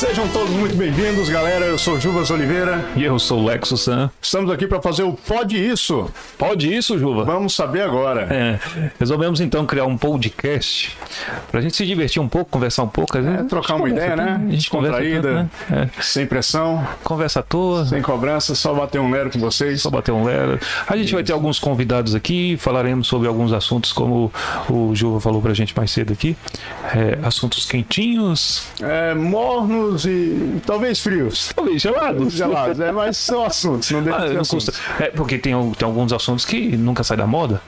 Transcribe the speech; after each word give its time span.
So 0.00 0.09
Sejam 0.10 0.26
todos 0.28 0.50
muito 0.50 0.74
bem-vindos, 0.74 1.28
galera. 1.28 1.64
Eu 1.66 1.78
sou 1.78 1.98
Juvas 2.00 2.30
Oliveira. 2.32 2.84
E 2.96 3.04
eu 3.04 3.16
sou 3.20 3.38
o 3.40 3.44
Lexo 3.44 3.76
San. 3.76 4.10
Estamos 4.20 4.50
aqui 4.50 4.66
para 4.66 4.82
fazer 4.82 5.04
o 5.04 5.12
Pode 5.12 5.56
Isso. 5.56 6.10
Pode 6.36 6.74
isso, 6.74 6.98
Juva? 6.98 7.24
Vamos 7.24 7.54
saber 7.54 7.82
agora. 7.82 8.22
É, 8.22 8.58
resolvemos 8.98 9.40
então 9.40 9.64
criar 9.64 9.84
um 9.84 9.96
podcast 9.96 10.96
pra 11.52 11.60
gente 11.60 11.76
se 11.76 11.86
divertir 11.86 12.20
um 12.20 12.28
pouco, 12.28 12.50
conversar 12.50 12.82
um 12.82 12.88
pouco. 12.88 13.16
às 13.16 13.24
vezes 13.24 13.40
É, 13.40 13.44
trocar 13.44 13.74
a 13.74 13.76
uma 13.76 13.88
ideia, 13.88 14.16
né? 14.16 14.42
A 14.48 14.50
gente 14.50 14.68
conversa 14.68 14.98
Descontraída. 15.00 15.48
tanto, 15.60 15.72
né? 15.74 15.90
É, 15.96 16.02
Sem 16.02 16.26
pressão, 16.26 16.84
conversa 17.04 17.38
à 17.40 17.42
toa, 17.44 17.86
sem 17.86 18.02
cobrança, 18.02 18.54
só 18.56 18.74
bater 18.74 19.00
um 19.00 19.10
lero 19.12 19.30
com 19.30 19.38
vocês. 19.38 19.80
só 19.82 19.90
bater 19.90 20.10
um 20.12 20.24
lero. 20.24 20.58
A 20.88 20.96
gente 20.96 21.14
vai 21.14 21.22
ter 21.22 21.32
alguns 21.32 21.60
convidados 21.60 22.14
aqui, 22.16 22.56
falaremos 22.58 23.06
sobre 23.06 23.28
alguns 23.28 23.52
assuntos, 23.52 23.92
como 23.92 24.32
o 24.68 24.92
Juva 24.94 25.20
falou 25.20 25.40
pra 25.40 25.54
gente 25.54 25.72
mais 25.76 25.90
cedo 25.92 26.12
aqui. 26.12 26.36
É, 26.94 27.18
assuntos 27.24 27.64
quentinhos, 27.64 28.64
É, 28.82 29.14
mornos 29.14 29.99
e 30.04 30.60
talvez 30.66 31.00
frios. 31.00 31.50
talvez 31.54 31.80
gelados. 31.82 32.32
Gelados, 32.32 32.80
é, 32.80 32.92
mas 32.92 33.16
são 33.16 33.44
assuntos, 33.44 33.90
não 33.90 34.02
deixa 34.02 34.18
Ah, 34.18 34.28
de 34.28 34.36
assuntos. 34.38 34.66
custa. 34.70 35.02
É, 35.02 35.08
porque 35.10 35.38
tem, 35.38 35.52
tem 35.72 35.86
alguns 35.86 36.12
assuntos 36.12 36.44
que 36.44 36.76
nunca 36.76 37.02
saem 37.04 37.18
da 37.18 37.26
moda. 37.26 37.60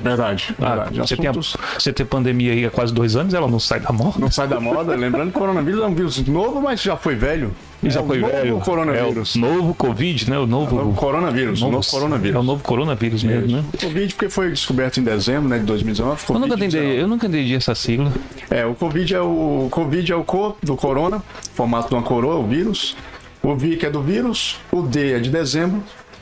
Verdade, 0.00 0.54
Ah, 0.60 0.74
verdade. 0.74 0.98
você, 0.98 1.16
tem 1.16 1.26
a, 1.26 1.30
assuntos 1.30 1.56
você 1.78 1.92
tem 1.92 2.04
pandemia 2.04 2.52
aí 2.52 2.66
há 2.66 2.70
quase 2.70 2.92
dois 2.92 3.16
anos, 3.16 3.32
ela 3.32 3.48
não 3.48 3.58
sai 3.58 3.80
da 3.80 3.90
moda. 3.92 4.18
não 4.18 4.30
sai 4.30 4.46
da 4.46 4.60
moda. 4.60 4.94
Lembrando 4.94 5.30
que 5.32 5.36
o 5.38 5.40
coronavírus 5.40 5.82
é 5.82 5.86
um 5.86 5.94
vírus 5.94 6.18
novo, 6.26 6.60
mas 6.60 6.82
já 6.82 6.96
foi 6.96 7.14
velho. 7.14 7.50
E 7.82 7.88
É 7.88 7.90
foi 7.90 8.18
novo 8.18 8.32
velho. 8.32 8.60
coronavírus. 8.60 9.36
É 9.36 9.38
o 9.38 9.40
novo 9.42 9.74
Covid, 9.74 10.30
né? 10.30 10.38
O 10.38 10.46
novo, 10.46 10.78
É 10.78 10.80
o 10.80 10.84
novo 10.86 10.96
coronavírus, 10.96 11.62
o 11.62 11.68
novo 11.70 11.86
coronavírus. 11.90 12.36
É 12.36 12.38
o 12.38 12.42
novo 12.42 12.62
coronavírus 12.62 13.22
mesmo, 13.22 13.56
né? 13.58 13.64
O 13.72 13.78
Covid 13.78 14.14
porque 14.14 14.28
foi 14.30 14.50
descoberto 14.50 14.98
em 14.98 15.02
dezembro 15.04 15.48
né, 15.48 15.58
de 15.58 15.64
2019. 15.64 16.22
Eu 16.28 16.34
nunca, 16.38 16.54
Covid-19. 16.56 16.64
entendi, 16.66 16.76
eu 16.96 17.08
nunca 17.08 17.26
entendi 17.26 17.54
essa 17.54 17.74
sigla. 17.74 18.12
É, 18.50 18.64
o 18.64 18.74
Covid 18.74 19.14
é 19.14 19.20
o, 19.20 19.66
o 19.66 19.68
Covid 19.70 20.10
é 20.12 20.16
o 20.16 20.24
co 20.24 20.56
do 20.62 20.74
corona, 20.76 21.22
formato 21.54 21.88
de 21.88 21.94
uma 21.94 22.02
coroa, 22.02 22.36
o 22.36 22.46
vírus. 22.46 22.96
O 23.42 23.54
V 23.54 23.76
que 23.76 23.86
é 23.86 23.90
do 23.90 24.02
vírus, 24.02 24.58
o 24.72 24.82
D 24.82 25.12
é 25.12 25.18
de 25.20 25.30
dezembro 25.30 25.80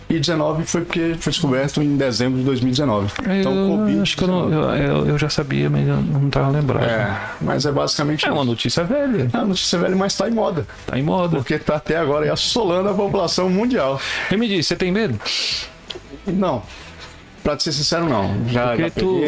e 0.09 0.19
19 0.21 0.65
foi 0.65 0.83
porque 0.83 1.15
foi 1.19 1.31
descoberto 1.33 1.83
em 1.83 1.97
dezembro 1.97 2.39
de 2.39 2.45
2019. 2.45 3.11
Então, 3.41 3.55
eu, 3.55 3.79
Covid. 3.79 4.01
acho 4.01 4.17
que 4.17 4.23
eu, 4.25 4.29
não, 4.29 4.53
eu, 4.53 4.63
eu- 4.77 5.07
eu 5.09 5.19
já 5.19 5.29
sabia, 5.31 5.69
mas 5.71 5.87
eu 5.89 5.97
não 5.97 6.29
tava 6.31 6.51
lembrado. 6.51 6.85
É, 6.85 7.11
mas 7.41 7.65
é 7.67 7.73
basicamente 7.73 8.27
É 8.27 8.31
uma 8.33 8.45
notícia 8.45 8.85
velha. 8.85 9.29
É 9.33 9.37
uma 9.37 9.47
notícia 9.47 9.79
velha, 9.79 9.97
mas 9.97 10.15
tá 10.15 10.29
em 10.29 10.33
moda. 10.33 10.67
Tá 10.87 10.99
em 10.99 11.03
moda. 11.03 11.37
Porque 11.37 11.59
tá 11.59 11.77
até 11.77 11.97
agora 11.97 12.31
assolando 12.33 12.89
a 12.91 12.95
população 12.95 13.49
mundial. 13.49 14.01
E 14.31 14.37
me 14.37 14.47
diz, 14.47 14.67
você 14.67 14.77
tem 14.77 14.93
medo? 14.93 15.19
Não. 16.27 16.63
Pra 17.43 17.55
te 17.57 17.65
ser 17.65 17.73
sincero, 17.73 18.09
não. 18.09 18.35
Já, 18.49 18.69
Porque 18.69 18.83
já 18.85 18.91
tu-. 18.91 19.21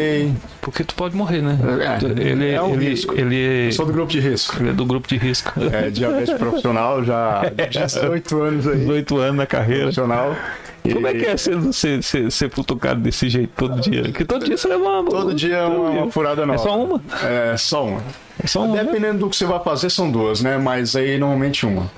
Porque 0.59 0.83
tu 0.83 0.95
pode 0.95 1.15
morrer, 1.15 1.39
né? 1.41 1.55
É, 1.79 2.21
ele, 2.31 2.49
é 2.51 2.59
um 2.61 2.73
ele, 2.73 2.89
risco. 2.89 3.13
Ele, 3.13 3.71
Sou 3.71 3.85
do 3.85 3.93
grupo 3.93 4.11
de 4.11 4.19
risco. 4.19 4.55
ele 4.59 4.69
é 4.69 4.73
do 4.73 4.85
grupo 4.85 5.07
de 5.07 5.17
risco. 5.17 5.53
É, 5.71 5.91
diabetes 5.91 6.33
profissional, 6.33 7.03
já 7.03 7.41
há 7.45 7.65
18 7.85 8.41
anos 8.41 8.67
aí. 8.67 8.79
18 8.79 9.17
anos 9.19 9.35
na 9.37 9.45
carreira. 9.45 9.81
Profissional. 9.83 10.35
E 10.83 10.93
Como 10.93 11.05
é 11.07 11.13
que 11.13 11.25
é 11.25 11.35
ser, 11.35 11.73
ser, 11.73 12.01
ser, 12.03 12.31
ser 12.31 12.49
desse 12.97 13.29
jeito 13.29 13.51
todo 13.55 13.79
dia? 13.81 14.03
Porque 14.03 14.23
todo 14.25 14.45
dia 14.45 14.57
você 14.57 14.67
leva 14.67 14.83
uma. 14.83 15.09
Todo 15.09 15.33
dia 15.33 15.57
é 15.57 15.65
uma, 15.65 15.89
uma 15.89 16.11
furada 16.11 16.45
nova. 16.45 16.59
É 16.59 16.63
só 16.63 16.81
uma? 16.83 17.01
É, 17.23 17.57
só 17.57 17.85
uma. 17.85 18.01
É 18.41 18.47
só 18.47 18.63
uma. 18.63 18.75
né? 18.75 18.83
Dependendo 18.83 19.19
do 19.19 19.29
que 19.29 19.35
você 19.35 19.45
vai 19.45 19.59
fazer, 19.61 19.89
são 19.89 20.09
duas, 20.09 20.41
né? 20.41 20.57
Mas 20.57 20.95
aí 20.95 21.17
normalmente 21.17 21.65
uma. 21.65 21.89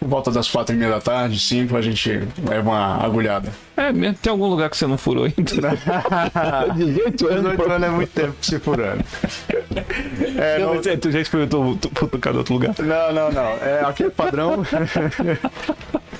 Por 0.00 0.08
volta 0.08 0.32
das 0.32 0.50
quatro 0.50 0.74
e 0.74 0.78
meia 0.78 0.90
da 0.90 1.00
tarde, 1.00 1.38
cinco, 1.38 1.76
a 1.76 1.80
gente 1.80 2.26
leva 2.44 2.68
uma 2.68 2.96
agulhada. 3.04 3.52
É, 3.76 3.92
mesmo. 3.92 4.18
Tem 4.20 4.32
algum 4.32 4.46
lugar 4.48 4.68
que 4.68 4.76
você 4.76 4.84
não 4.88 4.98
furou 4.98 5.24
ainda? 5.26 5.42
18 6.74 7.28
anos. 7.28 7.42
18 7.42 7.70
anos 7.70 7.86
é 7.86 7.90
muito 7.90 8.10
tempo 8.10 8.34
se 8.42 8.58
furando. 8.58 9.04
É, 10.36 10.58
Não, 10.58 10.74
não, 10.74 10.80
é, 10.84 10.96
tu 10.96 11.08
já 11.10 11.20
experimentou 11.20 11.76
tu- 11.76 11.90
futucar 11.94 12.34
em 12.34 12.38
outro 12.38 12.54
lugar? 12.54 12.74
não, 12.80 13.12
não, 13.12 13.30
não. 13.30 13.42
É 13.64 13.82
aquele 13.86 14.10
padrão. 14.10 14.64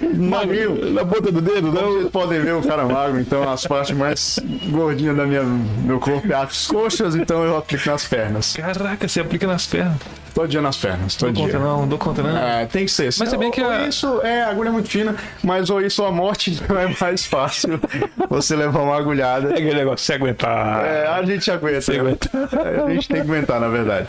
Magrinho. 0.00 0.92
Na 0.92 1.04
ponta 1.04 1.30
do 1.32 1.40
dedo, 1.40 1.72
não? 1.72 1.92
vocês 1.92 2.08
podem 2.10 2.40
ver, 2.40 2.54
o 2.54 2.62
cara 2.62 2.84
magro, 2.84 3.20
então 3.20 3.48
as 3.50 3.66
partes 3.66 3.96
mais 3.96 4.38
gordinhas 4.68 5.16
da 5.16 5.24
minha, 5.26 5.42
meu 5.42 5.98
corpo 5.98 6.30
é 6.30 6.34
as 6.34 6.66
coxas, 6.66 7.14
então 7.14 7.42
eu 7.44 7.56
aplico 7.56 7.88
nas 7.88 8.04
pernas. 8.04 8.54
Caraca, 8.56 9.08
você 9.08 9.20
aplica 9.20 9.46
nas 9.46 9.66
pernas. 9.66 9.96
Todo 10.34 10.48
dia 10.48 10.60
nas 10.60 10.76
pernas, 10.76 11.14
todo 11.16 11.32
Dou 11.32 11.44
conta 11.44 11.56
dia. 11.56 11.66
não, 11.66 11.80
não 11.80 11.88
dou 11.88 11.98
conta 11.98 12.22
não. 12.22 12.36
É, 12.36 12.66
tem 12.66 12.84
que 12.84 12.92
ser. 12.92 13.04
Mas 13.18 13.30
se 13.30 13.36
bem 13.38 13.50
que 13.50 13.62
a- 13.62 13.88
isso 13.88 14.20
é 14.22 14.42
a 14.42 14.50
agulha 14.50 14.68
é 14.68 14.70
muito 14.70 14.86
fina, 14.90 15.14
mas 15.42 15.70
ou 15.70 15.80
isso 15.80 16.02
ou 16.02 16.08
a 16.08 16.12
morte 16.12 16.50
então 16.50 16.76
é 16.78 16.94
mais 17.00 17.24
fácil 17.24 17.80
você 18.28 18.54
levar 18.54 18.80
uma 18.82 18.98
agulhada. 18.98 19.48
É 19.48 19.52
aquele 19.54 19.72
negócio, 19.74 20.04
se 20.04 20.12
aguentar. 20.12 20.84
É, 20.84 21.06
a 21.06 21.22
gente 21.22 21.50
aguenta. 21.50 21.80
Se 21.80 21.98
aguenta. 21.98 22.28
É, 22.52 22.82
A 22.84 22.90
gente 22.90 23.08
tem 23.08 23.16
que 23.16 23.22
aguentar, 23.30 23.58
na 23.58 23.68
verdade. 23.68 24.08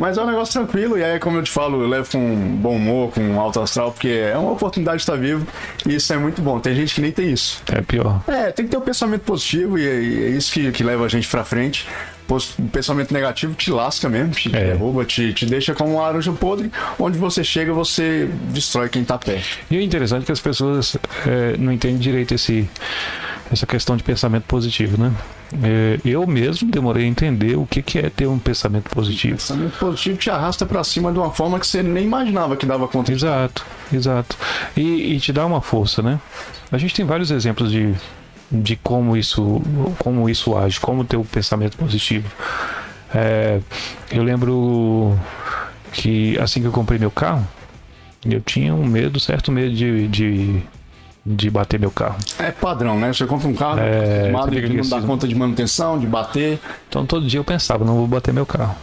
Mas 0.00 0.18
é 0.18 0.22
um 0.22 0.26
negócio 0.26 0.52
tranquilo, 0.54 0.98
e 0.98 1.04
aí, 1.04 1.20
como 1.20 1.38
eu 1.38 1.44
te 1.44 1.50
falo, 1.52 1.80
eu 1.80 1.86
levo 1.88 2.10
com 2.10 2.56
bom 2.56 2.74
humor, 2.74 3.12
com 3.12 3.38
alto 3.38 3.60
astral, 3.60 3.92
porque 3.92 4.08
é 4.08 4.36
uma 4.36 4.50
oportunidade 4.50 4.97
de 4.98 5.02
estar 5.02 5.16
vivo, 5.16 5.46
e 5.86 5.94
isso 5.94 6.12
é 6.12 6.18
muito 6.18 6.40
bom. 6.42 6.58
Tem 6.60 6.74
gente 6.74 6.94
que 6.94 7.00
nem 7.00 7.10
tem 7.12 7.32
isso. 7.32 7.62
É 7.72 7.80
pior. 7.80 8.22
É, 8.28 8.50
tem 8.52 8.64
que 8.66 8.70
ter 8.70 8.76
um 8.76 8.82
pensamento 8.82 9.22
positivo, 9.22 9.78
e 9.78 9.86
é, 9.88 10.00
e 10.00 10.24
é 10.24 10.28
isso 10.30 10.52
que, 10.52 10.70
que 10.72 10.82
leva 10.84 11.04
a 11.04 11.08
gente 11.08 11.26
pra 11.28 11.44
frente. 11.44 11.86
O 12.28 12.38
pensamento 12.70 13.14
negativo 13.14 13.54
te 13.54 13.70
lasca 13.70 14.06
mesmo, 14.06 14.32
te 14.32 14.48
É. 14.54 14.66
derruba, 14.72 15.02
te, 15.06 15.32
te 15.32 15.46
deixa 15.46 15.72
como 15.74 15.94
uma 15.94 16.02
laranja 16.02 16.30
podre, 16.30 16.70
onde 16.98 17.16
você 17.16 17.42
chega, 17.42 17.72
você 17.72 18.28
destrói 18.50 18.90
quem 18.90 19.02
tá 19.02 19.16
perto. 19.16 19.46
E 19.70 19.78
o 19.78 19.80
interessante 19.80 20.24
é 20.24 20.26
que 20.26 20.32
as 20.32 20.40
pessoas 20.40 20.94
é, 21.26 21.56
não 21.56 21.72
entendem 21.72 21.96
direito 21.96 22.34
esse, 22.34 22.68
essa 23.50 23.66
questão 23.66 23.96
de 23.96 24.02
pensamento 24.02 24.44
positivo, 24.44 25.00
né? 25.02 25.12
É, 25.62 25.98
eu 26.04 26.26
mesmo 26.26 26.70
demorei 26.70 27.04
a 27.04 27.08
entender 27.08 27.56
o 27.56 27.66
que, 27.66 27.80
que 27.80 27.98
é 27.98 28.10
ter 28.10 28.26
um 28.26 28.38
pensamento 28.38 28.90
positivo. 28.90 29.36
Pensamento 29.36 29.78
positivo 29.78 30.18
te 30.18 30.30
arrasta 30.30 30.66
pra 30.66 30.84
cima 30.84 31.10
de 31.10 31.18
uma 31.18 31.32
forma 31.32 31.58
que 31.58 31.66
você 31.66 31.82
nem 31.82 32.04
imaginava 32.04 32.56
que 32.56 32.66
dava 32.66 32.86
conta. 32.86 33.12
Exato, 33.12 33.64
exato. 33.92 34.36
E, 34.76 35.14
e 35.14 35.20
te 35.20 35.32
dá 35.32 35.46
uma 35.46 35.62
força, 35.62 36.02
né? 36.02 36.20
A 36.70 36.76
gente 36.76 36.94
tem 36.94 37.06
vários 37.06 37.30
exemplos 37.30 37.70
de, 37.72 37.94
de 38.50 38.76
como 38.76 39.16
isso 39.16 39.62
como 39.98 40.28
isso 40.28 40.56
age, 40.56 40.78
como 40.78 41.04
ter 41.04 41.16
o 41.16 41.24
pensamento 41.24 41.76
positivo. 41.78 42.28
É, 43.14 43.60
eu 44.12 44.22
lembro 44.22 45.18
que 45.92 46.38
assim 46.38 46.60
que 46.60 46.66
eu 46.66 46.72
comprei 46.72 46.98
meu 46.98 47.10
carro, 47.10 47.46
eu 48.24 48.40
tinha 48.40 48.74
um 48.74 48.84
medo, 48.84 49.18
certo 49.18 49.50
medo 49.50 49.74
de, 49.74 50.08
de, 50.08 50.62
de 51.28 51.50
bater 51.50 51.78
meu 51.78 51.90
carro. 51.90 52.16
É 52.38 52.50
padrão, 52.50 52.98
né? 52.98 53.12
Você 53.12 53.26
compra 53.26 53.48
um 53.48 53.54
carro, 53.54 53.80
É, 53.80 54.32
que 54.50 54.68
não 54.68 54.88
dá 54.88 55.00
conta 55.02 55.28
de 55.28 55.34
manutenção, 55.34 55.98
de 55.98 56.06
bater. 56.06 56.58
Então 56.88 57.04
todo 57.04 57.26
dia 57.26 57.38
eu 57.38 57.44
pensava, 57.44 57.84
não 57.84 57.96
vou 57.96 58.06
bater 58.06 58.32
meu 58.32 58.46
carro. 58.46 58.74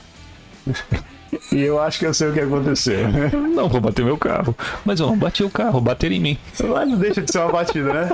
E 1.52 1.62
eu 1.62 1.80
acho 1.82 2.00
que 2.00 2.06
eu 2.06 2.14
sei 2.14 2.30
o 2.30 2.34
que 2.34 2.40
aconteceu. 2.40 3.00
Não 3.56 3.68
vou 3.70 3.80
bater 3.82 4.04
meu 4.04 4.18
carro. 4.18 4.56
Mas 4.84 5.00
eu 5.00 5.08
não 5.08 5.18
bati 5.18 5.44
o 5.44 5.50
carro, 5.50 5.80
bateram 5.80 6.16
em 6.16 6.20
mim. 6.20 6.38
Mas 6.62 6.88
não 6.90 6.98
deixa 6.98 7.22
de 7.22 7.32
ser 7.32 7.40
uma 7.40 7.52
batida, 7.52 7.94
né? 7.94 8.12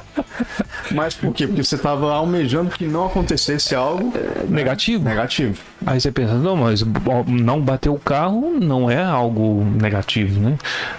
Mas 0.91 1.15
por 1.15 1.33
quê? 1.33 1.47
Porque 1.47 1.63
você 1.63 1.77
tava 1.77 2.11
almejando 2.13 2.69
que 2.71 2.85
não 2.85 3.05
acontecesse 3.07 3.73
algo 3.73 4.13
Negativo. 4.47 5.03
negativo. 5.03 5.57
Aí 5.85 5.99
você 5.99 6.11
pensa, 6.11 6.35
não, 6.35 6.55
mas 6.55 6.83
não 7.27 7.59
bater 7.59 7.89
o 7.89 7.97
carro 7.97 8.51
não 8.59 8.89
é 8.89 9.03
algo 9.03 9.63
negativo, 9.81 10.39
né? 10.39 10.57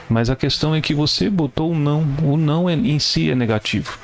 Mas 0.09 0.28
a 0.28 0.37
questão 0.37 0.75
é 0.75 0.81
que 0.81 0.93
você 0.94 1.31
botou 1.31 1.71
o 1.72 1.75
não. 1.78 2.04
O 2.22 2.37
não 2.37 2.69
é- 2.69 2.75
em 2.75 2.99
si 2.99 3.31
é 3.31 3.34
negativo. 3.34 3.97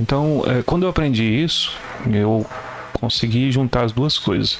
Então, 0.00 0.42
é, 0.46 0.62
quando 0.62 0.84
eu 0.84 0.88
aprendi 0.88 1.22
isso, 1.24 1.72
eu 2.10 2.46
consegui 2.94 3.50
juntar 3.52 3.84
as 3.84 3.92
duas 3.92 4.18
coisas. 4.18 4.58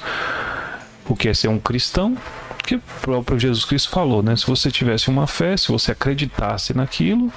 O 1.08 1.16
que 1.16 1.28
é 1.28 1.34
ser 1.34 1.48
um 1.48 1.58
cristão, 1.58 2.16
que 2.64 2.76
o 2.76 2.82
próprio 3.00 3.38
Jesus 3.38 3.64
Cristo 3.64 3.90
falou, 3.90 4.22
né? 4.22 4.36
Se 4.36 4.46
você 4.46 4.70
tivesse 4.70 5.08
uma 5.10 5.26
fé, 5.26 5.56
se 5.56 5.68
você 5.68 5.92
acreditasse 5.92 6.74
naquilo, 6.76 7.32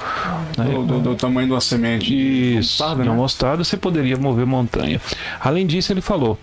né? 0.57 0.65
Do, 0.65 0.83
do- 0.85 0.99
do 1.01 1.15
tamanho 1.15 1.47
de 1.47 1.53
uma 1.53 1.61
semente. 1.61 2.13
Isso, 2.13 2.83
mostarda, 2.83 3.03
né? 3.03 3.11
mostarda 3.11 3.63
você 3.63 3.75
poderia 3.77 4.17
mover 4.17 4.45
montanha. 4.45 5.01
Além 5.39 5.65
disso, 5.65 5.91
ele 5.91 6.01
falou: 6.01 6.37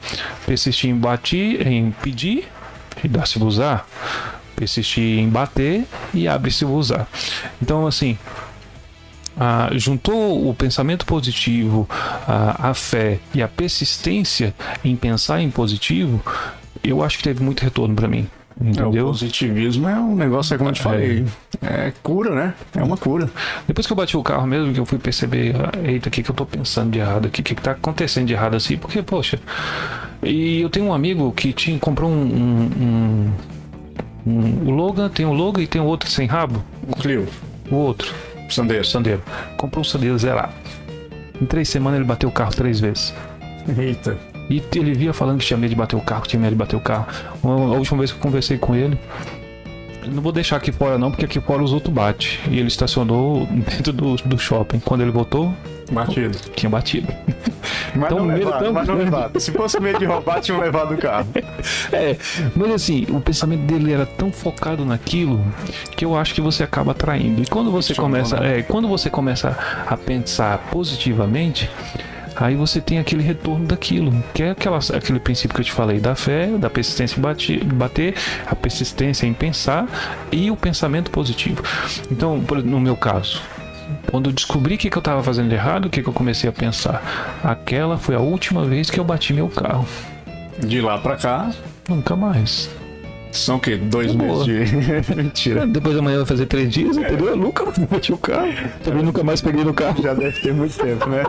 persistir 0.47 0.91
em 0.91 0.97
bater, 0.97 1.67
em 1.67 1.91
pedir 2.03 2.49
e 3.05 3.09
dar-se-vos 3.09 3.61
a. 3.61 3.85
Persistir 4.57 5.19
em 5.19 5.29
bater 5.29 5.85
e 6.13 6.27
abre-se-vos 6.29 6.93
a. 6.93 7.07
Então, 7.61 7.87
assim, 7.87 8.17
ah, 9.37 9.71
juntou 9.73 10.49
o 10.49 10.55
pensamento 10.55 11.07
positivo, 11.07 11.89
a, 12.29 12.71
a 12.71 12.75
fé 12.75 13.19
e 13.35 13.43
a 13.43 13.49
persistência 13.49 14.55
em 14.85 14.95
pensar 14.95 15.41
em 15.41 15.51
positivo, 15.51 16.23
eu 16.85 17.03
acho 17.03 17.17
que 17.19 17.25
teve 17.25 17.43
muito 17.43 17.63
retorno 17.63 17.95
para 17.95 18.07
mim. 18.09 18.29
É, 18.61 18.65
o 18.65 18.69
Entendeu? 18.69 19.07
positivismo 19.07 19.89
é 19.89 19.99
um 19.99 20.15
negócio, 20.15 20.55
é 20.55 20.59
como 20.59 20.71
eu 20.71 20.75
te 20.75 20.83
falei. 20.83 21.25
É 21.63 21.93
cura, 22.03 22.35
né? 22.35 22.55
É 22.77 22.83
uma 22.83 22.97
cura. 22.97 23.29
Depois 23.67 23.87
que 23.87 23.93
eu 23.93 23.97
bati 23.97 24.17
o 24.17 24.23
carro 24.23 24.47
mesmo, 24.47 24.73
que 24.73 24.79
eu 24.81 24.87
fui 24.87 24.99
perceber, 24.99 25.55
ah, 25.57 25.73
eita, 25.89 26.09
o 26.09 26.13
que, 26.13 26.23
que 26.23 26.31
eu 26.31 26.35
tô 26.35 26.45
pensando 26.47 26.91
de 26.91 26.99
errado 26.99 27.27
aqui, 27.27 27.41
o 27.41 27.45
que, 27.45 27.55
que 27.55 27.63
tá 27.63 27.73
acontecendo 27.73 28.27
de 28.27 28.33
errado 28.35 28.55
assim, 28.55 28.77
porque, 28.77 29.03
poxa. 29.03 29.39
E 30.23 30.61
eu 30.61 30.69
tenho 30.71 30.87
um 30.87 30.93
amigo 30.95 31.33
que 31.33 31.53
tinha, 31.53 31.79
comprou 31.79 32.11
um. 32.11 32.15
um, 32.15 32.71
um- 32.81 33.33
um- 34.31 34.69
o 34.69 34.71
Logan, 34.71 35.09
tem 35.09 35.27
o 35.27 35.33
Logan 35.33 35.63
e 35.63 35.67
tem 35.67 35.81
outro 35.81 36.09
sem 36.09 36.27
rabo. 36.27 36.63
O 36.89 36.95
Clio, 36.97 37.27
O 37.71 37.75
outro, 37.75 38.13
Sandeiro. 38.49 38.85
Sandeiro. 38.85 39.23
Comprou 39.57 39.81
um 39.81 39.85
Sandeiro 39.85 40.17
zerado. 40.19 40.53
Em 41.41 41.47
três 41.47 41.69
semanas 41.69 41.99
ele 41.99 42.07
bateu 42.07 42.29
o 42.29 42.33
carro 42.33 42.53
três 42.55 42.79
vezes. 42.79 43.13
Eita. 43.77 44.17
E 44.53 44.79
ele 44.79 44.93
via 44.93 45.13
falando 45.15 45.39
que 45.39 45.47
tinha 45.47 45.57
medo 45.57 45.71
de 45.71 45.77
bater 45.77 45.97
o 45.97 46.01
carro, 46.01 46.23
que 46.23 46.29
tinha 46.29 46.41
medo 46.41 46.51
de 46.51 46.57
bater 46.57 46.77
o 46.77 46.81
carro. 46.81 47.07
A 47.43 47.49
última 47.49 47.99
vez 47.99 48.11
que 48.13 48.19
eu 48.19 48.23
conversei 48.23 48.59
com 48.59 48.75
ele, 48.75 48.99
Não 50.07 50.21
vou 50.23 50.33
deixar 50.33 50.57
aqui 50.57 50.73
fora 50.73 50.99
não, 50.99 51.11
porque 51.11 51.25
aqui 51.25 51.41
fora 51.41 51.63
os 51.63 51.73
outros 51.73 51.95
bate. 51.95 52.41
E 52.51 52.59
ele 52.59 52.69
estacionou 52.69 53.47
dentro 53.51 53.93
do, 53.93 54.17
do 54.17 54.37
shopping. 54.39 54.81
Quando 54.81 55.01
ele 55.03 55.11
voltou, 55.13 55.55
Batido. 55.91 56.37
tinha 56.57 56.69
batido. 56.69 57.07
Mas 57.95 58.07
Então, 58.11 58.19
não 58.21 58.27
medo 58.27 58.47
levado, 58.47 58.73
mas 58.73 58.89
não 58.89 58.95
grande. 58.97 59.11
levado. 59.11 59.39
Se 59.41 59.53
fosse 59.53 59.79
medo 59.79 59.99
de 59.99 60.07
roubar, 60.07 60.41
tinham 60.41 60.59
levado 60.61 60.95
o 60.95 60.99
carro. 60.99 61.29
É, 61.93 62.17
mas 62.57 62.71
assim, 62.73 63.07
o 63.11 63.21
pensamento 63.21 63.61
dele 63.67 63.93
era 63.93 64.07
tão 64.07 64.33
focado 64.33 64.83
naquilo 64.85 65.45
que 65.95 66.05
eu 66.05 66.17
acho 66.17 66.33
que 66.35 66.41
você 66.41 66.63
acaba 66.63 66.93
atraindo. 66.93 67.43
E 67.43 67.47
quando 67.47 67.71
você 67.71 67.95
começa, 67.95 68.41
né? 68.41 68.61
é, 68.61 68.63
quando 68.63 68.89
você 68.89 69.11
começa 69.11 69.57
a 69.87 69.97
pensar 69.97 70.59
positivamente, 70.71 71.69
aí 72.43 72.55
você 72.57 72.81
tem 72.81 72.99
aquele 72.99 73.23
retorno 73.23 73.67
daquilo, 73.67 74.13
que 74.35 74.43
é 74.43 74.51
aquela, 74.51 74.79
aquele 74.95 75.21
princípio 75.21 75.55
que 75.55 75.61
eu 75.61 75.65
te 75.65 75.73
falei 75.73 76.01
da 76.01 76.15
fé, 76.15 76.47
da 76.49 76.69
persistência 76.69 77.19
em 77.19 77.23
bati- 77.23 77.65
bater, 77.65 78.15
a 78.47 78.55
persistência 78.55 79.27
em 79.27 79.33
pensar 79.33 79.87
e 80.31 80.51
o 80.51 80.57
pensamento 80.57 81.11
positivo. 81.11 81.63
Então, 82.11 82.39
no 82.65 82.81
meu 82.81 82.97
caso, 82.97 83.41
quando 84.11 84.31
eu 84.31 84.33
descobri 84.33 84.75
o 84.75 84.79
que, 84.79 84.91
que 84.91 84.97
eu 84.97 85.01
estava 85.01 85.23
fazendo 85.23 85.49
de 85.49 85.55
errado, 85.55 85.87
o 85.87 85.91
que, 85.91 86.03
que 86.03 86.09
eu 86.09 86.13
comecei 86.13 86.49
a 86.49 86.53
pensar? 86.53 87.41
Aquela 87.45 87.97
foi 87.99 88.15
a 88.15 88.21
última 88.21 88.65
vez 88.65 88.91
que 88.91 88.99
eu 88.99 89.05
bati 89.05 89.33
meu 89.33 89.49
carro. 89.49 89.87
De 90.59 90.81
lá 90.81 90.99
pra 90.99 91.17
cá, 91.17 91.51
Nunca 91.89 92.15
mais. 92.15 92.71
São 93.39 93.57
o 93.57 93.61
quê? 93.61 93.77
Dois 93.77 94.13
Tá 94.13 94.19
meses 94.19 94.33
boa. 94.33 94.45
de. 94.45 95.15
Mentira. 95.17 95.67
Depois 95.67 95.97
amanhã 95.97 96.19
vai 96.19 96.27
fazer 96.27 96.47
três 96.47 96.71
dias, 96.71 96.97
entendeu? 96.97 97.29
Eu 97.29 97.37
nunca 97.37 97.65
bati 97.91 98.13
o 98.13 98.19
carro. 98.19 98.53
Também 98.85 99.03
nunca 99.03 99.23
mais 99.25 99.41
peguei 99.41 99.65
no 99.65 99.73
carro. 99.75 100.03
Já 100.03 100.15
deve 100.15 100.39
ter 100.41 100.53
muito 100.53 100.77
tempo, 100.77 101.09
né? 101.09 101.23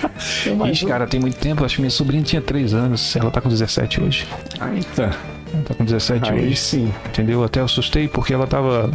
Ixi, 0.70 0.86
cara, 0.86 1.06
tem 1.06 1.20
muito 1.20 1.36
tempo. 1.38 1.64
Acho 1.64 1.76
que 1.76 1.80
minha 1.82 1.90
sobrinha 1.90 2.22
tinha 2.22 2.40
3 2.42 2.74
anos. 2.74 3.14
Ela 3.16 3.30
tá 3.30 3.40
com 3.40 3.48
17 3.48 4.02
hoje. 4.02 4.26
Eita. 4.74 5.16
Ela 5.52 5.62
tá 5.62 5.74
com 5.74 5.84
17 5.84 6.32
Aí 6.32 6.46
hoje. 6.46 6.56
sim. 6.56 6.92
Entendeu? 7.06 7.44
Até 7.44 7.60
eu 7.60 7.64
assustei 7.64 8.08
porque 8.08 8.32
ela 8.34 8.46
tava. 8.46 8.90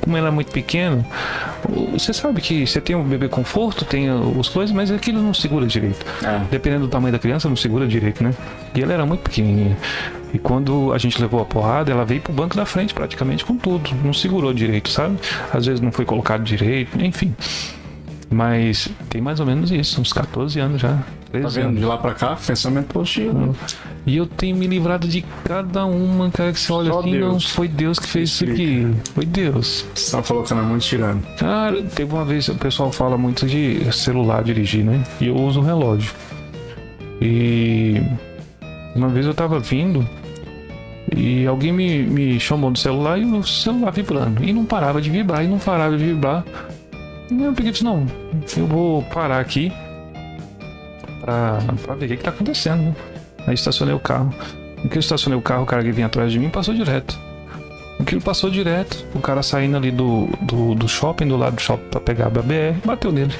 Como 0.00 0.16
ela 0.16 0.28
é 0.28 0.30
muito 0.30 0.50
pequena, 0.50 1.04
você 1.92 2.12
sabe 2.12 2.40
que 2.40 2.66
você 2.66 2.80
tem 2.80 2.96
um 2.96 3.04
bebê 3.04 3.28
conforto, 3.28 3.84
tem 3.84 4.10
os 4.10 4.48
coisas, 4.48 4.74
mas 4.74 4.90
aquilo 4.90 5.22
não 5.22 5.34
segura 5.34 5.66
direito. 5.66 6.04
É. 6.24 6.40
Dependendo 6.50 6.86
do 6.86 6.88
tamanho 6.90 7.12
da 7.12 7.18
criança, 7.18 7.48
não 7.48 7.56
segura 7.56 7.86
direito, 7.86 8.22
né? 8.24 8.32
E 8.74 8.82
ela 8.82 8.92
era 8.94 9.04
muito 9.04 9.20
pequenininha. 9.20 9.76
E 10.32 10.38
quando 10.38 10.92
a 10.92 10.98
gente 10.98 11.20
levou 11.20 11.40
a 11.40 11.44
porrada, 11.44 11.90
ela 11.90 12.04
veio 12.04 12.20
pro 12.20 12.32
banco 12.32 12.56
da 12.56 12.64
frente 12.64 12.94
praticamente 12.94 13.44
com 13.44 13.56
tudo. 13.56 13.90
Não 14.04 14.12
segurou 14.12 14.52
direito, 14.52 14.88
sabe? 14.88 15.18
Às 15.52 15.66
vezes 15.66 15.80
não 15.80 15.92
foi 15.92 16.04
colocado 16.04 16.42
direito, 16.42 17.00
enfim. 17.02 17.34
Mas 18.30 18.88
tem 19.08 19.20
mais 19.20 19.40
ou 19.40 19.46
menos 19.46 19.72
isso, 19.72 20.00
uns 20.00 20.12
14 20.12 20.60
anos 20.60 20.80
já. 20.80 20.90
Tá 20.92 21.04
13 21.32 21.54
vendo? 21.56 21.66
anos. 21.66 21.80
De 21.80 21.84
lá 21.84 21.98
pra 21.98 22.14
cá, 22.14 22.36
pensamento 22.36 22.86
positivo. 22.86 23.56
E 24.06 24.16
eu 24.16 24.24
tenho 24.24 24.56
me 24.56 24.68
livrado 24.68 25.08
de 25.08 25.24
cada 25.44 25.84
uma, 25.84 26.30
cara, 26.30 26.52
que 26.52 26.60
você 26.60 26.72
olha 26.72 26.92
Só 26.92 27.00
assim, 27.00 27.18
não, 27.18 27.40
foi 27.40 27.66
Deus 27.66 27.98
que 27.98 28.06
fez 28.06 28.30
isso 28.30 28.44
aqui. 28.44 28.86
Foi 29.14 29.26
Deus. 29.26 29.84
Você 29.94 30.16
tá 30.16 30.22
colocando 30.22 30.62
muito 30.62 30.82
tirando. 30.82 31.22
Cara, 31.36 31.82
teve 31.82 32.14
uma 32.14 32.24
vez, 32.24 32.48
o 32.48 32.54
pessoal 32.54 32.92
fala 32.92 33.18
muito 33.18 33.46
de 33.46 33.92
celular 33.92 34.44
dirigir, 34.44 34.84
né? 34.84 35.02
E 35.20 35.26
eu 35.26 35.36
uso 35.36 35.60
relógio. 35.60 36.12
E 37.20 38.00
uma 38.94 39.08
vez 39.08 39.26
eu 39.26 39.34
tava 39.34 39.58
vindo 39.58 40.06
e 41.14 41.46
alguém 41.46 41.72
me, 41.72 42.02
me 42.04 42.40
chamou 42.40 42.70
no 42.70 42.76
celular 42.76 43.18
e 43.18 43.24
o 43.24 43.42
celular 43.42 43.90
vibrando. 43.90 44.44
E 44.44 44.52
não 44.52 44.64
parava 44.64 45.00
de 45.00 45.10
vibrar, 45.10 45.44
e 45.44 45.48
não 45.48 45.58
parava 45.58 45.96
de 45.96 46.04
vibrar. 46.04 46.44
E 47.30 47.42
eu 47.42 47.52
peguei 47.52 47.70
e 47.70 47.72
disse, 47.72 47.84
não, 47.84 48.06
eu 48.56 48.66
vou 48.66 49.02
parar 49.04 49.40
aqui 49.40 49.72
pra, 51.20 51.58
pra 51.82 51.94
ver 51.94 52.06
o 52.06 52.08
que, 52.08 52.16
que 52.16 52.22
tá 52.22 52.30
acontecendo. 52.30 52.82
né? 52.82 52.94
Aí 53.46 53.54
estacionei 53.54 53.94
o 53.94 54.00
carro. 54.00 54.34
No 54.82 54.88
que 54.88 54.96
eu 54.96 55.00
estacionei 55.00 55.38
o 55.38 55.42
carro, 55.42 55.62
o 55.64 55.66
cara 55.66 55.82
que 55.82 55.92
vinha 55.92 56.06
atrás 56.06 56.32
de 56.32 56.38
mim 56.38 56.48
passou 56.48 56.74
direto. 56.74 57.18
Aquilo 57.98 58.20
passou 58.20 58.50
direto. 58.50 59.04
O 59.14 59.20
cara 59.20 59.42
saindo 59.42 59.76
ali 59.76 59.90
do, 59.90 60.28
do, 60.40 60.74
do 60.74 60.88
shopping, 60.88 61.28
do 61.28 61.36
lado 61.36 61.56
do 61.56 61.60
shopping 61.60 61.88
pra 61.90 62.00
pegar 62.00 62.26
a 62.26 62.30
BR, 62.30 62.78
bateu 62.84 63.12
nele. 63.12 63.34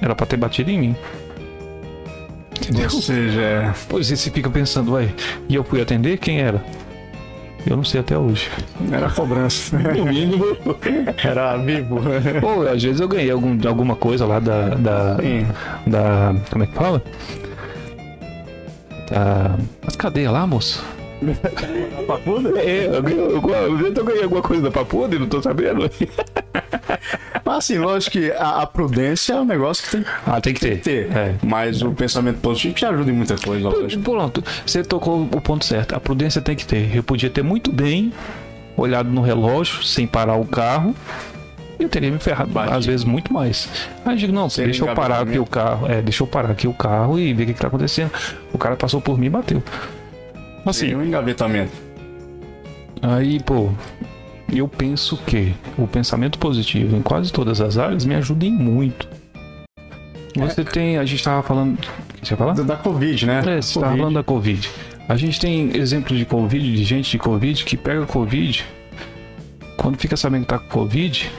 Era 0.00 0.14
pra 0.14 0.26
ter 0.26 0.36
batido 0.36 0.70
em 0.70 0.78
mim. 0.78 0.96
Ou 2.92 3.02
seja. 3.02 3.74
Pois 3.88 4.08
você 4.08 4.30
fica 4.30 4.50
pensando, 4.50 4.92
ué, 4.92 5.08
e 5.48 5.54
eu 5.54 5.64
fui 5.64 5.80
atender? 5.80 6.18
Quem 6.18 6.40
era? 6.40 6.62
Eu 7.66 7.76
não 7.76 7.84
sei 7.84 8.00
até 8.00 8.16
hoje. 8.16 8.48
era 8.90 9.10
cobrança. 9.10 9.78
No 9.78 10.06
mínimo. 10.06 10.44
Era 11.22 11.56
vivo. 11.56 12.00
Pô, 12.40 12.62
às 12.62 12.82
vezes 12.82 13.00
eu 13.00 13.08
ganhei 13.08 13.30
algum, 13.30 13.58
alguma 13.66 13.96
coisa 13.96 14.24
lá 14.26 14.38
da. 14.38 14.70
da, 14.70 15.16
da 15.86 16.34
como 16.50 16.64
é 16.64 16.66
que 16.66 16.74
fala? 16.74 17.02
Da. 19.10 19.56
As 19.86 19.96
cadeias 19.96 20.32
lá, 20.32 20.46
moço. 20.46 20.82
Papuda? 22.06 22.58
É, 22.60 22.86
eu, 22.86 23.02
ganhei, 23.02 23.20
eu, 23.20 23.42
eu, 23.42 23.92
eu 23.94 24.04
ganhei 24.04 24.22
alguma 24.22 24.42
coisa 24.42 24.62
da 24.62 24.70
papuda 24.70 25.16
e 25.16 25.18
não 25.18 25.26
tô 25.28 25.42
sabendo. 25.42 25.90
Mas 27.44 27.56
assim, 27.56 27.78
lógico 27.78 28.12
que 28.12 28.30
a, 28.32 28.62
a 28.62 28.66
prudência 28.66 29.32
é 29.34 29.40
um 29.40 29.44
negócio 29.44 29.84
que 29.84 29.90
tem 29.90 30.02
que 30.02 30.10
Ah, 30.26 30.40
tem 30.40 30.54
que 30.54 30.60
ter. 30.60 30.80
ter. 30.80 31.16
É. 31.16 31.34
Mas 31.42 31.82
o 31.82 31.92
pensamento 31.92 32.38
positivo 32.40 32.74
te 32.74 32.84
ajuda 32.86 33.10
em 33.10 33.14
muita 33.14 33.36
coisa. 33.36 33.68
Pronto, 34.02 34.44
você 34.64 34.82
tocou 34.82 35.22
o 35.22 35.40
ponto 35.40 35.64
certo. 35.64 35.94
A 35.94 36.00
prudência 36.00 36.40
tem 36.40 36.54
que 36.54 36.66
ter. 36.66 36.94
Eu 36.94 37.02
podia 37.02 37.30
ter 37.30 37.42
muito 37.42 37.72
bem 37.72 38.12
olhado 38.76 39.10
no 39.10 39.20
relógio, 39.22 39.82
sem 39.82 40.06
parar 40.06 40.36
o 40.36 40.44
carro. 40.46 40.94
e 41.80 41.82
Eu 41.82 41.88
teria 41.88 42.10
me 42.10 42.18
ferrado, 42.18 42.50
às 42.58 42.86
vezes, 42.86 43.04
muito 43.04 43.32
mais. 43.32 43.68
Aí 44.04 44.12
eu 44.12 44.16
digo, 44.16 44.32
não, 44.32 44.48
Sem 44.48 44.66
deixa 44.66 44.84
eu 44.84 44.94
parar 44.94 45.20
aqui 45.22 45.38
o 45.38 45.46
carro. 45.46 45.90
É, 45.90 46.00
deixa 46.00 46.22
eu 46.22 46.26
parar 46.26 46.50
aqui 46.50 46.68
o 46.68 46.72
carro 46.74 47.18
e 47.18 47.32
ver 47.34 47.42
o 47.42 47.46
que, 47.46 47.54
que 47.54 47.60
tá 47.60 47.66
acontecendo. 47.68 48.10
O 48.52 48.58
cara 48.58 48.76
passou 48.76 49.00
por 49.00 49.18
mim 49.18 49.26
e 49.26 49.30
bateu. 49.30 49.62
Assim, 50.68 50.80
Seria 50.80 50.98
um 50.98 51.04
engavetamento. 51.04 51.72
aí, 53.00 53.42
pô, 53.42 53.70
eu 54.52 54.68
penso 54.68 55.16
que 55.16 55.54
o 55.76 55.86
pensamento 55.86 56.38
positivo 56.38 56.96
em 56.96 57.02
quase 57.02 57.32
todas 57.32 57.60
as 57.60 57.78
áreas 57.78 58.04
me 58.04 58.14
ajuda 58.14 58.44
em 58.44 58.52
muito. 58.52 59.08
Você 60.36 60.64
tem, 60.64 60.98
a 60.98 61.04
gente 61.04 61.22
tava 61.22 61.42
falando. 61.42 61.78
O 61.78 62.20
que 62.20 62.28
você 62.28 62.36
falar? 62.36 62.54
Da, 62.54 62.76
Covid, 62.76 63.26
né? 63.26 63.38
É, 63.38 63.62
você 63.62 63.74
Covid. 63.74 63.96
falando 63.96 64.14
da 64.14 64.22
Covid. 64.22 64.70
A 65.08 65.16
gente 65.16 65.40
tem 65.40 65.76
exemplo 65.76 66.16
de 66.16 66.24
Covid, 66.24 66.76
de 66.76 66.84
gente 66.84 67.10
de 67.10 67.18
Covid 67.18 67.64
que 67.64 67.76
pega 67.76 68.04
Covid, 68.04 68.64
quando 69.76 69.96
fica 69.96 70.16
sabendo 70.16 70.42
que 70.42 70.48
tá 70.48 70.58
com 70.58 70.68
Covid, 70.68 71.30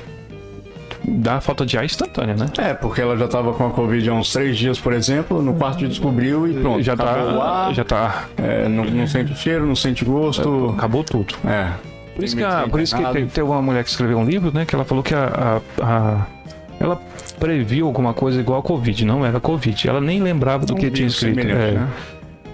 dá 1.04 1.40
falta 1.42 1.66
de 1.66 1.78
ar 1.78 1.86
instantânea, 1.86 2.36
né? 2.36 2.48
É, 2.58 2.74
porque 2.74 3.02
ela 3.02 3.18
já 3.18 3.28
tava 3.28 3.54
com 3.54 3.66
a 3.68 3.70
Covid 3.72 4.10
há 4.10 4.14
uns 4.14 4.32
três 4.32 4.58
dias, 4.58 4.80
por 4.80 4.94
exemplo. 4.94 5.42
No 5.42 5.54
quarto 5.54 5.88
descobriu 5.88 6.48
e 6.48 6.54
pronto. 6.54 6.82
já 6.84 6.94
acabou 6.94 7.34
o 7.36 7.40
tá. 7.40 7.44
ar, 7.68 7.74
Já 7.74 7.84
tá. 7.84 8.26
é, 8.38 8.68
não, 8.68 8.84
não 8.86 9.08
sente 9.08 9.36
cheiro, 9.36 9.66
não 9.66 9.76
sente 9.76 10.04
gosto. 10.06 10.74
Acabou 10.78 11.04
tudo. 11.04 11.34
É. 11.46 11.70
Por 12.16 12.24
isso 12.26 12.36
que, 12.36 12.44
a- 12.44 12.68
por 12.70 12.82
isso 12.82 12.96
que 12.98 13.04
tem, 13.14 13.28
tem 13.28 13.44
uma 13.44 13.62
mulher 13.62 13.84
que 13.84 13.90
escreveu 13.90 14.18
um 14.18 14.26
livro, 14.26 14.52
né? 14.54 14.66
Que 14.66 14.76
ela 14.76 14.84
falou 14.84 15.02
que 15.04 15.16
a, 15.16 15.62
a- 15.80 15.84
a- 15.86 16.26
ela 16.80 17.02
previu 17.40 17.88
alguma 17.88 18.14
coisa 18.14 18.40
igual 18.40 18.60
a 18.60 18.64
Covid, 18.64 19.06
não 19.06 19.26
era 19.26 19.40
Covid. 19.40 19.88
Ela 19.88 20.02
nem 20.02 20.22
lembrava 20.22 20.66
do 20.66 20.74
Um 20.74 20.78
que 20.78 20.92
tinha 20.92 21.08
escrito. 21.08 21.40
É, 21.40 21.72
né? 21.72 21.88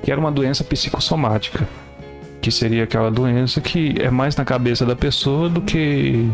Que 0.04 0.12
era 0.12 0.20
uma 0.22 0.32
doença 0.32 0.64
psicossomática. 0.64 1.68
Que 2.42 2.52
seria 2.52 2.84
aquela 2.84 3.10
doença 3.10 3.60
que 3.60 3.96
é 4.00 4.12
mais 4.12 4.36
na 4.36 4.46
cabeça 4.46 4.86
da 4.86 4.96
pessoa 4.96 5.50
do 5.50 5.62
que 5.62 6.30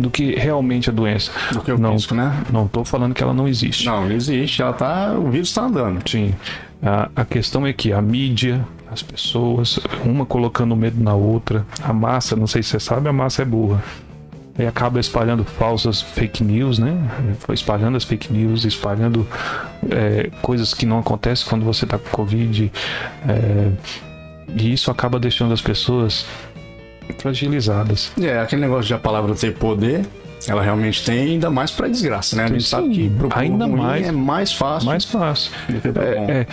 do 0.00 0.10
que 0.10 0.34
realmente 0.34 0.90
a 0.90 0.92
doença. 0.92 1.30
Do 1.52 1.60
que 1.60 1.70
o 1.70 1.78
Não. 1.78 1.96
né? 2.12 2.44
Não 2.50 2.66
tô 2.66 2.84
falando 2.84 3.14
que 3.14 3.22
ela 3.22 3.34
não 3.34 3.46
existe. 3.46 3.86
Não, 3.86 4.10
existe. 4.10 4.62
Ela 4.62 4.72
tá. 4.72 5.12
O 5.12 5.30
vírus 5.30 5.52
tá 5.52 5.62
andando. 5.62 6.08
Sim. 6.08 6.34
A, 6.82 7.10
a 7.14 7.24
questão 7.24 7.66
é 7.66 7.72
que 7.72 7.92
a 7.92 8.00
mídia, 8.00 8.64
as 8.90 9.02
pessoas, 9.02 9.78
uma 10.04 10.24
colocando 10.24 10.74
medo 10.74 11.02
na 11.02 11.14
outra, 11.14 11.66
a 11.82 11.92
massa, 11.92 12.34
não 12.34 12.46
sei 12.46 12.62
se 12.62 12.70
você 12.70 12.80
sabe, 12.80 13.08
a 13.08 13.12
massa 13.12 13.42
é 13.42 13.44
burra. 13.44 13.82
E 14.58 14.66
acaba 14.66 14.98
espalhando 14.98 15.44
falsas 15.44 16.02
fake 16.02 16.42
news, 16.42 16.78
né? 16.78 16.96
Espalhando 17.52 17.96
as 17.96 18.04
fake 18.04 18.32
news, 18.32 18.64
espalhando 18.64 19.26
é, 19.90 20.30
coisas 20.42 20.74
que 20.74 20.84
não 20.84 20.98
acontecem 20.98 21.46
quando 21.48 21.64
você 21.64 21.86
tá 21.86 21.98
com 21.98 22.10
Covid. 22.10 22.70
é, 23.28 23.70
e 24.56 24.72
isso 24.72 24.90
acaba 24.90 25.18
deixando 25.18 25.54
as 25.54 25.60
pessoas 25.60 26.26
fragilizadas. 27.18 28.12
É, 28.20 28.38
aquele 28.38 28.62
negócio 28.62 28.84
de 28.86 28.94
a 28.94 28.98
palavra 28.98 29.34
ter 29.34 29.54
poder, 29.54 30.04
ela 30.46 30.62
realmente 30.62 31.04
tem, 31.04 31.32
ainda 31.32 31.50
mais 31.50 31.70
pra 31.70 31.88
desgraça, 31.88 32.36
né? 32.36 32.44
A 32.44 32.48
gente 32.48 32.62
Sim, 32.62 32.68
sabe 32.68 32.88
que 32.90 33.10
pro 33.10 33.28
ainda 33.32 33.66
ruim 33.66 33.76
mais. 33.76 34.06
é 34.06 34.12
mais 34.12 34.52
fácil 34.52 34.88
Mais 34.88 35.04
fácil. 35.04 35.52
É, 36.28 36.32
é, 36.32 36.46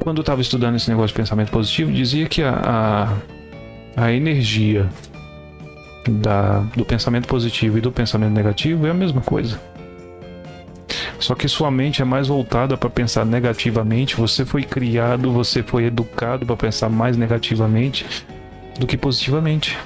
quando 0.00 0.18
eu 0.18 0.22
estava 0.22 0.40
estudando 0.40 0.76
esse 0.76 0.88
negócio 0.88 1.08
de 1.08 1.14
pensamento 1.14 1.50
positivo, 1.50 1.92
dizia 1.92 2.26
que 2.26 2.42
a, 2.42 3.12
a, 3.96 4.04
a 4.04 4.12
energia 4.12 4.88
da, 6.08 6.60
do 6.76 6.84
pensamento 6.84 7.26
positivo 7.26 7.78
e 7.78 7.80
do 7.80 7.90
pensamento 7.90 8.32
negativo 8.32 8.86
é 8.86 8.90
a 8.90 8.94
mesma 8.94 9.20
coisa. 9.20 9.60
Só 11.18 11.34
que 11.34 11.48
sua 11.48 11.70
mente 11.70 12.02
é 12.02 12.04
mais 12.04 12.28
voltada 12.28 12.76
para 12.76 12.90
pensar 12.90 13.24
negativamente. 13.24 14.16
Você 14.16 14.44
foi 14.44 14.62
criado, 14.62 15.32
você 15.32 15.62
foi 15.62 15.86
educado 15.86 16.44
para 16.44 16.56
pensar 16.56 16.88
mais 16.88 17.16
negativamente 17.16 18.06
do 18.78 18.86
que 18.86 18.96
positivamente. 18.96 19.76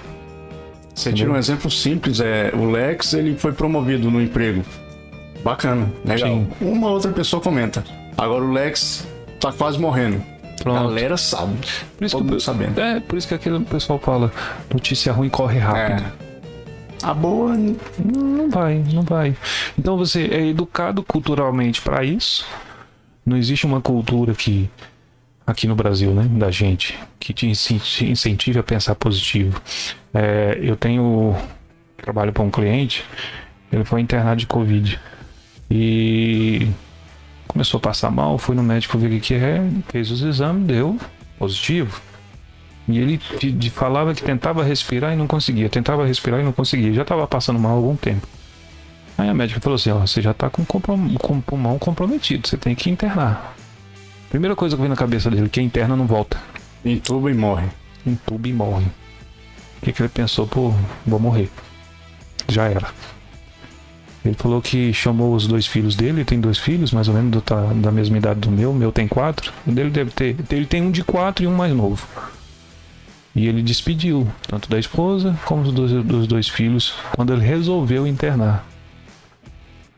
Você 0.94 1.12
tira 1.12 1.30
um 1.30 1.36
exemplo 1.36 1.70
simples, 1.70 2.20
é 2.20 2.52
o 2.54 2.70
Lex 2.70 3.14
ele 3.14 3.36
foi 3.36 3.52
promovido 3.52 4.10
no 4.10 4.20
emprego. 4.20 4.62
Bacana, 5.42 5.90
legal. 6.04 6.28
Sim. 6.28 6.48
Uma 6.60 6.90
outra 6.90 7.10
pessoa 7.10 7.40
comenta. 7.40 7.82
Agora 8.18 8.44
o 8.44 8.52
Lex 8.52 9.06
tá 9.40 9.50
quase 9.52 9.78
morrendo. 9.78 10.22
A 10.60 10.62
Pronto. 10.62 10.82
galera 10.82 11.16
sabe. 11.16 11.56
Por 11.96 12.04
isso 12.04 12.16
Todo 12.16 12.26
que, 12.26 12.30
mundo 12.32 12.40
sabendo. 12.40 12.78
é, 12.78 13.00
por 13.00 13.16
isso 13.16 13.26
que 13.26 13.32
aquele 13.32 13.60
pessoal 13.60 13.98
fala: 13.98 14.30
notícia 14.72 15.10
ruim 15.12 15.30
corre 15.30 15.58
rápido. 15.58 16.04
É. 16.04 16.30
A 17.02 17.14
boa. 17.14 17.56
Não 17.56 18.50
vai, 18.50 18.84
não 18.92 19.00
vai. 19.02 19.34
Então 19.78 19.96
você 19.96 20.24
é 20.30 20.48
educado 20.48 21.02
culturalmente 21.02 21.80
para 21.80 22.04
isso. 22.04 22.44
Não 23.24 23.38
existe 23.38 23.64
uma 23.64 23.80
cultura 23.80 24.34
que 24.34 24.68
aqui 25.46 25.66
no 25.66 25.74
Brasil, 25.74 26.12
né, 26.12 26.26
da 26.38 26.50
gente, 26.50 26.98
que 27.18 27.32
te 27.32 27.46
incentive 27.48 28.58
a 28.58 28.62
pensar 28.62 28.94
positivo. 28.94 29.60
É, 30.12 30.58
eu 30.62 30.76
tenho 30.76 31.34
trabalho 31.96 32.32
para 32.32 32.42
um 32.42 32.50
cliente, 32.50 33.04
ele 33.72 33.84
foi 33.84 34.00
internado 34.00 34.36
de 34.36 34.46
Covid 34.46 34.98
e 35.70 36.68
começou 37.46 37.78
a 37.78 37.80
passar 37.80 38.10
mal, 38.10 38.38
fui 38.38 38.54
no 38.54 38.62
médico 38.62 38.98
ver 38.98 39.16
o 39.16 39.20
que 39.20 39.34
é, 39.34 39.60
fez 39.88 40.10
os 40.10 40.22
exames, 40.22 40.66
deu 40.66 40.98
positivo. 41.38 42.00
E 42.88 42.98
ele 42.98 43.20
de, 43.38 43.52
de 43.52 43.70
falava 43.70 44.14
que 44.14 44.22
tentava 44.22 44.64
respirar 44.64 45.12
e 45.12 45.16
não 45.16 45.26
conseguia, 45.26 45.68
tentava 45.68 46.04
respirar 46.06 46.40
e 46.40 46.42
não 46.42 46.52
conseguia, 46.52 46.92
já 46.92 47.02
estava 47.02 47.26
passando 47.26 47.58
mal 47.58 47.72
há 47.72 47.76
algum 47.76 47.96
tempo. 47.96 48.26
Aí 49.16 49.28
a 49.28 49.34
médica 49.34 49.60
falou 49.60 49.76
assim: 49.76 49.90
Ó, 49.90 49.98
você 49.98 50.22
já 50.22 50.30
está 50.30 50.48
com, 50.48 50.64
com 50.64 51.38
o 51.38 51.42
pulmão 51.42 51.78
comprometido, 51.78 52.48
você 52.48 52.56
tem 52.56 52.74
que 52.74 52.90
internar. 52.90 53.54
Primeira 54.30 54.54
coisa 54.54 54.76
que 54.76 54.80
vem 54.80 54.88
na 54.88 54.96
cabeça 54.96 55.30
dele: 55.30 55.48
quem 55.48 55.66
interna 55.66 55.96
não 55.96 56.06
volta. 56.06 56.38
Entuba 56.84 57.30
e 57.30 57.34
morre. 57.34 57.68
Entuba 58.06 58.48
e 58.48 58.52
morre. 58.52 58.86
O 58.86 59.84
que, 59.84 59.92
que 59.92 60.00
ele 60.00 60.08
pensou? 60.08 60.46
Pô, 60.46 60.72
vou 61.04 61.18
morrer. 61.18 61.50
Já 62.48 62.68
era. 62.68 62.88
Ele 64.24 64.34
falou 64.34 64.60
que 64.60 64.92
chamou 64.92 65.34
os 65.34 65.46
dois 65.46 65.66
filhos 65.66 65.96
dele, 65.96 66.18
ele 66.18 66.24
tem 66.24 66.38
dois 66.38 66.58
filhos, 66.58 66.92
mais 66.92 67.08
ou 67.08 67.14
menos 67.14 67.30
do, 67.30 67.40
tá, 67.40 67.72
da 67.74 67.90
mesma 67.90 68.18
idade 68.18 68.40
do 68.40 68.50
meu, 68.50 68.70
o 68.70 68.74
meu 68.74 68.92
tem 68.92 69.08
quatro. 69.08 69.52
O 69.66 69.72
dele 69.72 69.90
deve 69.90 70.10
ter. 70.10 70.36
Ele 70.50 70.66
tem 70.66 70.82
um 70.82 70.90
de 70.90 71.02
quatro 71.02 71.44
e 71.44 71.46
um 71.48 71.56
mais 71.56 71.74
novo. 71.74 72.06
E 73.34 73.46
ele 73.46 73.62
despediu, 73.62 74.28
tanto 74.46 74.68
da 74.68 74.78
esposa 74.78 75.38
como 75.44 75.62
dos 75.62 75.72
dois, 75.72 76.04
dos 76.04 76.26
dois 76.26 76.48
filhos, 76.48 76.94
quando 77.14 77.32
ele 77.32 77.44
resolveu 77.44 78.06
internar. 78.06 78.66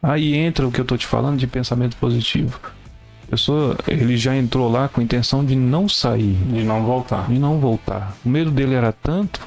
Aí 0.03 0.35
entra 0.35 0.67
o 0.67 0.73
que 0.73 0.81
eu 0.81 0.85
tô 0.85 0.97
te 0.97 1.07
falando 1.07 1.39
de 1.39 1.47
pensamento 1.47 1.97
positivo. 1.97 2.61
Pessoa, 3.33 3.79
ele 3.89 4.15
já 4.19 4.37
entrou 4.37 4.71
lá 4.71 4.89
com 4.89 5.01
a 5.01 5.05
intenção 5.05 5.43
de 5.43 5.57
não 5.57 5.89
sair. 5.89 6.35
De 6.35 6.63
não 6.63 6.83
voltar. 6.83 7.27
De 7.31 7.39
não 7.39 7.59
voltar. 7.59 8.15
O 8.23 8.29
medo 8.29 8.51
dele 8.51 8.75
era 8.75 8.93
tanto 8.93 9.41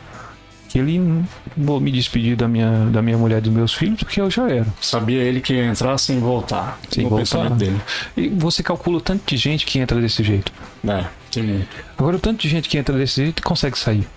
que 0.68 0.80
ele 0.80 1.24
vou 1.56 1.80
me 1.80 1.92
despedir 1.92 2.36
da 2.36 2.48
minha, 2.48 2.88
da 2.88 3.00
minha 3.00 3.16
mulher 3.16 3.38
e 3.38 3.42
dos 3.42 3.54
meus 3.54 3.76
filhos, 3.76 4.00
porque 4.00 4.20
eu 4.20 4.32
já 4.32 4.50
era. 4.50 4.66
Sabia 4.82 5.22
ele 5.22 5.40
que 5.40 5.54
ia 5.54 5.66
entrar 5.66 5.96
sem 6.00 6.20
voltar. 6.20 6.80
Sem 6.90 7.08
voltar. 7.08 7.52
dele. 7.52 7.80
E 8.18 8.28
você 8.28 8.64
calcula 8.64 8.98
o 8.98 9.02
tanto 9.02 9.22
de 9.24 9.38
gente 9.38 9.68
que 9.68 9.78
entra 9.78 10.02
desse 10.02 10.24
jeito. 10.24 10.52
É, 10.84 11.06
tem 11.32 11.44
muito. 11.44 11.68
Agora 11.96 12.16
o 12.16 12.20
tanto 12.20 12.42
de 12.42 12.50
gente 12.50 12.68
que 12.68 12.80
entra 12.80 12.98
desse 12.98 13.22
jeito 13.22 13.44
consegue 13.44 13.78
sair. 13.78 14.08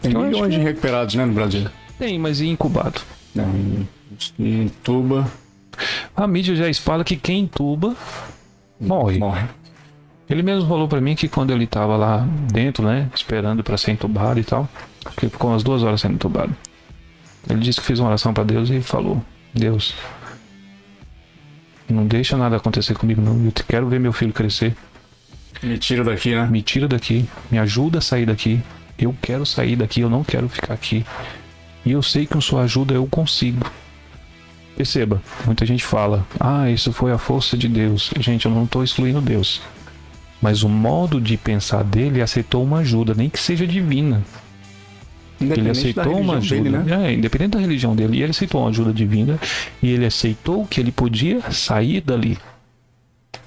Tem 0.00 0.12
eu 0.12 0.20
milhões 0.20 0.54
de 0.54 0.60
recuperados, 0.60 1.16
né, 1.16 1.26
no 1.26 1.32
Brasil? 1.32 1.66
Tem, 1.98 2.16
mas 2.16 2.40
incubado. 2.40 3.00
É, 3.36 3.42
intuba. 4.38 5.28
A 6.18 6.26
mídia 6.26 6.56
já 6.56 6.68
espalha 6.68 7.04
que 7.04 7.14
quem 7.14 7.42
intuba 7.42 7.94
morre. 8.80 9.18
Morre. 9.18 9.46
Ele 10.28 10.42
mesmo 10.42 10.68
falou 10.68 10.88
para 10.88 11.00
mim 11.00 11.14
que 11.14 11.28
quando 11.28 11.52
ele 11.52 11.64
tava 11.64 11.96
lá 11.96 12.26
dentro, 12.52 12.84
né, 12.84 13.08
esperando 13.14 13.62
para 13.62 13.78
ser 13.78 13.92
entubado 13.92 14.40
e 14.40 14.42
tal, 14.42 14.68
que 15.16 15.28
ficou 15.28 15.50
umas 15.50 15.62
duas 15.62 15.84
horas 15.84 16.00
sendo 16.00 16.14
entubado. 16.14 16.52
Ele 17.48 17.60
disse 17.60 17.80
que 17.80 17.86
fez 17.86 18.00
uma 18.00 18.08
oração 18.08 18.34
para 18.34 18.42
Deus 18.42 18.68
e 18.68 18.80
falou: 18.80 19.22
Deus, 19.54 19.94
não 21.88 22.04
deixa 22.04 22.36
nada 22.36 22.56
acontecer 22.56 22.94
comigo, 22.94 23.22
não. 23.22 23.44
Eu 23.44 23.52
quero 23.68 23.88
ver 23.88 24.00
meu 24.00 24.12
filho 24.12 24.32
crescer. 24.32 24.74
Me 25.62 25.78
tira 25.78 26.02
daqui, 26.02 26.34
né? 26.34 26.48
Me 26.50 26.62
tira 26.62 26.88
daqui. 26.88 27.28
Me 27.48 27.60
ajuda 27.60 27.98
a 27.98 28.02
sair 28.02 28.26
daqui. 28.26 28.60
Eu 28.98 29.14
quero 29.22 29.46
sair 29.46 29.76
daqui, 29.76 30.00
eu 30.00 30.10
não 30.10 30.24
quero 30.24 30.48
ficar 30.48 30.74
aqui. 30.74 31.06
E 31.86 31.92
eu 31.92 32.02
sei 32.02 32.26
que 32.26 32.32
com 32.32 32.40
sua 32.40 32.62
ajuda 32.62 32.92
eu 32.92 33.06
consigo. 33.06 33.64
Perceba, 34.78 35.20
muita 35.44 35.66
gente 35.66 35.84
fala: 35.84 36.24
Ah, 36.38 36.70
isso 36.70 36.92
foi 36.92 37.10
a 37.10 37.18
força 37.18 37.56
de 37.56 37.66
Deus. 37.66 38.12
Gente, 38.20 38.46
eu 38.46 38.52
não 38.52 38.62
estou 38.62 38.84
excluindo 38.84 39.20
Deus. 39.20 39.60
Mas 40.40 40.62
o 40.62 40.68
modo 40.68 41.20
de 41.20 41.36
pensar 41.36 41.82
dele 41.82 42.22
aceitou 42.22 42.62
uma 42.62 42.78
ajuda, 42.78 43.12
nem 43.12 43.28
que 43.28 43.40
seja 43.40 43.66
divina. 43.66 44.22
Ele 45.40 45.68
aceitou 45.68 46.20
uma 46.20 46.36
ajuda, 46.36 46.62
dele, 46.62 46.78
né? 46.78 47.08
é, 47.08 47.12
independente 47.12 47.50
da 47.54 47.58
religião 47.58 47.96
dele, 47.96 48.22
ele 48.22 48.30
aceitou 48.30 48.60
uma 48.60 48.70
ajuda 48.70 48.92
divina 48.92 49.36
e 49.82 49.90
ele 49.90 50.06
aceitou 50.06 50.64
que 50.64 50.80
ele 50.80 50.92
podia 50.92 51.40
sair 51.50 52.00
dali, 52.00 52.38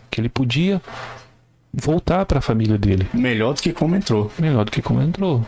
que 0.09 0.19
ele 0.19 0.29
podia 0.29 0.81
voltar 1.73 2.25
para 2.25 2.39
a 2.39 2.41
família 2.41 2.77
dele. 2.77 3.07
Melhor 3.13 3.53
do 3.53 3.61
que 3.61 3.71
como 3.71 3.95
entrou. 3.95 4.29
Melhor 4.37 4.65
do 4.65 4.71
que 4.71 4.81
como 4.81 5.01
entrou. 5.01 5.45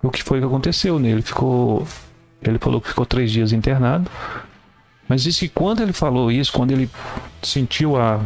O 0.00 0.10
que 0.10 0.22
foi 0.22 0.38
que 0.38 0.46
aconteceu 0.46 0.96
nele? 1.00 1.14
Ele 1.14 1.22
ficou, 1.22 1.84
ele 2.40 2.58
falou 2.60 2.80
que 2.80 2.88
ficou 2.88 3.04
três 3.04 3.32
dias 3.32 3.52
internado, 3.52 4.08
mas 5.08 5.22
disse 5.22 5.40
que 5.40 5.48
quando 5.48 5.82
ele 5.82 5.92
falou 5.92 6.30
isso, 6.30 6.52
quando 6.52 6.72
ele 6.72 6.90
sentiu 7.42 7.96
a 7.96 8.20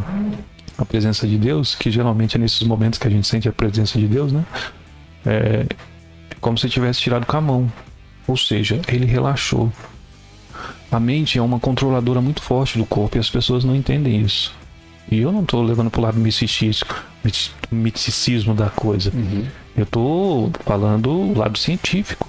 a 0.77 0.85
presença 0.85 1.27
de 1.27 1.39
Deus, 1.39 1.75
que 1.75 1.91
geralmente 1.91 2.37
é 2.37 2.41
nesses 2.41 2.63
momentos 2.63 2.99
que 2.99 3.07
a 3.07 3.11
gente 3.11 3.27
sente 3.27 3.49
a 3.49 3.53
presença 3.53 3.99
de 3.99 4.07
Deus, 4.07 4.33
né? 4.33 4.45
É 5.25 5.67
como 6.41 6.59
se 6.59 6.69
tivesse 6.69 7.01
tirado 7.01 7.25
com 7.25 7.37
a 7.37 7.41
mão. 7.41 7.73
Ou 8.27 8.37
seja, 8.37 8.81
ele 8.89 9.07
relaxou. 9.07 9.73
A 10.91 11.01
mente 11.01 11.39
é 11.39 11.43
uma 11.43 11.59
controladora 11.59 12.21
muito 12.21 12.43
forte 12.43 12.77
do 12.77 12.85
corpo 12.85 13.17
e 13.17 13.21
as 13.21 13.31
pessoas 13.31 13.65
não 13.65 13.75
entendem 13.75 14.21
isso. 14.21 14.53
E 15.11 15.21
eu 15.21 15.33
não 15.33 15.43
estou 15.43 15.63
levando 15.63 15.91
para 15.91 16.01
o 16.01 16.03
lado 16.03 16.19
misticismo, 16.19 16.89
misticismo 17.71 18.55
da 18.55 18.69
coisa. 18.69 19.11
Uhum. 19.15 19.47
Eu 19.77 19.85
estou 19.85 20.53
falando 20.65 21.11
o 21.11 21.39
lado 21.39 21.59
científico. 21.59 22.29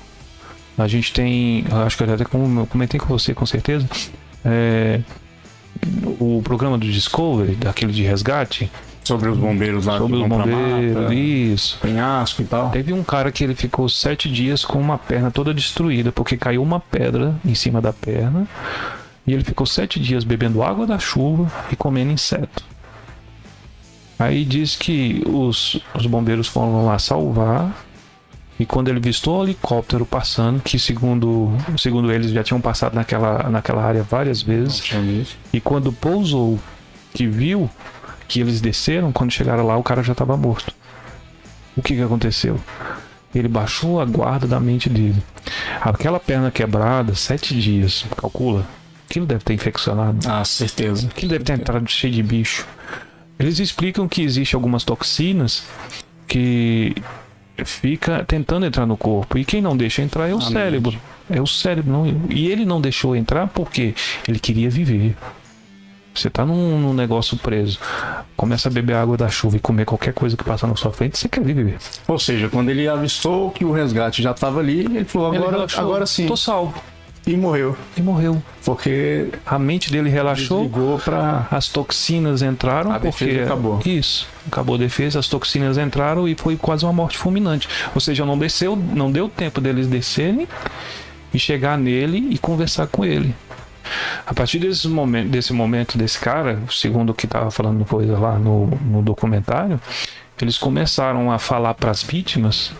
A 0.78 0.88
gente 0.88 1.14
tem, 1.14 1.66
acho 1.86 1.98
que 1.98 2.04
eu 2.04 2.14
até 2.14 2.26
comentei 2.26 3.00
com 3.00 3.08
você 3.08 3.34
com 3.34 3.46
certeza, 3.46 3.88
é, 4.46 5.02
o 6.20 6.42
programa 6.44 6.78
do 6.78 6.86
Discovery, 6.86 7.56
daquele 7.56 7.92
de 7.92 8.04
resgate. 8.04 8.72
Sobre 9.04 9.28
os 9.28 9.38
bombeiros 9.38 9.86
lá 9.86 9.98
Sobre 9.98 10.16
os 10.16 10.28
bombeiros, 10.28 11.04
mata, 11.04 11.14
isso. 11.14 11.78
Penhasco 11.82 12.42
e 12.42 12.46
tal. 12.46 12.70
Teve 12.70 12.94
um 12.94 13.04
cara 13.04 13.32
que 13.34 13.44
ele 13.44 13.54
ficou 13.54 13.90
sete 13.90 14.32
dias 14.32 14.64
com 14.64 14.80
uma 14.80 14.98
perna 14.98 15.30
toda 15.30 15.54
destruída, 15.54 16.12
porque 16.12 16.38
caiu 16.38 16.64
uma 16.64 16.80
pedra 16.80 17.36
em 17.44 17.54
cima 17.54 17.82
da 17.82 17.92
perna. 17.92 18.48
E 19.28 19.34
ele 19.34 19.44
ficou 19.44 19.66
sete 19.66 20.00
dias 20.00 20.24
bebendo 20.24 20.64
água 20.64 20.88
da 20.88 20.98
chuva 20.98 21.52
e 21.72 21.76
comendo 21.76 22.12
inseto. 22.12 22.64
Aí 24.18 24.46
diz 24.46 24.76
que 24.76 25.22
os, 25.28 25.82
os 25.94 26.06
bombeiros 26.06 26.48
foram 26.48 26.86
lá 26.86 26.98
salvar 26.98 27.74
e 28.60 28.66
quando 28.66 28.90
ele 28.90 29.00
vistou 29.00 29.40
o 29.40 29.44
helicóptero 29.44 30.06
passando, 30.06 30.62
que 30.62 30.78
segundo, 30.78 31.52
segundo 31.78 32.12
eles 32.12 32.32
já 32.32 32.44
tinham 32.44 32.62
passado 32.62 32.94
naquela, 32.94 33.50
naquela 33.50 33.84
área 33.84 34.04
várias 34.04 34.42
vezes, 34.42 34.84
e 35.52 35.60
quando 35.60 35.92
pousou, 35.92 36.60
que 37.14 37.28
viu 37.28 37.70
que 38.28 38.40
eles 38.40 38.62
desceram, 38.62 39.12
quando 39.12 39.32
chegaram 39.32 39.66
lá, 39.66 39.78
o 39.78 39.84
cara 39.84 40.04
já 40.04 40.14
estava 40.14 40.38
morto. 40.38 40.74
O 41.76 41.82
que, 41.82 41.96
que 41.96 42.02
aconteceu? 42.02 42.60
Ele 43.34 43.48
baixou 43.48 44.00
a 44.00 44.06
guarda 44.06 44.48
da 44.48 44.60
mente 44.60 44.90
dele. 44.90 45.22
Aquela 45.82 46.20
perna 46.20 46.52
quebrada, 46.52 47.16
sete 47.16 47.60
dias, 47.60 48.06
calcula. 48.16 48.66
Aquilo 49.10 49.26
deve 49.26 49.44
ter 49.44 49.54
infeccionado. 49.54 50.20
Ah, 50.28 50.46
certeza. 50.46 51.08
Aquilo 51.08 51.32
deve 51.32 51.44
ter 51.44 51.54
entrado 51.54 51.88
cheio 51.90 52.14
de 52.14 52.24
bicho. 52.24 52.66
Eles 53.40 53.60
explicam 53.60 54.08
que 54.08 54.22
existem 54.22 54.56
algumas 54.56 54.84
toxinas 54.84 55.64
que 56.28 56.96
fica 57.64 58.24
tentando 58.26 58.66
entrar 58.66 58.86
no 58.86 58.98
corpo. 58.98 59.38
E 59.38 59.46
quem 59.46 59.62
não 59.62 59.76
deixa 59.76 60.02
entrar 60.02 60.30
é 60.30 60.34
o 60.34 60.42
cérebro. 60.42 61.00
É 61.30 61.42
o 61.42 61.48
cérebro. 61.48 61.92
Não, 61.92 62.06
e 62.30 62.48
ele 62.50 62.66
não 62.66 62.82
deixou 62.82 63.16
entrar 63.16 63.48
porque 63.48 63.94
ele 64.28 64.40
queria 64.40 64.70
viver. 64.70 65.16
Você 66.14 66.30
tá 66.30 66.46
num, 66.46 66.80
num, 66.80 66.94
negócio 66.94 67.36
preso, 67.38 67.80
começa 68.38 68.70
a 68.70 68.72
beber 68.72 68.96
água 68.96 69.18
da 69.18 69.30
chuva 69.30 69.58
e 69.58 69.60
comer 69.60 69.84
qualquer 69.84 70.14
coisa 70.14 70.38
que 70.38 70.44
passa 70.44 70.68
na 70.68 70.76
sua 70.76 70.92
frente, 70.92 71.18
você 71.18 71.28
quer 71.28 71.44
viver. 71.44 71.78
Ou 72.08 72.20
seja, 72.20 72.50
quando 72.50 72.70
ele 72.70 72.88
avistou 72.88 73.50
que 73.50 73.66
o 73.66 73.72
resgate 73.72 74.22
já 74.22 74.30
estava 74.30 74.60
ali, 74.60 74.82
ele 74.82 75.06
falou: 75.06 75.34
agora, 75.34 75.58
ele 75.64 75.68
agora 75.76 76.06
sim. 76.06 76.28
Tô 76.28 76.38
salvo. 76.38 76.80
E 77.26 77.38
morreu. 77.38 77.76
E 77.96 78.02
morreu. 78.02 78.44
Porque 78.66 79.30
a 79.46 79.58
mente 79.58 79.92
dele 79.92 80.10
relaxou. 80.10 80.70
para 81.04 81.48
as 81.50 81.70
toxinas 81.70 82.42
entraram. 82.42 82.92
A 82.92 83.00
porque 83.00 83.26
defesa 83.26 83.44
acabou. 83.46 83.80
Isso. 83.86 84.28
Acabou 84.48 84.76
a 84.76 84.78
defesa, 84.78 85.20
as 85.20 85.28
toxinas 85.28 85.78
entraram 85.78 86.28
e 86.28 86.36
foi 86.36 86.58
quase 86.58 86.84
uma 86.86 86.92
morte 86.92 87.18
fulminante. 87.18 87.68
Ou 87.96 88.02
seja, 88.02 88.26
não 88.26 88.38
desceu, 88.38 88.76
não 88.76 89.10
deu 89.12 89.30
tempo 89.30 89.62
deles 89.62 89.88
descerem 89.88 90.48
e 91.34 91.40
chegar 91.40 91.78
nele 91.78 92.28
e 92.30 92.38
conversar 92.38 92.88
com 92.88 93.06
ele. 93.06 93.34
A 94.26 94.34
partir 94.34 94.60
desse 94.60 94.88
momento, 94.88 95.30
desse 95.30 95.54
momento 95.54 95.98
desse 95.98 96.20
cara, 96.20 96.60
segundo 96.70 97.12
o 97.12 97.14
que 97.14 97.26
estava 97.26 97.50
falando 97.52 97.86
coisa 97.86 98.18
lá 98.18 98.38
no, 98.38 98.68
no 98.68 99.02
documentário, 99.02 99.80
eles 100.42 100.58
começaram 100.58 101.32
a 101.32 101.40
falar 101.40 101.74
para 101.74 101.92
as 101.92 102.04
vítimas 102.04 102.74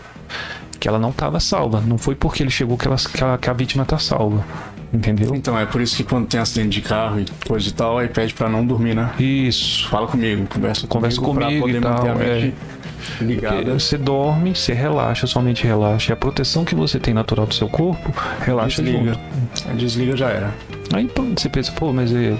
que 0.78 0.88
ela 0.88 0.98
não 0.98 1.10
estava 1.10 1.40
salva. 1.40 1.80
Não 1.80 1.98
foi 1.98 2.14
porque 2.14 2.42
ele 2.42 2.50
chegou 2.50 2.76
que, 2.76 2.86
ela, 2.86 2.96
que, 2.96 3.24
a, 3.24 3.38
que 3.38 3.50
a 3.50 3.52
vítima 3.52 3.82
está 3.82 3.98
salva. 3.98 4.44
Entendeu? 4.92 5.34
Então, 5.34 5.58
é 5.58 5.66
por 5.66 5.80
isso 5.80 5.96
que 5.96 6.04
quando 6.04 6.28
tem 6.28 6.38
acidente 6.38 6.80
de 6.80 6.80
carro 6.80 7.18
e 7.18 7.26
coisa 7.46 7.68
e 7.68 7.72
tal, 7.72 7.98
aí 7.98 8.06
pede 8.06 8.32
para 8.32 8.48
não 8.48 8.64
dormir, 8.64 8.94
né? 8.94 9.10
Isso. 9.18 9.88
Fala 9.88 10.06
comigo, 10.06 10.46
conversa, 10.46 10.86
conversa 10.86 11.20
comigo, 11.20 11.40
comigo 11.40 11.60
pra 11.60 11.66
poder 11.66 11.78
e 11.78 11.80
tal, 11.80 11.92
manter 11.92 12.10
a 12.10 12.14
mente 12.14 12.54
é. 12.70 12.84
Ligada. 13.20 13.78
Você 13.78 13.98
dorme, 13.98 14.54
você 14.54 14.72
relaxa, 14.72 15.26
sua 15.26 15.42
mente 15.42 15.64
relaxa. 15.64 16.12
E 16.12 16.14
a 16.14 16.16
proteção 16.16 16.64
que 16.64 16.74
você 16.74 16.98
tem 16.98 17.12
natural 17.12 17.46
do 17.46 17.54
seu 17.54 17.68
corpo 17.68 18.12
relaxa 18.40 18.82
Desliga. 18.82 19.18
junto. 19.54 19.76
Desliga 19.76 20.16
já 20.16 20.28
era. 20.30 20.54
Aí 20.92 21.10
você 21.36 21.48
pensa, 21.48 21.72
pô, 21.72 21.92
mas 21.92 22.14
é, 22.14 22.36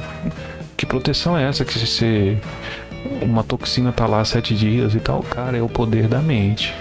que 0.77 0.87
proteção 0.87 1.37
é 1.37 1.49
essa 1.49 1.65
que 1.65 1.79
você. 1.79 2.39
Uma 3.21 3.45
toxina 3.45 3.93
tá 3.93 4.07
lá 4.07 4.25
sete 4.25 4.55
dias 4.55 4.95
e 4.95 5.01
tal? 5.01 5.23
Cara, 5.23 5.57
é 5.57 5.63
o 5.63 5.69
poder 5.69 6.09
da 6.09 6.21
mente. 6.21 6.73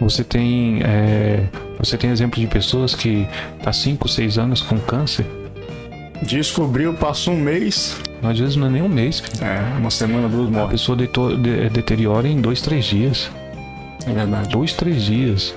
Você 0.00 0.24
tem. 0.24 0.80
é, 0.82 1.44
você 1.78 1.96
tem 1.96 2.10
exemplo 2.10 2.40
de 2.40 2.46
pessoas 2.46 2.94
que 2.94 3.26
tá 3.62 3.72
5, 3.72 4.08
6 4.08 4.38
anos 4.38 4.62
com 4.62 4.78
câncer. 4.78 5.26
Descobriu, 6.22 6.94
passou 6.94 7.34
um 7.34 7.40
mês. 7.40 7.98
Às 8.22 8.38
vezes 8.38 8.56
não 8.56 8.66
é 8.66 8.70
nem 8.70 8.82
um 8.82 8.88
mês, 8.88 9.20
filho. 9.20 9.44
É, 9.44 9.78
uma 9.78 9.90
semana, 9.90 10.28
duas 10.28 10.48
A 10.48 10.50
morre. 10.50 10.70
pessoa 10.72 10.96
deto- 10.96 11.36
de- 11.36 11.68
deteriora 11.70 12.28
em 12.28 12.40
dois, 12.40 12.60
três 12.60 12.84
dias. 12.84 13.30
É 14.06 14.12
verdade. 14.12 14.48
Dois, 14.50 14.72
três 14.72 15.02
dias. 15.02 15.54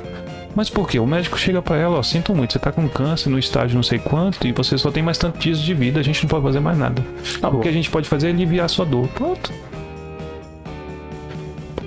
Mas 0.55 0.69
por 0.69 0.87
quê? 0.87 0.99
O 0.99 1.07
médico 1.07 1.37
chega 1.37 1.61
pra 1.61 1.75
ela, 1.77 1.97
ó, 1.97 2.03
sinto 2.03 2.33
muito, 2.35 2.53
você 2.53 2.59
tá 2.59 2.71
com 2.71 2.87
câncer 2.87 3.29
no 3.29 3.39
estágio 3.39 3.75
não 3.75 3.81
sei 3.83 3.97
quanto 3.97 4.45
e 4.47 4.51
você 4.51 4.77
só 4.77 4.91
tem 4.91 5.01
mais 5.01 5.17
tantos 5.17 5.41
dias 5.41 5.59
de 5.59 5.73
vida, 5.73 5.99
a 5.99 6.03
gente 6.03 6.21
não 6.23 6.29
pode 6.29 6.43
fazer 6.43 6.59
mais 6.59 6.77
nada. 6.77 7.01
Tá 7.41 7.49
o 7.49 7.59
que 7.59 7.67
a 7.67 7.71
gente 7.71 7.89
pode 7.89 8.07
fazer 8.07 8.27
é 8.27 8.29
aliviar 8.29 8.65
a 8.65 8.69
sua 8.69 8.85
dor. 8.85 9.07
Pronto. 9.09 9.51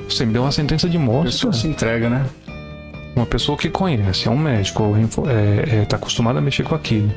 Você 0.08 0.25
me 0.26 0.32
deu 0.32 0.42
uma 0.42 0.52
sentença 0.52 0.88
de 0.88 0.96
A 0.96 1.00
morte. 1.00 1.26
pessoa 1.26 1.52
cara. 1.52 1.62
se 1.62 1.68
entrega, 1.68 2.10
né? 2.10 2.26
Uma 3.16 3.25
pessoa 3.26 3.56
que 3.56 3.70
conhece, 3.70 4.28
é 4.28 4.30
um 4.30 4.37
médico, 4.38 4.94
info- 4.99 5.25
é, 5.28 5.80
é, 5.80 5.85
tá 5.87 5.96
acostumado 5.96 6.38
a 6.38 6.40
mexer 6.42 6.62
com 6.64 6.75
aquilo. 6.75 7.11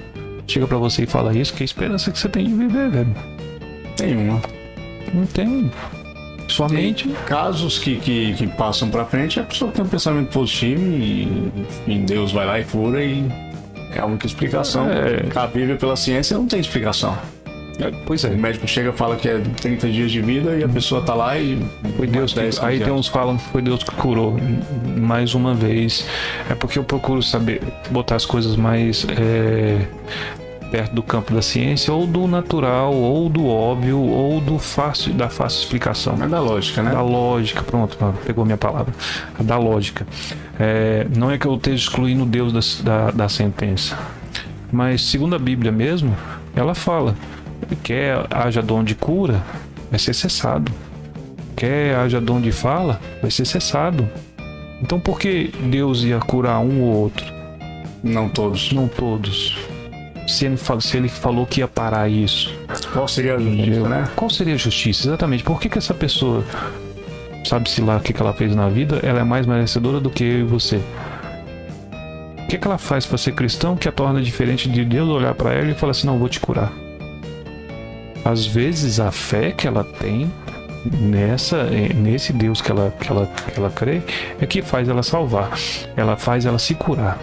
Chega 0.48 0.66
pra 0.66 0.78
você 0.78 1.04
e 1.04 1.06
fala 1.06 1.38
isso, 1.38 1.54
que 1.54 1.64
esperança 1.64 2.10
que 2.10 2.18
você 2.18 2.30
tem 2.30 2.46
de 2.48 2.54
viver, 2.54 2.90
velho. 2.90 3.16
Tem 3.98 4.16
uma. 4.30 4.42
Não 5.14 5.26
tem. 5.26 5.70
Sua 6.48 6.68
Tem 6.68 6.78
mente. 6.78 7.08
casos 7.28 7.78
que, 7.78 7.98
que, 7.98 8.34
que 8.34 8.48
passam 8.48 8.90
pra 8.90 9.06
frente, 9.06 9.40
a 9.40 9.44
pessoa 9.44 9.72
tem 9.72 9.86
um 9.86 9.88
pensamento 9.88 10.32
positivo 10.32 10.82
e, 10.82 12.00
Deus 12.08 12.32
vai 12.32 12.46
lá 12.48 12.60
e 12.60 12.64
cura 12.64 13.04
e 13.04 13.24
é 13.94 14.00
a 14.00 14.06
única 14.06 14.26
explicação. 14.26 14.88
É. 14.90 15.28
Cabível 15.30 15.78
pela 15.78 15.96
ciência 15.96 16.36
não 16.38 16.48
tem 16.48 16.60
explicação. 16.60 17.16
Pois 18.06 18.24
O 18.24 18.28
é. 18.28 18.30
médico 18.32 18.68
chega 18.68 18.90
e 18.90 18.94
fala 18.94 19.16
que 19.16 19.28
é 19.28 19.40
30 19.40 19.90
dias 19.90 20.12
de 20.12 20.22
vida 20.22 20.56
e 20.58 20.64
a 20.64 20.70
pessoa 20.70 21.02
tá 21.02 21.14
lá 21.14 21.38
e 21.38 21.58
Foi 21.96 22.08
Deus 22.08 22.34
que, 22.34 22.40
10, 22.40 22.60
aí 22.64 22.78
15 22.78 22.84
tem 22.84 22.94
uns 22.94 23.08
que 23.08 23.14
falam 23.14 23.38
que 23.38 23.50
foi 23.50 23.62
Deus 23.62 23.84
que 23.84 23.92
curou. 23.92 24.38
Mais 24.98 25.34
uma 25.34 25.54
vez. 25.54 26.06
É 26.50 26.56
porque 26.56 26.78
eu 26.78 26.84
procuro 26.84 27.22
saber 27.24 27.62
botar 27.90 28.16
as 28.16 28.26
coisas 28.26 28.56
mais 28.56 29.06
é, 29.10 29.86
perto 30.70 30.94
do 30.94 31.04
campo 31.04 31.34
da 31.34 31.42
ciência, 31.42 31.94
ou 31.94 32.06
do 32.06 32.28
natural, 32.28 32.94
ou 32.94 33.30
do 33.30 33.48
óbvio, 33.48 34.00
ou 34.00 34.40
do 34.40 34.58
fácil, 34.60 35.14
da 35.14 35.30
fácil 35.30 35.62
explicação. 35.62 36.18
É 36.22 36.28
da 36.28 36.40
lógica, 36.40 36.82
né? 36.82 36.92
Da 36.92 37.02
lógica, 37.02 37.64
pronto, 37.64 37.98
pegou 38.26 38.46
minha 38.46 38.58
palavra. 38.58 38.94
Da 39.40 39.58
lógica. 39.58 40.06
É, 40.60 41.08
não 41.16 41.32
é 41.32 41.38
que 41.38 41.46
eu 41.46 41.56
esteja 41.56 41.84
excluindo 41.84 42.26
Deus 42.26 42.82
da, 42.82 43.06
da, 43.06 43.12
da 43.12 43.30
sentença. 43.30 43.98
Mas, 44.72 45.04
segundo 45.04 45.36
a 45.36 45.40
Bíblia 45.40 45.72
mesmo, 45.72 46.16
ela 46.56 46.76
fala: 46.76 47.16
quer 47.84 48.26
haja 48.30 48.62
dom 48.62 48.84
de 48.84 48.96
cura, 48.96 49.42
vai 49.90 50.00
ser 50.00 50.14
cessado. 50.14 50.72
Quer 51.56 51.96
haja 51.96 52.22
dom 52.22 52.40
de 52.40 52.52
fala, 52.52 53.00
vai 53.22 53.32
ser 53.32 53.46
cessado. 53.46 54.08
Então, 54.82 55.00
por 55.00 55.20
que 55.20 55.52
Deus 55.70 56.04
ia 56.04 56.20
curar 56.20 56.60
um 56.60 56.82
ou 56.84 56.96
outro? 56.96 57.26
Não 58.04 58.30
todos. 58.30 58.72
Não 58.72 58.88
todos. 58.88 59.58
Se 60.28 60.46
ele, 60.46 60.58
se 60.58 60.98
ele 60.98 61.10
falou 61.10 61.46
que 61.46 61.60
ia 61.60 61.68
parar 61.68 62.08
isso, 62.08 62.54
Qual 62.94 63.08
seria 63.08 63.36
a 63.36 63.40
justiça, 63.40 63.90
né? 63.90 64.08
qual 64.16 64.30
seria 64.30 64.54
a 64.54 64.58
justiça? 64.58 65.08
Exatamente. 65.08 65.44
Por 65.44 65.60
que, 65.60 65.68
que 65.68 65.78
essa 65.78 65.94
pessoa, 65.94 66.46
sabe-se 67.44 67.82
lá 67.82 67.98
o 67.98 68.00
que, 68.00 68.14
que 68.14 68.22
ela 68.22 68.34
fez 68.34 68.56
na 68.56 68.70
vida, 68.70 69.00
ela 69.04 69.20
é 69.20 69.24
mais 69.24 69.46
merecedora 69.46 70.00
do 70.00 70.10
que 70.10 70.24
eu 70.24 70.40
e 70.40 70.44
você? 70.44 70.80
O 72.38 72.48
que, 72.48 72.58
que 72.58 72.68
ela 72.68 72.78
faz 72.78 73.06
para 73.06 73.18
ser 73.18 73.34
cristão 73.34 73.76
que 73.76 73.88
a 73.88 73.92
torna 73.92 74.22
diferente 74.22 74.70
de 74.70 74.86
Deus 74.86 75.10
olhar 75.10 75.34
para 75.34 75.54
ela 75.54 75.72
e 75.72 75.74
falar 75.74 75.92
assim: 75.92 76.08
não, 76.08 76.18
vou 76.18 76.30
te 76.30 76.40
curar? 76.40 76.72
Às 78.30 78.46
vezes 78.46 79.00
a 79.00 79.12
fé 79.12 79.52
que 79.52 79.68
ela 79.68 79.84
tem 79.84 80.32
nessa 81.02 81.58
eh, 81.58 81.92
nesse 81.94 82.32
Deus 82.32 82.62
que 82.62 82.72
ela, 82.72 82.94
que 83.00 83.12
ela, 83.12 83.26
que 83.26 83.60
ela 83.60 83.72
crê 83.72 84.04
é 84.40 84.46
que 84.46 84.62
faz 84.62 84.88
ela 84.88 85.02
salvar, 85.02 85.52
ela 85.98 86.16
faz 86.16 86.46
ela 86.46 86.60
se 86.60 86.76
curar. 86.76 87.18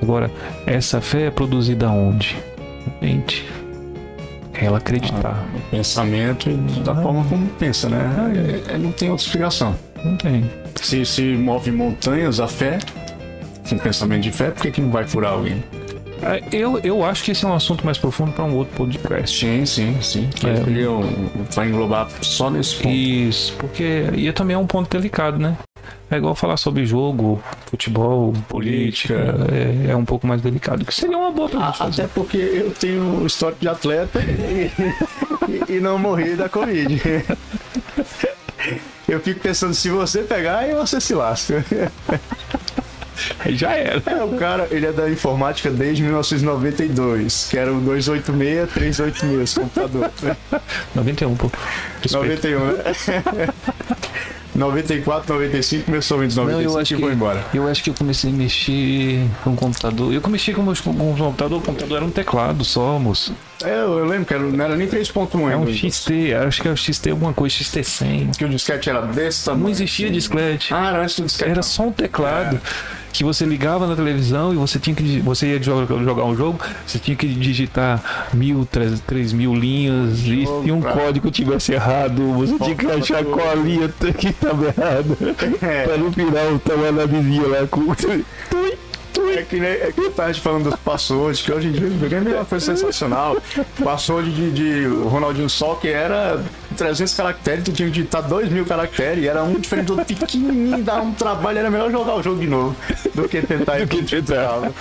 Agora, 0.00 0.30
essa 0.64 1.02
fé 1.02 1.26
é 1.26 1.30
produzida 1.30 1.90
onde? 1.90 2.34
Mente. 3.02 3.46
É 4.54 4.64
ela 4.64 4.78
acreditar. 4.78 5.44
O 5.54 5.70
pensamento 5.70 6.50
da 6.82 6.94
forma 6.94 7.24
como 7.24 7.46
pensa, 7.58 7.90
né? 7.90 8.62
É- 8.68 8.74
é- 8.74 8.78
não 8.78 8.90
tem 8.90 9.10
outra 9.10 9.26
explicação. 9.26 9.76
Não 10.02 10.16
tem. 10.16 10.50
Se, 10.76 11.04
se 11.04 11.22
move 11.36 11.70
montanhas 11.70 12.40
a 12.40 12.48
fé, 12.48 12.78
com 13.68 13.76
pensamento 13.76 14.22
de 14.22 14.32
fé, 14.32 14.50
por 14.50 14.62
que, 14.62 14.70
que 14.70 14.80
não 14.80 14.90
vai 14.90 15.04
curar 15.04 15.32
alguém? 15.32 15.62
É, 16.22 16.42
Eu, 16.52 16.78
eu 16.80 17.04
acho 17.04 17.22
que 17.24 17.30
esse 17.30 17.44
é 17.44 17.48
um 17.48 17.54
assunto 17.54 17.84
mais 17.84 17.96
profundo 17.98 18.32
para 18.32 18.44
um 18.44 18.54
outro 18.56 18.74
podcast. 18.76 19.38
Sim, 19.46 19.64
sim, 19.66 19.96
sim. 20.02 20.28
Que 20.34 20.46
É. 20.46 20.50
ele 20.66 20.82
é 20.84 20.88
vai 21.54 21.68
englobar 21.68 22.08
só 22.22 22.50
nesse 22.50 22.76
ponto. 22.76 22.88
Isso, 22.88 23.54
porque 23.58 24.04
e 24.14 24.32
também 24.32 24.54
é 24.54 24.58
um 24.58 24.66
ponto 24.66 24.90
delicado, 24.90 25.38
né? 25.38 25.56
É 26.10 26.16
igual 26.16 26.34
falar 26.34 26.56
sobre 26.56 26.84
jogo, 26.86 27.42
futebol, 27.66 28.32
política, 28.48 29.14
é, 29.86 29.90
é 29.92 29.96
um 29.96 30.04
pouco 30.04 30.26
mais 30.26 30.40
delicado. 30.42 30.84
Que 30.84 30.94
seria 30.94 31.16
uma 31.16 31.30
boa 31.30 31.48
pra 31.48 31.60
gente 31.60 31.68
A- 31.68 31.72
fazer. 31.72 32.02
Até 32.02 32.12
porque 32.14 32.36
eu 32.36 32.70
tenho 32.72 33.26
histórico 33.26 33.60
de 33.60 33.68
atleta 33.68 34.20
e, 34.20 34.70
e- 35.70 35.76
e 35.76 35.80
não 35.80 35.98
morri 35.98 36.34
da 36.34 36.48
Covid. 36.48 37.00
Eu 39.08 39.20
fico 39.20 39.40
pensando, 39.40 39.72
se 39.72 39.88
você 39.88 40.22
pegar, 40.22 40.58
aí 40.58 40.74
você 40.74 41.00
se 41.00 41.14
lasca. 41.14 41.64
Aí 43.40 43.56
já 43.56 43.72
era. 43.72 44.02
É, 44.06 44.22
o 44.24 44.36
cara, 44.36 44.68
ele 44.70 44.86
é 44.86 44.92
da 44.92 45.08
informática 45.10 45.70
desde 45.70 46.02
1992, 46.02 47.48
que 47.50 47.58
era 47.58 47.72
o 47.72 47.80
286, 47.80 48.70
386, 48.72 49.40
esse 49.42 49.60
computador. 49.60 50.10
91, 50.94 51.34
pô. 51.36 51.50
Respeito. 52.02 52.48
91, 52.48 52.64
né? 53.38 53.48
94, 54.54 55.34
95, 55.34 55.84
começou 55.84 56.24
em 56.24 56.28
95 56.28 56.50
Não, 56.52 56.60
eu 56.62 56.78
acho 56.78 56.92
e 56.92 56.96
que- 56.96 57.02
foi 57.02 57.12
embora. 57.12 57.44
Eu 57.54 57.68
acho 57.68 57.82
que 57.84 57.90
eu 57.90 57.94
comecei 57.94 58.30
a 58.30 58.32
mexer 58.32 59.26
com 59.44 59.50
o 59.50 59.56
computador. 59.56 60.12
Eu 60.12 60.20
comecei 60.20 60.52
com 60.54 60.62
o 60.62 60.64
com 60.82 60.90
o 60.90 61.16
computador, 61.16 61.58
o 61.58 61.62
computador 61.62 61.96
era 61.98 62.04
um 62.04 62.10
teclado 62.10 62.64
só, 62.64 62.98
moço. 62.98 63.34
É, 63.64 63.80
eu, 63.82 64.04
lembro 64.04 64.24
que 64.24 64.34
era, 64.34 64.42
não 64.42 64.64
era 64.64 64.76
nem 64.76 64.86
3.1 64.86 65.50
É 65.50 65.56
um. 65.56 65.66
XT, 65.66 66.32
acho 66.46 66.62
que 66.62 66.68
é 66.68 66.70
o 66.70 66.76
XT 66.76 67.10
alguma 67.10 67.32
coisa, 67.32 67.56
XT100. 67.56 68.36
Que 68.36 68.44
o 68.44 68.48
disquete 68.48 68.88
era 68.88 69.02
desse 69.02 69.44
tamanho. 69.44 69.64
Não 69.64 69.70
existia 69.70 70.06
assim. 70.06 70.14
disquete. 70.14 70.72
Ah, 70.72 70.88
era 70.90 71.02
antes 71.02 71.18
do 71.18 71.26
disquete. 71.26 71.50
Era 71.50 71.62
só 71.62 71.82
um 71.84 71.92
teclado 71.92 72.60
que 73.12 73.24
você 73.24 73.44
ligava 73.44 73.86
na 73.86 73.96
televisão 73.96 74.52
e 74.52 74.56
você 74.56 74.78
tinha 74.78 74.94
que 74.94 75.18
você 75.20 75.46
ia 75.48 75.62
jogar, 75.62 75.92
jogar 76.04 76.24
um 76.24 76.36
jogo, 76.36 76.60
você 76.86 76.98
tinha 77.00 77.16
que 77.16 77.26
digitar 77.26 78.28
mil, 78.32 78.64
três, 78.70 79.00
três 79.00 79.32
mil 79.32 79.54
linhas 79.56 80.20
e 80.20 80.44
se 80.46 80.70
um 80.70 80.80
pra- 80.80 80.92
código 80.92 81.28
tivesse 81.30 81.72
errado, 81.72 82.22
você 82.34 82.56
tinha 82.62 82.76
que 82.76 82.86
achar 82.86 83.24
tudo. 83.24 83.30
qual 83.32 83.50
a 83.50 83.54
linha 83.56 83.88
que 84.16 84.28
estava 84.28 84.66
errada. 84.66 85.16
É. 85.60 85.84
Pra 85.86 85.96
no 85.96 86.12
final 86.12 86.58
tava 86.60 86.92
na 86.92 87.06
vizinha 87.06 87.46
lá 87.48 87.66
com 87.66 87.80
É 89.38 89.42
que, 89.42 89.60
nem, 89.60 89.70
é 89.70 89.92
que 89.92 90.00
eu 90.00 90.10
tava 90.10 90.32
te 90.32 90.40
falando 90.40 90.64
dos 90.64 90.74
passwords, 90.80 91.40
que 91.40 91.52
hoje 91.52 91.68
em 91.68 91.72
dia 91.72 91.86
o 91.86 91.90
videogame 91.90 92.32
é 92.32 92.34
uma 92.34 92.44
coisa 92.44 92.74
sensacional. 92.74 93.36
Password 93.84 94.32
de, 94.32 94.50
de 94.50 94.86
Ronaldinho 95.04 95.48
Sol, 95.48 95.76
que 95.76 95.86
era 95.86 96.42
300 96.76 97.14
caracteres, 97.14 97.64
tu 97.64 97.72
tinha 97.72 97.86
que 97.88 97.94
digitar 97.94 98.26
2 98.26 98.48
mil 98.48 98.66
caracteres, 98.66 99.22
e 99.22 99.28
era 99.28 99.44
um 99.44 99.54
diferente 99.54 99.86
do 99.86 99.96
outro 99.96 100.16
pequenininho, 100.16 100.82
dava 100.82 101.02
um 101.02 101.12
trabalho, 101.12 101.58
era 101.58 101.70
melhor 101.70 101.88
jogar 101.88 102.16
o 102.16 102.22
jogo 102.22 102.40
de 102.40 102.48
novo 102.48 102.74
do 103.14 103.28
que 103.28 103.40
tentar 103.40 103.78
ir 103.78 103.86
tentar. 103.86 104.72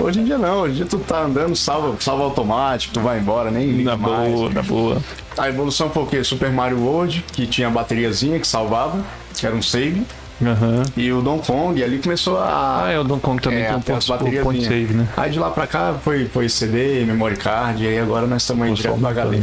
Hoje 0.00 0.20
em 0.20 0.24
dia 0.24 0.38
não, 0.38 0.62
hoje 0.62 0.72
em 0.72 0.76
dia 0.76 0.86
tu 0.86 0.98
tá 1.00 1.24
andando, 1.24 1.54
salva, 1.54 1.94
salva 2.00 2.24
automático, 2.24 2.94
tu 2.94 3.00
vai 3.00 3.18
embora, 3.18 3.50
nem 3.50 3.70
liga 3.70 3.90
na 3.90 3.96
mais. 3.98 4.32
boa, 4.32 4.50
na 4.50 4.62
boa. 4.62 5.02
A 5.36 5.50
evolução 5.50 5.90
foi 5.90 6.02
o 6.02 6.06
quê? 6.06 6.24
Super 6.24 6.50
Mario 6.50 6.78
World, 6.78 7.22
que 7.30 7.46
tinha 7.46 7.68
a 7.68 7.70
bateriazinha 7.70 8.40
que 8.40 8.46
salvava, 8.46 9.04
que 9.36 9.46
era 9.46 9.54
um 9.54 9.62
save, 9.62 10.02
Aham. 10.40 10.84
e 10.96 11.12
o 11.12 11.20
Donkey 11.20 11.46
Kong, 11.48 11.82
ali 11.82 11.98
começou 11.98 12.38
a, 12.38 12.84
Ah, 12.84 12.92
é, 12.92 12.98
o 12.98 13.02
Donkey 13.04 13.22
Kong 13.24 13.42
também 13.42 13.60
É, 13.62 13.66
tem 13.68 13.76
um 13.76 13.80
ponto, 13.80 14.06
point 14.06 14.24
bateriazinhas. 14.24 14.64
save, 14.66 14.94
né? 14.94 15.08
Aí 15.16 15.30
de 15.32 15.38
lá 15.38 15.50
pra 15.50 15.66
cá 15.66 15.94
foi, 16.04 16.26
foi 16.26 16.48
CD, 16.48 17.04
memory 17.04 17.36
card, 17.36 17.82
e 17.82 17.88
aí 17.88 17.98
agora 17.98 18.26
nós 18.26 18.42
estamos 18.42 18.66
aí 18.66 18.72
direto 18.72 18.96
no 18.98 19.08
HD. 19.08 19.42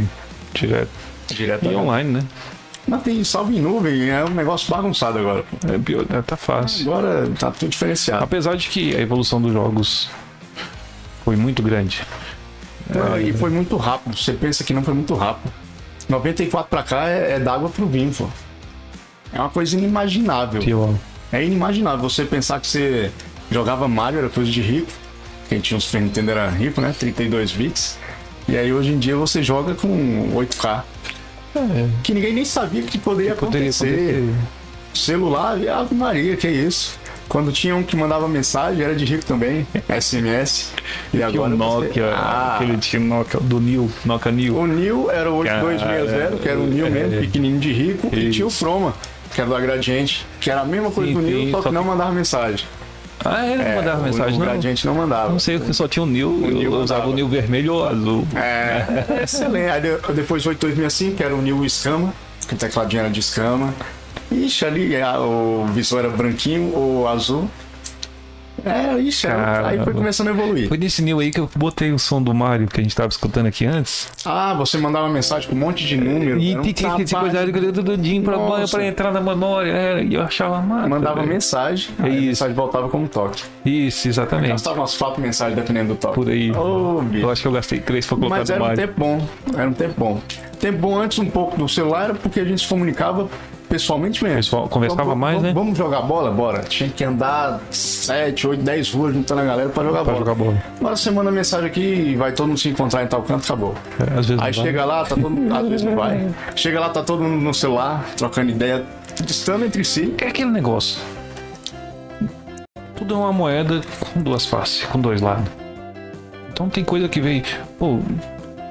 Direto. 0.54 0.88
Direto 1.28 1.66
E 1.66 1.74
online, 1.76 2.10
né? 2.12 2.22
Mas 2.88 3.02
tem 3.02 3.22
salvo 3.24 3.52
em 3.52 3.60
nuvem, 3.60 4.08
é 4.10 4.24
um 4.24 4.30
negócio 4.30 4.70
bagunçado 4.70 5.18
agora. 5.18 5.44
É, 5.70 5.76
pior- 5.76 6.06
é, 6.08 6.22
tá 6.22 6.36
fácil. 6.36 6.90
Agora 6.92 7.28
tá 7.38 7.50
tudo 7.50 7.68
diferenciado. 7.68 8.22
Apesar 8.24 8.56
de 8.56 8.68
que 8.68 8.94
a 8.96 9.00
evolução 9.00 9.42
dos 9.42 9.52
jogos 9.52 10.08
foi 11.24 11.36
muito 11.36 11.62
grande. 11.62 12.02
Não, 12.88 13.20
E 13.20 13.32
foi 13.32 13.50
muito 13.50 13.76
rápido, 13.76 14.16
você 14.16 14.32
pensa 14.32 14.62
que 14.62 14.72
não 14.72 14.82
foi 14.84 14.94
muito 14.94 15.12
rápido. 15.14 15.52
94 16.08 16.70
pra 16.70 16.84
cá 16.84 17.08
é, 17.08 17.32
é 17.32 17.40
d'água 17.40 17.68
pro 17.68 17.84
vinho, 17.86 18.12
pô. 18.14 18.28
É 19.32 19.38
uma 19.40 19.48
coisa 19.50 19.76
inimaginável. 19.76 20.62
É 21.32 21.44
inimaginável 21.44 22.08
você 22.08 22.24
pensar 22.24 22.60
que 22.60 22.66
você 22.66 23.10
jogava 23.50 23.86
Mario, 23.88 24.20
era 24.20 24.28
coisa 24.28 24.50
de 24.50 24.60
rico. 24.60 24.88
Quem 25.48 25.60
tinha 25.60 25.78
os 25.78 25.84
Super 25.84 26.02
Nintendo 26.02 26.30
era 26.32 26.48
rico, 26.48 26.80
né? 26.80 26.94
32 26.98 27.52
bits. 27.52 27.98
E 28.48 28.56
aí 28.56 28.72
hoje 28.72 28.90
em 28.92 28.98
dia 28.98 29.16
você 29.16 29.42
joga 29.42 29.74
com 29.74 29.88
8K. 30.34 30.82
É, 31.54 31.88
Que 32.02 32.12
ninguém 32.14 32.32
nem 32.34 32.44
sabia 32.44 32.82
que 32.82 32.98
poderia 32.98 33.34
poderia 33.34 33.68
acontecer. 33.70 33.86
poder 33.86 34.34
Celular, 34.94 35.58
e 35.60 35.68
Ave 35.68 35.94
Maria, 35.94 36.36
que 36.36 36.46
é 36.46 36.50
isso? 36.52 36.98
Quando 37.28 37.50
tinha 37.52 37.74
um 37.74 37.82
que 37.82 37.96
mandava 37.96 38.26
mensagem, 38.28 38.82
era 38.82 38.94
de 38.94 39.04
rico 39.04 39.24
também, 39.26 39.66
SMS. 40.00 40.70
E 41.12 41.18
o 41.18 41.26
agora 41.26 41.50
você- 41.50 41.56
Nokia, 41.86 42.06
Ah, 42.14 42.54
aquele 42.56 42.76
tinha 42.78 43.00
Nokia 43.02 43.40
do 43.40 43.60
Nil, 43.60 43.90
Nokia 44.04 44.30
Nil. 44.32 44.56
o 44.56 44.66
Nil 44.66 45.10
era 45.10 45.30
o 45.30 45.36
8260, 45.38 46.36
que 46.36 46.48
era 46.48 46.58
o 46.58 46.66
Nil 46.66 46.86
é, 46.86 46.90
mesmo, 46.90 47.14
é. 47.16 47.20
pequenininho 47.20 47.60
de 47.60 47.72
rico, 47.72 48.08
e 48.14 48.30
tinha 48.30 48.46
o. 48.46 48.50
Froma, 48.50 48.94
que 49.36 49.40
era 49.42 49.50
do 49.50 49.60
Gradiente, 49.60 50.26
que 50.40 50.50
era 50.50 50.62
a 50.62 50.64
mesma 50.64 50.90
coisa 50.90 51.12
Sim, 51.12 51.14
do 51.18 51.20
Nil, 51.22 51.40
sim, 51.44 51.50
só 51.50 51.60
que 51.62 51.70
não 51.70 51.82
que- 51.82 51.88
mandava 51.88 52.10
mensagem. 52.10 52.66
Ah, 53.22 53.46
ele 53.46 53.56
não 53.56 53.64
É, 53.64 53.76
mandava 53.76 54.00
o- 54.00 54.04
mensagem, 54.04 54.34
o 54.34 54.38
não? 54.38 54.46
Gradiente 54.46 54.86
não 54.86 54.94
mandava. 54.94 55.28
Não 55.30 55.38
sei, 55.38 55.60
só 55.72 55.86
tinha 55.86 56.02
o 56.02 56.06
Nil, 56.06 56.30
Nil 56.30 56.62
eu 56.62 56.70
usava 56.80 57.00
mandava. 57.00 57.08
o 57.08 57.14
Nil 57.14 57.28
vermelho 57.28 57.74
ou 57.74 57.86
azul. 57.86 58.26
É, 58.34 59.22
excelente. 59.22 59.70
Aí 59.70 59.80
de- 59.82 60.12
depois 60.14 60.44
o 60.46 60.48
8265, 60.48 61.16
que 61.16 61.22
era 61.22 61.34
o 61.34 61.42
New 61.42 61.64
Escama, 61.66 62.14
que 62.48 62.54
o 62.54 62.56
tecladinho 62.56 63.00
era 63.00 63.10
de 63.10 63.20
escama. 63.20 63.74
Ixi, 64.32 64.64
ali 64.64 64.90
o 65.18 65.66
visor 65.66 66.00
era 66.00 66.08
branquinho 66.08 66.72
ou 66.74 67.06
azul. 67.06 67.48
É, 68.66 68.98
ixi, 68.98 69.26
era- 69.26 69.58
aí 69.58 69.62
foi 69.62 69.78
Caramba. 69.78 69.92
começando 69.92 70.28
a 70.28 70.30
evoluir. 70.32 70.68
Foi 70.68 70.76
nesse 70.76 71.00
Nil 71.02 71.20
aí 71.20 71.30
que 71.30 71.38
eu 71.40 71.48
botei 71.56 71.92
o 71.92 71.98
som 71.98 72.20
do 72.20 72.34
Mario 72.34 72.66
que 72.66 72.80
a 72.80 72.82
gente 72.82 72.94
tava 72.96 73.08
escutando 73.08 73.46
aqui 73.46 73.64
antes. 73.64 74.08
Ah, 74.24 74.54
você 74.54 74.76
mandava 74.76 75.08
mensagem 75.08 75.48
com 75.48 75.54
um 75.54 75.58
monte 75.58 75.86
de 75.86 75.96
número. 75.96 76.40
E 76.40 76.72
tinha 76.72 76.94
esse 76.96 77.04
trabalho. 77.14 77.52
coisa 77.52 77.72
do 77.72 77.82
Dudinho 77.82 78.22
pra, 78.24 78.36
Nossa. 78.36 78.76
pra 78.76 78.86
entrar 78.86 79.12
na 79.12 79.20
memória. 79.20 79.70
era, 79.70 80.02
E 80.02 80.14
eu 80.14 80.22
achava 80.22 80.60
massa. 80.60 80.88
Mandava 80.88 81.24
mensagem, 81.24 81.90
aí 81.98 82.10
a 82.10 82.14
Isso. 82.14 82.26
mensagem 82.26 82.54
voltava 82.54 82.88
como 82.88 83.06
toque. 83.08 83.44
Isso, 83.64 84.08
exatamente. 84.08 84.48
Gastava 84.50 84.80
umas 84.80 84.96
quatro 84.96 85.20
mensagens 85.22 85.56
dependendo 85.56 85.94
do 85.94 85.96
toque. 85.96 86.14
Por 86.14 86.28
aí. 86.28 86.50
Bicho. 86.50 87.24
Eu 87.24 87.30
acho 87.30 87.42
que 87.42 87.48
eu 87.48 87.52
gastei 87.52 87.78
três 87.78 88.06
pra 88.06 88.16
colocar 88.16 88.38
Mas 88.38 88.50
era 88.50 88.62
um 88.64 88.74
tempo 88.74 88.94
bom, 88.96 89.26
era 89.56 89.68
um 89.68 89.72
tempo 89.72 89.94
bom. 89.96 90.20
Tempo 90.58 90.78
bom 90.78 90.98
antes 90.98 91.18
um 91.18 91.26
pouco 91.30 91.56
do 91.56 91.68
celular 91.68 92.04
era 92.04 92.14
porque 92.14 92.40
a 92.40 92.44
gente 92.44 92.62
se 92.62 92.68
comunicava 92.68 93.28
pessoalmente 93.76 94.22
mesmo. 94.24 94.36
Pessoal, 94.36 94.68
conversava 94.68 95.02
Vamos- 95.04 95.18
mais, 95.20 95.34
vamos- 95.36 95.48
né? 95.48 95.54
Vamos 95.54 95.78
jogar 95.78 96.02
bola? 96.02 96.30
Bora. 96.30 96.60
Tinha 96.62 96.88
que 96.88 97.04
andar 97.04 97.60
7, 97.70 98.46
8, 98.46 98.62
10 98.62 98.90
ruas 98.92 99.14
juntando 99.14 99.40
a 99.42 99.44
galera 99.44 99.68
pra 99.68 99.84
jogar 99.84 100.02
Pra 100.02 100.12
bola. 100.14 100.18
jogar 100.18 100.34
bola. 100.34 100.62
Agora 100.80 100.96
você 100.96 101.10
manda 101.10 101.30
mensagem 101.30 101.66
aqui 101.66 101.80
e 101.80 102.16
vai 102.16 102.32
todo 102.32 102.48
mundo 102.48 102.58
se 102.58 102.68
encontrar 102.68 103.04
em 103.04 103.06
tal 103.06 103.22
canto, 103.22 103.44
acabou. 103.44 103.74
É, 104.00 104.18
Às 104.18 104.26
vezes 104.26 104.30
Aí 104.30 104.36
não 104.36 104.38
vai. 104.38 104.52
chega 104.52 104.84
lá, 104.84 105.02
tá 105.04 105.14
todo 105.16 105.30
mundo, 105.30 105.54
às 105.54 105.68
vezes 105.68 105.86
não 105.86 105.94
vai. 105.96 106.28
Chega 106.56 106.80
lá, 106.80 106.88
tá 106.88 107.02
todo 107.02 107.22
mundo 107.22 107.42
no 107.42 107.52
celular, 107.54 108.04
trocando 108.16 108.50
ideia, 108.50 108.84
distando 109.24 109.64
entre 109.64 109.84
si. 109.84 110.14
É 110.18 110.28
aquele 110.28 110.50
negócio. 110.50 110.98
Tudo 112.96 113.14
é 113.14 113.16
uma 113.18 113.32
moeda 113.32 113.80
com 114.14 114.22
duas 114.22 114.46
faces, 114.46 114.84
com 114.84 114.98
dois 114.98 115.20
lados. 115.20 115.44
Então 116.50 116.68
tem 116.68 116.82
coisa 116.82 117.08
que 117.08 117.20
vem. 117.20 117.42
Pô, 117.78 117.98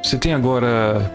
você 0.03 0.17
tem 0.17 0.33
agora 0.33 1.11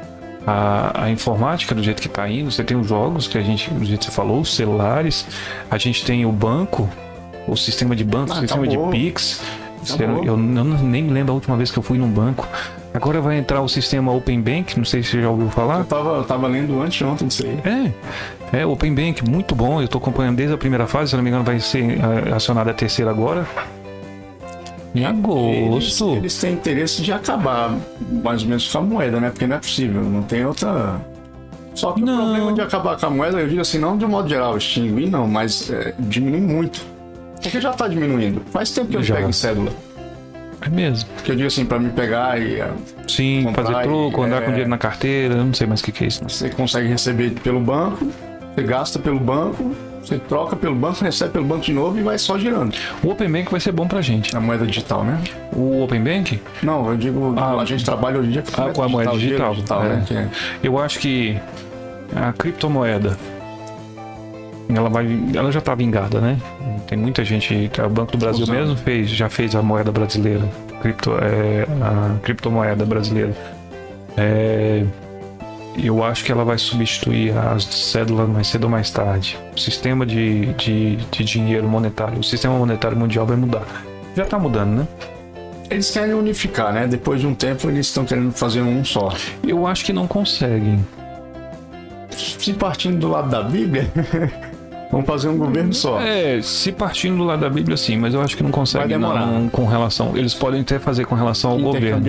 a, 0.46 1.05
a 1.05 1.11
informática 1.11 1.74
do 1.74 1.83
jeito 1.83 2.00
que 2.00 2.09
tá 2.09 2.29
indo, 2.29 2.50
você 2.50 2.64
tem 2.64 2.76
os 2.76 2.87
jogos 2.87 3.26
que 3.29 3.37
a 3.38 3.42
gente, 3.42 3.70
do 3.70 3.85
jeito 3.85 4.00
que 4.00 4.07
você 4.07 4.11
falou, 4.11 4.40
os 4.40 4.55
celulares, 4.55 5.26
a 5.70 5.76
gente 5.79 6.05
tem 6.05 6.24
o 6.26 6.33
banco, 6.33 6.88
o 7.46 7.57
sistema 7.57 7.94
de 7.96 8.05
banco, 8.05 8.31
o 8.31 8.37
Ah, 8.37 8.40
sistema 8.40 8.64
acabou. 8.64 8.87
de 8.87 8.98
Pix. 8.98 9.42
Acabou. 9.94 10.22
eu, 10.24 10.37
não- 10.37 10.64
nem 10.64 11.03
me 11.03 11.11
lembro 11.11 11.33
a 11.33 11.35
última 11.37 11.57
vez 11.57 11.70
que 11.70 11.79
eu 11.79 11.83
fui 11.83 11.96
num 11.96 12.09
banco. 12.11 12.46
Agora 12.92 13.20
vai 13.20 13.38
entrar 13.38 13.62
o 13.62 13.68
sistema 13.68 14.12
Open 14.12 14.40
Bank, 14.40 14.76
não 14.76 14.85
sei 14.85 15.03
se 15.03 15.11
você 15.12 15.22
já 15.22 15.31
ouviu 15.31 15.48
falar. 15.48 15.79
Eu 15.79 15.85
tava, 15.85 16.11
eu 16.16 16.24
tava 16.24 16.46
lendo 16.48 16.83
antes 16.83 17.00
ontem 17.00 17.26
disso 17.29 17.44
aí. 17.46 17.92
É, 18.53 18.59
é 18.61 18.66
Open 18.66 18.92
Bank, 18.94 19.26
muito 19.26 19.55
bom. 19.55 19.81
Eu 19.81 19.88
tô 19.88 19.96
acompanhando 19.98 20.37
desde 20.37 20.55
a 20.55 20.59
primeira 20.59 20.87
fase, 20.87 21.11
se 21.11 21.16
não 21.16 21.22
me 21.22 21.31
engano, 21.31 21.44
vai 21.44 21.61
ser 21.61 21.98
eh, 21.98 22.35
acionada 22.35 22.72
a 22.72 22.74
terceira 22.74 23.11
agora. 23.11 23.46
Em 24.94 25.05
Eles, 25.05 25.11
agosto. 25.18 26.16
eles 26.16 26.37
têm 26.40 26.53
interesse 26.55 27.00
de 27.03 27.12
acabar 27.12 27.76
mais 28.22 28.42
ou 28.42 28.48
menos 28.48 28.66
com 28.70 28.79
a 28.79 28.81
moeda, 28.81 29.20
né? 29.20 29.31
Porque 29.31 29.46
não 29.46 29.57
é 29.57 29.59
possível, 29.59 30.03
não 30.03 30.22
tem 30.22 30.44
outra. 30.44 31.00
Só 31.74 31.92
que 31.92 32.00
Não. 32.00 32.14
o 32.14 32.16
problema 32.26 32.53
de 32.55 32.61
acabar 32.61 32.98
com 32.98 33.07
a 33.07 33.11
moeda, 33.11 33.38
eu 33.38 33.48
digo 33.48 33.61
assim, 33.61 33.79
não 33.79 33.96
de 33.96 34.05
um 34.05 34.09
modo 34.09 34.29
geral, 34.29 34.57
extinguir 34.57 35.09
não, 35.09 35.29
mas 35.29 35.70
é, 35.70 35.94
diminuir 35.98 36.40
muito. 36.40 36.85
Porque 37.40 37.61
já 37.61 37.72
tá 37.72 37.87
diminuindo. 37.88 38.42
Faz 38.50 38.70
tempo 38.72 38.88
que 38.88 38.96
eu 38.96 39.03
Já. 39.03 39.14
pego 39.14 39.29
em 39.29 39.33
cédula. 39.33 39.70
É 40.61 40.68
mesmo. 40.68 41.09
Que 41.24 41.31
eu 41.33 41.37
digo 41.37 41.46
assim, 41.46 41.64
pra 41.64 41.79
me 41.79 41.88
pegar 41.90 42.38
e 42.38 42.61
é, 42.61 42.70
Sim, 43.09 43.48
fazer 43.55 43.72
e- 43.72 43.83
troco, 43.83 44.22
andar 44.22 44.38
é. 44.38 44.40
com 44.40 44.48
dinheiro 44.50 44.68
na 44.68 44.76
carteira, 44.76 45.37
não 45.37 45.55
sei 45.55 45.66
mais 45.66 45.81
o 45.81 45.85
que, 45.85 45.92
que 45.92 46.05
é 46.05 46.09
isso. 46.09 46.22
você 46.29 46.50
consegue 46.50 46.88
receber 46.88 47.31
pelo 47.42 47.61
banco, 47.61 48.07
você 48.55 48.62
gasta 48.64 48.98
pelo 48.98 49.18
banco, 49.20 49.74
você 50.02 50.18
troca 50.18 50.56
pelo 50.56 50.74
banco, 50.74 51.04
recebe 51.04 51.32
pelo 51.32 51.44
banco 51.44 51.62
de 51.62 51.72
novo 51.72 51.98
e 51.98 52.02
vai 52.02 52.18
só 52.18 52.38
girando. 52.38 52.74
O 53.02 53.10
Open 53.10 53.30
Bank 53.30 53.50
vai 53.50 53.60
ser 53.60 53.72
bom 53.72 53.86
pra 53.86 54.00
gente. 54.00 54.34
A 54.36 54.40
moeda 54.40 54.66
digital, 54.66 55.04
né? 55.04 55.20
O 55.52 55.82
Open 55.84 56.02
Bank, 56.02 56.40
Não, 56.62 56.88
eu 56.90 56.96
digo, 56.96 57.34
Ah, 57.36 57.56
a 57.60 57.64
gente 57.64 57.84
trabalha 57.84 58.18
hoje 58.18 58.28
em 58.28 58.32
dia 58.32 58.44
ah, 58.56 58.70
com 58.74 58.82
a 58.82 58.88
moeda 58.88 59.10
dinheiro 59.12 59.50
digital, 59.50 59.82
né? 59.84 60.02
é. 60.02 60.06
Que 60.06 60.14
é- 60.14 60.28
eu 60.62 60.78
acho 60.78 60.98
que 60.98 61.36
a 62.16 62.32
criptomoeda 62.32 63.16
ela 64.74 64.88
vai 64.88 65.06
ela 65.34 65.50
já 65.50 65.60
tá 65.60 65.74
vingada, 65.74 66.20
né? 66.20 66.36
Tem 66.86 66.96
muita 66.98 67.24
gente, 67.24 67.70
o 67.84 67.88
Banco 67.88 68.12
do 68.12 68.18
Brasil 68.18 68.42
Usando. 68.44 68.56
mesmo 68.56 68.76
fez, 68.76 69.08
já 69.10 69.28
fez 69.28 69.54
a 69.54 69.62
moeda 69.62 69.92
brasileira, 69.92 70.42
cripto, 70.82 71.12
é, 71.20 71.66
a 71.82 72.18
criptomoeda 72.20 72.84
brasileira. 72.84 73.32
É, 74.16 74.84
eu 75.76 76.02
acho 76.02 76.24
que 76.24 76.33
ela 76.33 76.44
vai 76.44 76.59
substituir 76.59 77.37
as 77.37 77.64
cédulas 77.64 78.28
mais 78.28 78.48
cedo 78.48 78.64
ou 78.64 78.70
mais 78.70 78.90
tarde. 78.90 79.38
O 79.54 79.61
sistema 79.61 80.04
de, 80.04 80.46
de, 80.54 80.96
de 80.96 81.24
dinheiro 81.24 81.68
monetário, 81.68 82.18
o 82.18 82.24
sistema 82.24 82.54
monetário 82.54 82.96
mundial 82.96 83.26
vai 83.26 83.37
mudar. 83.37 83.64
Já 84.16 84.24
tá 84.24 84.38
mudando, 84.38 84.78
né? 84.80 84.88
Eles 85.70 85.90
querem 85.90 86.14
unificar, 86.14 86.72
né? 86.72 86.87
Depois 86.88 87.20
de 87.20 87.26
um 87.26 87.35
tempo 87.35 87.70
eles 87.70 87.87
estão 87.87 88.04
querendo 88.04 88.33
fazer 88.33 88.61
um 88.61 88.85
só. 88.85 89.12
Eu 89.46 89.66
acho 89.66 89.85
que 89.85 89.92
não 89.92 90.06
conseguem. 90.06 90.85
Se 92.11 92.52
partindo 92.52 92.98
do 92.98 93.09
lado 93.09 93.30
da 93.30 93.42
Bíblia, 93.42 93.88
vamos 94.90 95.06
fazer 95.06 95.28
um 95.28 95.38
governo 95.38 95.72
só. 95.72 96.00
É, 96.00 96.42
se 96.42 96.72
partindo 96.72 97.18
do 97.18 97.24
lado 97.24 97.40
da 97.40 97.48
Bíblia, 97.48 97.76
sim, 97.76 97.96
mas 97.96 98.12
eu 98.12 98.20
acho 98.20 98.37
que 98.37 98.42
não 98.42 98.50
consegue 98.50 98.88
Vai 98.88 98.88
demorar. 98.88 99.26
não, 99.26 99.48
com 99.48 99.64
relação. 99.64 100.16
Eles 100.16 100.35
podem 100.35 100.62
até 100.62 100.80
fazer 100.80 101.04
com 101.04 101.14
relação 101.14 101.52
ao 101.52 101.59
governo. 101.59 102.04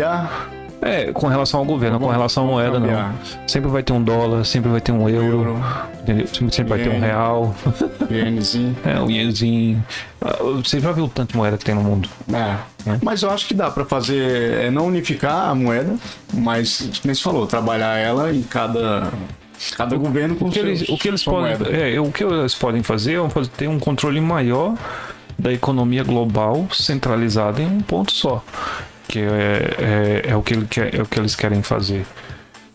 É, 0.82 1.12
com 1.12 1.28
relação 1.28 1.60
ao 1.60 1.66
governo, 1.66 2.00
com 2.00 2.08
relação 2.08 2.44
à 2.44 2.48
moeda, 2.48 2.80
não. 2.80 3.14
Sempre 3.48 3.70
vai 3.70 3.84
ter 3.84 3.94
um 3.94 4.02
dólar, 4.02 4.44
sempre 4.44 4.72
vai 4.72 4.82
ter 4.82 4.92
um 4.92 5.08
euro, 5.08 5.26
euro, 5.28 5.64
entendeu? 6.02 6.26
Sempre, 6.28 6.56
sempre 6.56 6.70
vai 6.76 6.80
ter 6.80 6.90
um 6.90 7.00
real, 7.00 7.56
ienezinho. 8.10 8.76
é, 8.84 9.00
um 9.00 9.10
iezinho. 9.10 9.84
Ah, 10.20 10.38
Você 10.64 10.80
já 10.80 10.92
viu 10.92 11.06
o 11.06 11.08
tanto 11.08 11.32
de 11.32 11.38
moeda 11.38 11.58
que 11.58 11.64
tem 11.66 11.76
no 11.76 11.84
mundo? 11.84 12.10
É. 12.34 12.56
É. 12.92 12.98
Mas 13.04 13.22
eu 13.22 13.30
acho 13.30 13.48
que 13.48 13.54
dá 13.54 13.70
pra 13.70 13.86
fazer, 13.86 14.54
é 14.66 14.72
não 14.72 14.88
unificar 14.88 15.50
a 15.50 15.54
moeda, 15.56 15.96
mas, 16.34 16.90
como 17.02 17.14
você 17.14 17.22
falou, 17.22 17.46
trabalhar 17.46 17.98
ela 18.00 18.34
em 18.34 18.42
cada, 18.42 19.12
cada 19.78 19.96
governo 19.96 20.36
com 20.36 20.48
O 20.48 20.52
que 20.52 20.58
eles, 20.58 20.80
seus- 20.80 20.90
o 20.90 20.98
que 20.98 21.08
eles 21.10 21.24
podem, 21.24 21.54
é, 21.96 22.00
o 22.02 22.12
que 22.12 22.24
eles 22.24 22.56
podem 22.56 22.82
fazer 22.82 23.20
é 23.20 23.28
ter 23.56 23.68
um 23.68 23.78
controle 23.78 24.20
maior 24.20 24.74
da 25.38 25.54
economia 25.54 26.04
global 26.04 26.68
centralizada 26.74 27.62
em 27.62 27.68
um 27.68 27.82
ponto 27.82 28.12
só, 28.12 28.44
que 29.12 29.20
é, 29.20 30.24
é, 30.26 30.32
é 30.32 30.36
o 30.36 30.42
que 30.42 30.54
ele 30.54 30.66
quer, 30.66 30.96
é 30.96 31.02
o 31.02 31.06
que 31.06 31.20
eles 31.20 31.36
querem 31.36 31.62
fazer. 31.62 32.06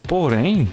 Porém, 0.03 0.69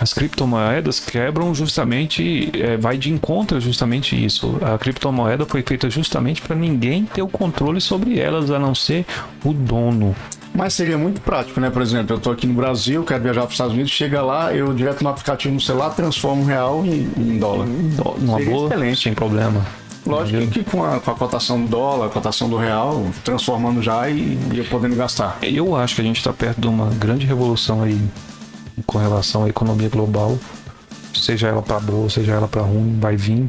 as 0.00 0.12
criptomoedas 0.12 1.00
quebram 1.00 1.54
justamente, 1.54 2.50
é, 2.54 2.76
vai 2.76 2.98
de 2.98 3.10
encontro 3.10 3.60
justamente 3.60 4.22
isso. 4.22 4.58
A 4.60 4.76
criptomoeda 4.76 5.46
foi 5.46 5.62
feita 5.62 5.88
justamente 5.88 6.42
para 6.42 6.56
ninguém 6.56 7.04
ter 7.04 7.22
o 7.22 7.28
controle 7.28 7.80
sobre 7.80 8.18
elas, 8.18 8.50
a 8.50 8.58
não 8.58 8.74
ser 8.74 9.06
o 9.44 9.52
dono. 9.52 10.14
Mas 10.54 10.74
seria 10.74 10.98
muito 10.98 11.20
prático, 11.20 11.60
né? 11.60 11.70
Por 11.70 11.82
exemplo, 11.82 12.16
eu 12.16 12.20
tô 12.20 12.32
aqui 12.32 12.46
no 12.46 12.54
Brasil, 12.54 13.04
quero 13.04 13.22
viajar 13.22 13.42
para 13.42 13.48
os 13.48 13.54
Estados 13.54 13.74
Unidos, 13.74 13.92
chega 13.92 14.20
lá, 14.22 14.52
eu 14.52 14.74
direto 14.74 15.02
no 15.04 15.10
aplicativo 15.10 15.54
no 15.54 15.60
celular 15.60 15.90
transformo 15.90 16.44
real 16.44 16.84
em, 16.84 17.08
em 17.16 17.38
dólar. 17.38 17.66
Numa 17.66 18.38
Seria 18.38 18.52
boa, 18.52 18.66
excelente. 18.68 19.02
sem 19.02 19.14
problema. 19.14 19.64
Lógico 20.06 20.46
que 20.50 20.64
com 20.64 20.82
a, 20.84 21.00
com 21.00 21.10
a 21.10 21.14
cotação 21.14 21.60
do 21.62 21.68
dólar, 21.68 22.06
a 22.06 22.08
cotação 22.08 22.48
do 22.48 22.56
real, 22.56 23.04
transformando 23.24 23.82
já 23.82 24.08
e, 24.08 24.38
e 24.52 24.58
eu 24.58 24.64
podendo 24.64 24.96
gastar. 24.96 25.38
Eu 25.42 25.76
acho 25.76 25.94
que 25.96 26.00
a 26.00 26.04
gente 26.04 26.16
está 26.18 26.32
perto 26.32 26.60
de 26.60 26.66
uma 26.68 26.86
grande 26.90 27.26
revolução 27.26 27.82
aí 27.82 28.00
com 28.86 28.96
relação 28.98 29.44
à 29.44 29.48
economia 29.48 29.88
global, 29.88 30.38
seja 31.14 31.48
ela 31.48 31.60
para 31.60 31.78
boa, 31.80 32.08
seja 32.08 32.32
ela 32.32 32.48
para 32.48 32.62
ruim, 32.62 32.96
vai 33.00 33.16
vir. 33.16 33.48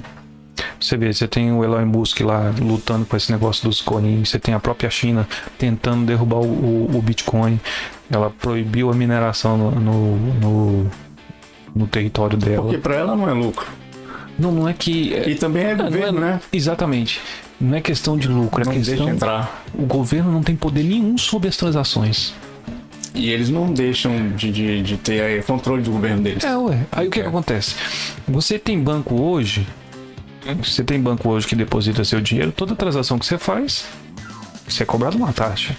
Você 0.79 0.97
vê, 0.97 1.13
você 1.13 1.27
tem 1.27 1.51
o 1.53 1.63
Elon 1.63 1.85
Musk 1.85 2.19
lá 2.21 2.53
lutando 2.59 3.05
com 3.05 3.15
esse 3.15 3.31
negócio 3.31 3.63
dos 3.67 3.81
coins, 3.81 4.29
você 4.29 4.39
tem 4.39 4.53
a 4.53 4.59
própria 4.59 4.89
China 4.89 5.27
tentando 5.57 6.05
derrubar 6.05 6.39
o, 6.39 6.43
o- 6.87 6.97
o 6.97 7.01
Bitcoin, 7.01 7.59
ela 8.09 8.29
proibiu 8.29 8.89
a 8.89 8.93
mineração 8.93 9.57
no, 9.57 9.71
no, 9.71 10.15
no- 10.17 10.91
no 11.75 11.87
território 11.87 12.37
dela. 12.37 12.63
Porque 12.63 12.77
para 12.77 12.95
ela 12.95 13.15
não 13.15 13.29
é 13.29 13.33
lucro. 13.33 13.65
Não, 14.39 14.51
não 14.51 14.67
é 14.69 14.73
que. 14.73 15.13
E 15.27 15.35
também 15.35 15.63
é 15.65 15.71
é- 15.71 15.75
governo, 15.75 16.19
né? 16.19 16.39
Exatamente. 16.51 17.19
Não 17.59 17.75
é 17.77 17.81
questão 17.81 18.17
de 18.17 18.27
lucro, 18.27 18.61
é 18.61 18.65
Não 18.65 18.71
deixa 18.73 18.91
questão. 18.91 19.09
entrar. 19.09 19.63
O 19.73 19.85
governo 19.85 20.31
não 20.31 20.41
tem 20.41 20.55
poder 20.55 20.83
nenhum 20.83 21.17
sobre 21.17 21.49
as 21.49 21.57
transações. 21.57 22.33
E 23.13 23.29
eles 23.31 23.49
não 23.49 23.73
deixam 23.73 24.29
de, 24.29 24.49
de, 24.51 24.81
de 24.81 24.97
ter 24.97 25.21
aí 25.21 25.43
controle 25.43 25.81
do 25.81 25.91
governo 25.91 26.21
deles. 26.23 26.43
É, 26.43 26.55
ué. 26.55 26.85
Aí 26.91 27.07
o 27.07 27.11
que, 27.11 27.19
É. 27.19 27.23
que 27.23 27.27
acontece? 27.27 27.75
Você 28.27 28.57
tem 28.57 28.79
banco 28.79 29.19
hoje, 29.21 29.67
você 30.63 30.83
tem 30.83 31.01
banco 31.01 31.27
hoje 31.27 31.45
que 31.47 31.55
deposita 31.55 32.05
seu 32.05 32.21
dinheiro, 32.21 32.51
toda 32.51 32.75
transação 32.75 33.19
que 33.19 33.25
você 33.25 33.37
faz, 33.37 33.83
você 34.67 34.83
é 34.83 34.85
cobrado 34.85 35.17
uma 35.17 35.33
taxa. 35.33 35.75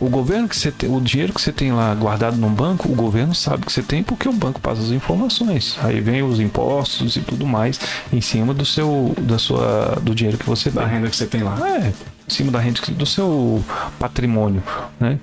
O 0.00 0.08
governo 0.08 0.48
que 0.48 0.56
você 0.56 0.70
tem, 0.70 0.88
o 0.88 1.00
dinheiro 1.00 1.32
que 1.32 1.40
você 1.40 1.52
tem 1.52 1.72
lá 1.72 1.92
guardado 1.94 2.36
num 2.36 2.52
banco, 2.52 2.88
o 2.88 2.94
governo 2.94 3.34
sabe 3.34 3.66
que 3.66 3.72
você 3.72 3.82
tem 3.82 4.02
porque 4.02 4.28
o 4.28 4.32
banco 4.32 4.60
passa 4.60 4.80
as 4.80 4.90
informações. 4.90 5.76
Aí 5.82 6.00
vem 6.00 6.22
os 6.22 6.38
impostos 6.38 7.16
e 7.16 7.20
tudo 7.20 7.44
mais 7.46 7.80
em 8.12 8.20
cima 8.20 8.54
do 8.54 8.64
seu, 8.64 9.12
da 9.20 9.38
sua, 9.38 9.98
do 10.00 10.14
dinheiro 10.14 10.38
que 10.38 10.46
você 10.46 10.70
Da 10.70 10.82
tem. 10.82 10.90
renda 10.92 11.10
que 11.10 11.16
você 11.16 11.26
tem 11.26 11.42
lá. 11.42 11.56
É, 11.68 11.88
em 11.88 12.30
cima 12.32 12.52
da 12.52 12.60
renda 12.60 12.80
do 12.92 13.06
seu 13.06 13.62
patrimônio, 13.98 14.62
né? 15.00 15.18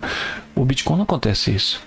O 0.53 0.65
Bitcoin 0.65 0.97
não 0.97 1.03
acontece 1.03 1.51
isso. 1.51 1.81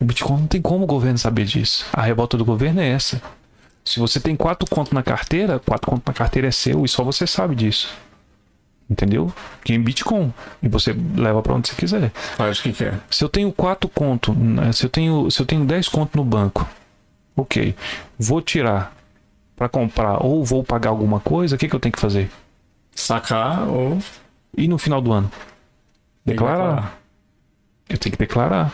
O 0.00 0.04
Bitcoin 0.04 0.40
não 0.40 0.46
tem 0.46 0.62
como 0.62 0.84
o 0.84 0.86
governo 0.86 1.18
saber 1.18 1.44
disso. 1.44 1.84
A 1.92 2.00
revolta 2.02 2.38
do 2.38 2.44
governo 2.44 2.80
é 2.80 2.88
essa. 2.88 3.20
Se 3.84 4.00
você 4.00 4.18
tem 4.18 4.34
quatro 4.34 4.68
contos 4.68 4.92
na 4.92 5.02
carteira, 5.02 5.58
quatro 5.58 5.90
contos 5.90 6.04
na 6.06 6.12
carteira 6.14 6.48
é 6.48 6.50
seu 6.50 6.84
e 6.84 6.88
só 6.88 7.04
você 7.04 7.26
sabe 7.26 7.54
disso. 7.54 7.88
Entendeu? 8.90 9.32
Que 9.64 9.72
em 9.72 9.80
Bitcoin. 9.80 10.34
E 10.60 10.68
você 10.68 10.94
leva 11.16 11.40
pra 11.40 11.54
onde 11.54 11.68
você 11.68 11.76
quiser. 11.76 12.10
Faz 12.10 12.58
o 12.58 12.62
que 12.64 12.72
quer. 12.72 12.98
Se 13.08 13.22
eu 13.22 13.28
tenho 13.28 13.52
quatro 13.52 13.88
contos, 13.88 14.36
né, 14.36 14.72
se 14.72 14.84
eu 14.84 14.90
tenho, 14.90 15.30
se 15.30 15.40
eu 15.40 15.46
tenho 15.46 15.64
10 15.64 15.88
contos 15.88 16.16
no 16.16 16.24
banco, 16.24 16.68
ok, 17.36 17.74
vou 18.18 18.42
tirar 18.42 18.92
pra 19.54 19.68
comprar 19.68 20.24
ou 20.24 20.44
vou 20.44 20.64
pagar 20.64 20.90
alguma 20.90 21.20
coisa, 21.20 21.54
o 21.54 21.58
que, 21.58 21.68
que 21.68 21.74
eu 21.74 21.78
tenho 21.78 21.92
que 21.92 22.00
fazer? 22.00 22.28
Sacar 22.92 23.68
ou 23.68 23.98
E 24.56 24.66
no 24.66 24.76
final 24.76 25.00
do 25.00 25.12
ano? 25.12 25.30
Declarar. 26.26 26.98
Eu 27.88 27.96
tenho 27.96 28.12
que 28.12 28.18
declarar. 28.18 28.72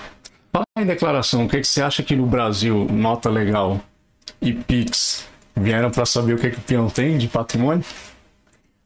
Fala 0.51 0.65
em 0.79 0.87
declaração, 0.87 1.45
o 1.45 1.49
que, 1.49 1.61
que 1.61 1.67
você 1.67 1.83
acha 1.83 2.03
que 2.03 2.17
no 2.17 2.27
Brasil, 2.27 2.87
nota 2.91 3.29
legal 3.29 3.81
e 4.41 4.53
Pix 4.55 5.27
vieram 5.55 5.91
para 5.91 6.07
saber 6.07 6.35
o 6.35 6.39
que, 6.39 6.51
que 6.51 6.59
o 6.59 6.63
peão 6.63 6.89
tem 6.89 7.19
de 7.19 7.29
patrimônio? 7.29 7.85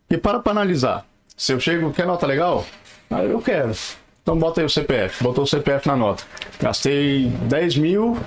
E 0.09 0.17
para 0.17 0.41
para 0.41 0.53
analisar. 0.53 1.07
Se 1.41 1.55
eu 1.55 1.59
chego, 1.59 1.91
quer 1.91 2.07
nota 2.07 2.27
legal? 2.27 2.67
Ah, 3.11 3.25
eu 3.25 3.41
quero. 3.41 3.73
Então 4.23 4.39
bota 4.39 4.61
aí 4.61 4.67
o 4.67 4.69
CPF. 4.69 5.25
Botou 5.25 5.45
o 5.45 5.47
CPF 5.47 5.89
na 5.89 5.97
nota. 5.97 6.23
Gastei 6.61 7.33
10 7.49 7.79
mil 7.79 8.19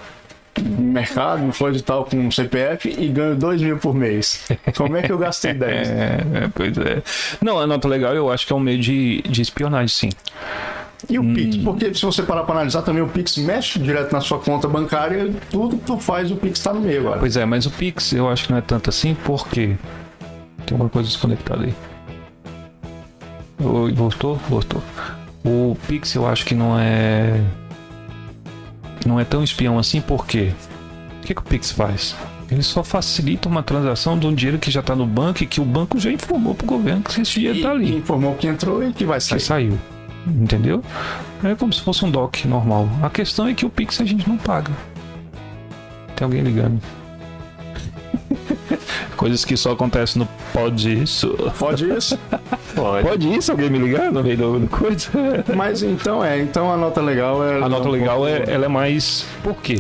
no 0.59 0.81
mercado, 0.81 1.55
coisa 1.55 1.77
e 1.77 1.81
tal, 1.83 2.05
com 2.05 2.27
o 2.27 2.31
CPF 2.31 2.89
e 2.89 3.07
ganho 3.09 3.35
2 3.35 3.61
mil 3.61 3.77
por 3.77 3.93
mês. 3.93 4.47
Como 4.75 4.97
é 4.97 5.03
que 5.03 5.11
eu 5.11 5.19
gastei 5.19 5.53
10? 5.53 5.89
É, 5.93 6.23
é, 6.45 6.49
pois 6.55 6.75
é. 6.75 7.03
Não, 7.39 7.59
a 7.59 7.67
nota 7.67 7.87
legal 7.87 8.15
eu 8.15 8.31
acho 8.31 8.47
que 8.47 8.51
é 8.51 8.55
um 8.55 8.59
meio 8.59 8.79
de, 8.79 9.21
de 9.21 9.43
espionagem, 9.43 9.87
sim. 9.89 10.09
E 11.07 11.19
o 11.19 11.33
Pix? 11.35 11.57
Porque 11.57 11.93
se 11.93 12.03
você 12.03 12.23
parar 12.23 12.45
para 12.45 12.55
analisar 12.55 12.81
também, 12.81 13.03
o 13.03 13.07
Pix 13.07 13.37
mexe 13.37 13.77
direto 13.77 14.11
na 14.11 14.21
sua 14.21 14.39
conta 14.39 14.67
bancária 14.67 15.25
e 15.25 15.33
tudo 15.51 15.77
que 15.77 15.85
tu 15.85 15.99
faz, 15.99 16.31
o 16.31 16.35
Pix 16.35 16.57
está 16.57 16.73
no 16.73 16.81
meio 16.81 17.01
agora. 17.01 17.19
Pois 17.19 17.37
é, 17.37 17.45
mas 17.45 17.67
o 17.67 17.69
Pix 17.69 18.11
eu 18.11 18.27
acho 18.27 18.45
que 18.45 18.51
não 18.51 18.57
é 18.57 18.61
tanto 18.61 18.89
assim, 18.89 19.15
porque. 19.23 19.75
Tem 20.65 20.73
alguma 20.73 20.89
coisa 20.89 21.07
desconectada 21.07 21.65
aí. 21.65 21.75
Voltou? 23.63 24.35
Voltou. 24.49 24.83
O 25.43 25.77
Pix 25.87 26.13
eu 26.15 26.27
acho 26.27 26.45
que 26.45 26.53
não 26.53 26.77
é. 26.79 27.41
Não 29.05 29.19
é 29.19 29.25
tão 29.25 29.43
espião 29.43 29.79
assim, 29.79 30.01
porque. 30.01 30.51
O 31.21 31.25
que, 31.25 31.33
que 31.33 31.41
o 31.41 31.43
Pix 31.43 31.71
faz? 31.71 32.15
Ele 32.51 32.61
só 32.61 32.83
facilita 32.83 33.47
uma 33.47 33.63
transação 33.63 34.19
de 34.19 34.27
um 34.27 34.33
dinheiro 34.33 34.59
que 34.59 34.69
já 34.69 34.81
está 34.81 34.95
no 34.95 35.05
banco 35.07 35.43
e 35.43 35.47
que 35.47 35.61
o 35.61 35.65
banco 35.65 35.97
já 35.97 36.11
informou 36.11 36.53
pro 36.53 36.67
governo 36.67 37.01
que 37.01 37.21
esse 37.21 37.33
dinheiro 37.33 37.57
está 37.57 37.71
ali. 37.71 37.95
informou 37.95 38.35
que 38.35 38.45
entrou 38.45 38.83
e 38.83 38.91
que 38.91 39.05
vai 39.05 39.17
que 39.17 39.23
sair. 39.23 39.39
saiu. 39.39 39.79
Entendeu? 40.27 40.83
É 41.43 41.55
como 41.55 41.73
se 41.73 41.81
fosse 41.81 42.05
um 42.05 42.11
DOC 42.11 42.45
normal. 42.45 42.87
A 43.01 43.09
questão 43.09 43.47
é 43.47 43.53
que 43.53 43.65
o 43.65 43.69
Pix 43.69 43.99
a 43.99 44.05
gente 44.05 44.27
não 44.27 44.37
paga. 44.37 44.71
Tem 46.15 46.25
alguém 46.25 46.41
ligando. 46.41 46.79
Coisas 49.17 49.43
que 49.45 49.55
só 49.57 49.71
acontecem 49.71 50.21
no 50.21 50.27
Pode 50.51 51.01
Isso. 51.03 51.35
Pode 51.57 51.89
isso? 51.89 52.17
Pode. 52.75 53.07
Pode 53.07 53.33
Isso? 53.35 53.51
Alguém 53.51 53.69
me 53.69 53.77
ligar 53.77 54.11
no 54.11 54.23
meio 54.23 54.37
do- 54.37 54.59
da 54.59 54.67
coisa? 54.77 55.09
Mas 55.55 55.83
então 55.83 56.23
é, 56.23 56.39
então 56.39 56.71
a 56.71 56.77
nota 56.77 57.01
legal 57.01 57.43
é. 57.43 57.61
A 57.63 57.69
nota 57.69 57.89
legal 57.89 58.27
é, 58.27 58.43
ela 58.47 58.65
é 58.65 58.67
mais. 58.67 59.25
Por 59.43 59.55
quê? 59.55 59.79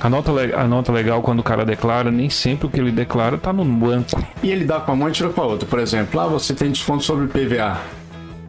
A 0.00 0.08
nota, 0.10 0.32
a 0.56 0.64
nota 0.66 0.92
legal, 0.92 1.22
quando 1.22 1.40
o 1.40 1.42
cara 1.42 1.64
declara, 1.64 2.10
nem 2.10 2.28
sempre 2.28 2.66
o 2.66 2.70
que 2.70 2.80
ele 2.80 2.90
declara 2.92 3.38
tá 3.38 3.52
no 3.52 3.64
banco. 3.64 4.22
E 4.42 4.50
ele 4.50 4.64
dá 4.64 4.80
com 4.80 4.92
a 4.92 4.96
mão 4.96 5.08
e 5.08 5.12
tira 5.12 5.28
com 5.30 5.40
a 5.40 5.46
outra. 5.46 5.68
Por 5.68 5.78
exemplo, 5.78 6.18
lá 6.20 6.26
você 6.26 6.52
tem 6.54 6.70
desconto 6.70 7.04
sobre 7.04 7.26
PVA. 7.26 7.78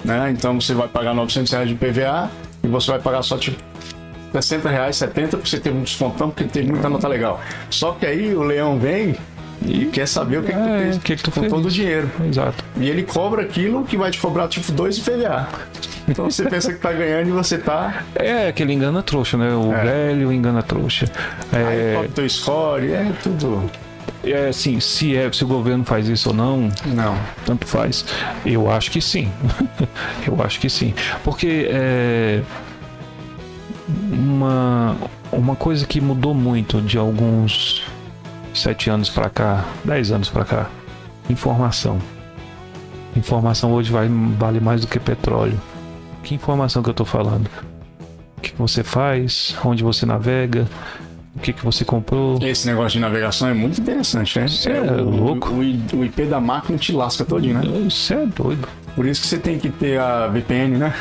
Né? 0.04 0.32
Então 0.32 0.60
você 0.60 0.74
vai 0.74 0.88
pagar 0.88 1.14
900 1.14 1.52
reais 1.52 1.70
de 1.70 1.76
PVA 1.76 2.30
e 2.64 2.68
você 2.68 2.92
vai 2.92 3.00
pagar 3.00 3.22
só 3.24 3.38
tipo 3.38 3.58
60 4.32 4.70
reais, 4.70 4.96
70 4.98 5.38
porque 5.38 5.50
você 5.50 5.60
teve 5.60 5.78
um 5.78 5.82
descontão, 5.84 6.30
porque 6.30 6.44
tem 6.44 6.64
muita 6.68 6.90
nota 6.90 7.08
legal. 7.08 7.40
Só 7.70 7.94
que 7.94 8.06
aí 8.06 8.36
o 8.36 8.44
leão 8.44 8.78
vem 8.78 9.16
e 9.66 9.86
quer 9.86 10.08
saber 10.08 10.38
o 10.40 10.44
que, 10.44 10.52
que 10.52 10.58
tu 10.58 10.60
É, 10.70 10.80
fez 10.80 10.96
o 10.96 11.00
que 11.00 11.16
que 11.16 11.24
tu 11.24 11.32
com 11.32 11.40
fez? 11.42 11.52
todo 11.54 11.66
o 11.66 11.72
dinheiro. 11.72 12.10
Exato. 12.30 12.64
E 12.80 12.90
ele 12.90 13.04
cobra 13.04 13.42
aquilo 13.44 13.84
que 13.84 13.98
vai 13.98 14.12
te 14.12 14.20
cobrar 14.20 14.48
tipo 14.48 14.72
2 14.72 14.98
de 14.98 15.02
PVA. 15.02 15.48
Então 16.08 16.30
você 16.30 16.46
pensa 16.50 16.72
que 16.72 16.80
tá 16.80 16.92
ganhando 16.94 17.30
e 17.30 17.32
você 17.32 17.58
tá. 17.58 18.04
É 18.16 18.48
aquele 18.48 18.72
engana 18.74 19.02
trouxa, 19.04 19.38
né? 19.38 19.54
O 19.56 19.74
É. 19.74 19.84
velho 19.84 20.32
engana 20.32 20.62
trouxa. 20.64 21.06
Aí 21.52 21.62
É, 21.64 21.94
toca 21.96 22.10
teu 22.10 22.30
score, 22.30 22.92
é 22.92 23.12
tudo. 23.22 23.70
é 24.24 24.48
assim, 24.48 24.80
se, 24.80 25.16
é, 25.18 25.30
se 25.32 25.44
o 25.44 25.48
governo 25.48 25.84
faz 25.84 26.08
isso 26.08 26.30
ou 26.30 26.36
não, 26.36 26.70
Não. 26.86 27.18
tanto 27.46 27.66
faz. 27.68 28.06
Eu 28.46 28.70
acho 28.72 28.90
que 28.92 29.02
sim. 29.02 29.30
Eu 30.26 30.42
acho 30.42 30.60
que 30.62 30.70
sim. 30.70 30.94
Porque 31.24 31.68
é, 31.70 32.42
uma, 34.12 34.96
uma 35.32 35.56
coisa 35.56 35.86
que 35.86 36.00
mudou 36.02 36.34
muito 36.34 36.82
de 36.82 36.98
alguns 36.98 37.84
sete 38.60 38.90
anos 38.90 39.10
pra 39.10 39.30
cá, 39.30 39.66
dez 39.84 40.12
anos 40.12 40.30
pra 40.30 40.44
cá, 40.44 40.70
informação. 41.30 42.00
Informação 43.16 43.74
hoje 43.74 43.92
vai, 43.92 44.08
vale 44.38 44.60
mais 44.60 44.82
do 44.82 44.88
que 44.88 45.00
petróleo. 45.00 45.60
Que 46.24 46.36
informação 46.36 46.84
que 46.84 46.90
eu 46.90 46.94
tô 46.94 47.06
falando? 47.06 47.50
O 48.38 48.42
que 48.42 48.54
você 48.58 48.84
faz? 48.84 49.56
Onde 49.64 49.84
você 49.84 50.06
navega? 50.06 50.68
O 51.36 51.40
que, 51.40 51.54
que 51.54 51.64
você 51.64 51.86
comprou? 51.86 52.40
Esse 52.42 52.68
negócio 52.68 52.98
de 52.98 53.00
navegação 53.00 53.48
é 53.48 53.54
muito 53.54 53.80
interessante, 53.80 54.40
né? 54.40 54.48
Cê 54.48 54.72
é 54.72 54.82
o, 54.82 55.10
louco. 55.10 55.50
O, 55.50 55.60
o 55.60 56.06
IP 56.06 56.26
da 56.26 56.40
máquina 56.40 56.78
te 56.78 56.92
lasca 56.92 57.24
todinho, 57.24 57.56
né? 57.56 57.62
Isso 57.88 58.14
é 58.14 58.26
doido. 58.26 58.68
Por 58.98 59.06
isso 59.06 59.22
que 59.22 59.28
você 59.28 59.38
tem 59.38 59.60
que 59.60 59.70
ter 59.70 60.00
a 60.00 60.26
VPN, 60.26 60.76
né? 60.80 60.92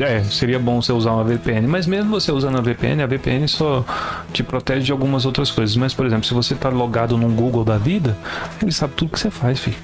É, 0.00 0.22
seria 0.22 0.60
bom 0.60 0.80
você 0.80 0.92
usar 0.92 1.10
uma 1.10 1.24
VPN, 1.24 1.66
mas 1.66 1.84
mesmo 1.84 2.08
você 2.08 2.30
usando 2.30 2.56
a 2.56 2.60
VPN, 2.60 3.02
a 3.02 3.06
VPN 3.08 3.48
só 3.48 3.84
te 4.32 4.44
protege 4.44 4.86
de 4.86 4.92
algumas 4.92 5.26
outras 5.26 5.50
coisas. 5.50 5.74
Mas, 5.74 5.92
por 5.92 6.06
exemplo, 6.06 6.24
se 6.24 6.32
você 6.32 6.54
tá 6.54 6.68
logado 6.68 7.18
num 7.18 7.34
Google 7.34 7.64
da 7.64 7.78
vida, 7.78 8.16
ele 8.62 8.70
sabe 8.70 8.92
tudo 8.94 9.10
que 9.10 9.18
você 9.18 9.28
faz, 9.28 9.58
filho. 9.58 9.76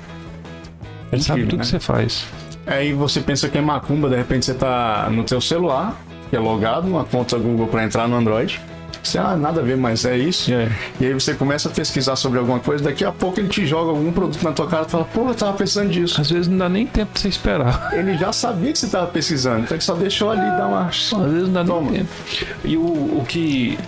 Ele 1.10 1.20
sabe 1.20 1.40
Incrível, 1.40 1.50
tudo 1.50 1.58
né? 1.58 1.64
que 1.64 1.70
você 1.70 1.80
faz. 1.80 2.26
Aí 2.64 2.92
você 2.92 3.20
pensa 3.20 3.48
que 3.48 3.58
é 3.58 3.60
macumba, 3.60 4.08
de 4.08 4.14
repente 4.14 4.46
você 4.46 4.54
tá 4.54 5.10
no 5.10 5.24
teu 5.24 5.40
celular, 5.40 6.00
que 6.30 6.36
é 6.36 6.38
logado, 6.38 6.86
uma 6.86 7.04
conta 7.04 7.36
Google 7.38 7.66
para 7.66 7.82
entrar 7.82 8.06
no 8.06 8.14
Android. 8.14 8.60
Você, 9.02 9.18
ah, 9.18 9.36
nada 9.36 9.60
a 9.60 9.64
ver, 9.64 9.76
mas 9.76 10.04
é 10.04 10.16
isso. 10.16 10.52
É. 10.52 10.70
E 11.00 11.06
aí 11.06 11.12
você 11.12 11.34
começa 11.34 11.68
a 11.68 11.72
pesquisar 11.72 12.14
sobre 12.14 12.38
alguma 12.38 12.60
coisa, 12.60 12.84
daqui 12.84 13.04
a 13.04 13.10
pouco 13.10 13.40
ele 13.40 13.48
te 13.48 13.66
joga 13.66 13.90
algum 13.90 14.12
produto 14.12 14.42
na 14.42 14.52
tua 14.52 14.68
cara 14.68 14.86
e 14.86 14.90
fala, 14.90 15.04
pô, 15.04 15.28
eu 15.28 15.34
tava 15.34 15.56
pensando 15.56 15.90
disso. 15.90 16.20
Às 16.20 16.30
vezes 16.30 16.46
não 16.46 16.58
dá 16.58 16.68
nem 16.68 16.86
tempo 16.86 17.12
pra 17.12 17.20
você 17.20 17.28
esperar. 17.28 17.90
Ele 17.92 18.16
já 18.16 18.32
sabia 18.32 18.72
que 18.72 18.78
você 18.78 18.86
tava 18.86 19.06
pesquisando, 19.08 19.64
então 19.64 19.74
ele 19.74 19.82
só 19.82 19.94
deixou 19.94 20.30
ali 20.30 20.40
dar 20.56 20.66
uma. 20.66 20.86
Às 20.86 21.10
vezes 21.10 21.48
não 21.48 21.52
dá 21.52 21.64
Toma. 21.64 21.90
nem 21.90 22.00
tempo. 22.00 22.10
E 22.64 22.76
o, 22.76 22.82
o 22.82 23.24
que. 23.28 23.78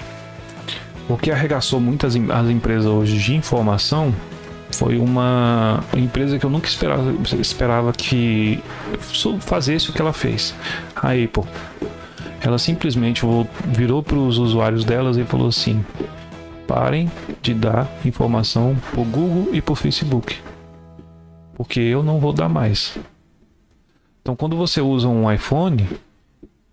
O 1.09 1.16
que 1.16 1.31
arregaçou 1.31 1.81
muitas 1.81 2.16
as 2.16 2.48
empresas 2.48 2.87
hoje 2.87 3.18
de 3.18 3.35
informação 3.35 4.14
foi 4.72 4.98
uma 4.98 5.85
empresa 5.96 6.38
que 6.38 6.44
eu 6.44 6.50
nunca 6.50 6.66
esperava, 6.66 7.14
esperava 7.38 7.92
que 7.92 8.62
fazesse 9.40 9.90
o 9.90 9.92
que 9.92 10.00
ela 10.00 10.12
fez. 10.12 10.55
A 10.96 11.11
Apple. 11.11 11.44
Ela 12.44 12.59
simplesmente 12.59 13.22
virou 13.68 14.02
para 14.02 14.18
os 14.18 14.37
usuários 14.37 14.85
delas 14.85 15.16
e 15.16 15.24
falou 15.24 15.48
assim: 15.48 15.83
parem 16.66 17.11
de 17.40 17.54
dar 17.54 17.90
informação 18.04 18.76
pro 18.92 19.02
Google 19.02 19.48
e 19.54 19.62
pro 19.62 19.74
Facebook. 19.74 20.37
Porque 21.54 21.80
eu 21.80 22.02
não 22.02 22.20
vou 22.20 22.35
dar 22.35 22.50
mais. 22.50 22.98
Então, 24.20 24.37
quando 24.37 24.59
você 24.59 24.83
usa 24.83 25.09
um 25.09 25.33
iPhone, 25.33 25.88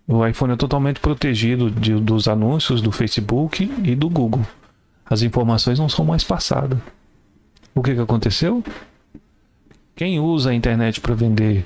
o 0.06 0.26
iPhone 0.26 0.52
é 0.52 0.56
totalmente 0.56 1.00
protegido 1.00 1.70
de- 1.70 1.94
dos 1.94 2.28
anúncios 2.28 2.82
do 2.82 2.92
Facebook 2.92 3.70
e 3.82 3.94
do 3.94 4.10
Google. 4.10 4.44
As 5.06 5.22
informações 5.22 5.78
não 5.78 5.88
são 5.88 6.04
mais 6.04 6.22
passadas. 6.22 6.78
O 7.74 7.82
que, 7.82 7.94
que 7.94 8.00
aconteceu? 8.00 8.62
Quem 9.96 10.20
usa 10.20 10.50
a 10.50 10.54
internet 10.54 11.00
para 11.00 11.14
vender, 11.14 11.64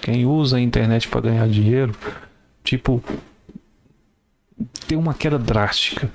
quem 0.00 0.24
usa 0.24 0.56
a 0.56 0.60
internet 0.60 1.06
para 1.08 1.20
ganhar 1.22 1.48
dinheiro, 1.48 1.94
tipo, 2.66 3.02
tem 4.86 4.98
uma 4.98 5.14
queda 5.14 5.38
drástica. 5.38 6.10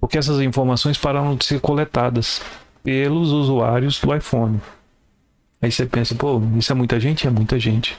Porque 0.00 0.18
essas 0.18 0.40
informações 0.40 0.98
pararam 0.98 1.36
de 1.36 1.44
ser 1.44 1.60
coletadas 1.60 2.42
pelos 2.82 3.30
usuários 3.32 4.00
do 4.00 4.14
iPhone. 4.14 4.60
Aí 5.62 5.70
você 5.70 5.86
pensa, 5.86 6.14
pô, 6.14 6.42
isso 6.56 6.72
é 6.72 6.74
muita 6.74 6.98
gente? 6.98 7.26
É 7.26 7.30
muita 7.30 7.58
gente. 7.58 7.96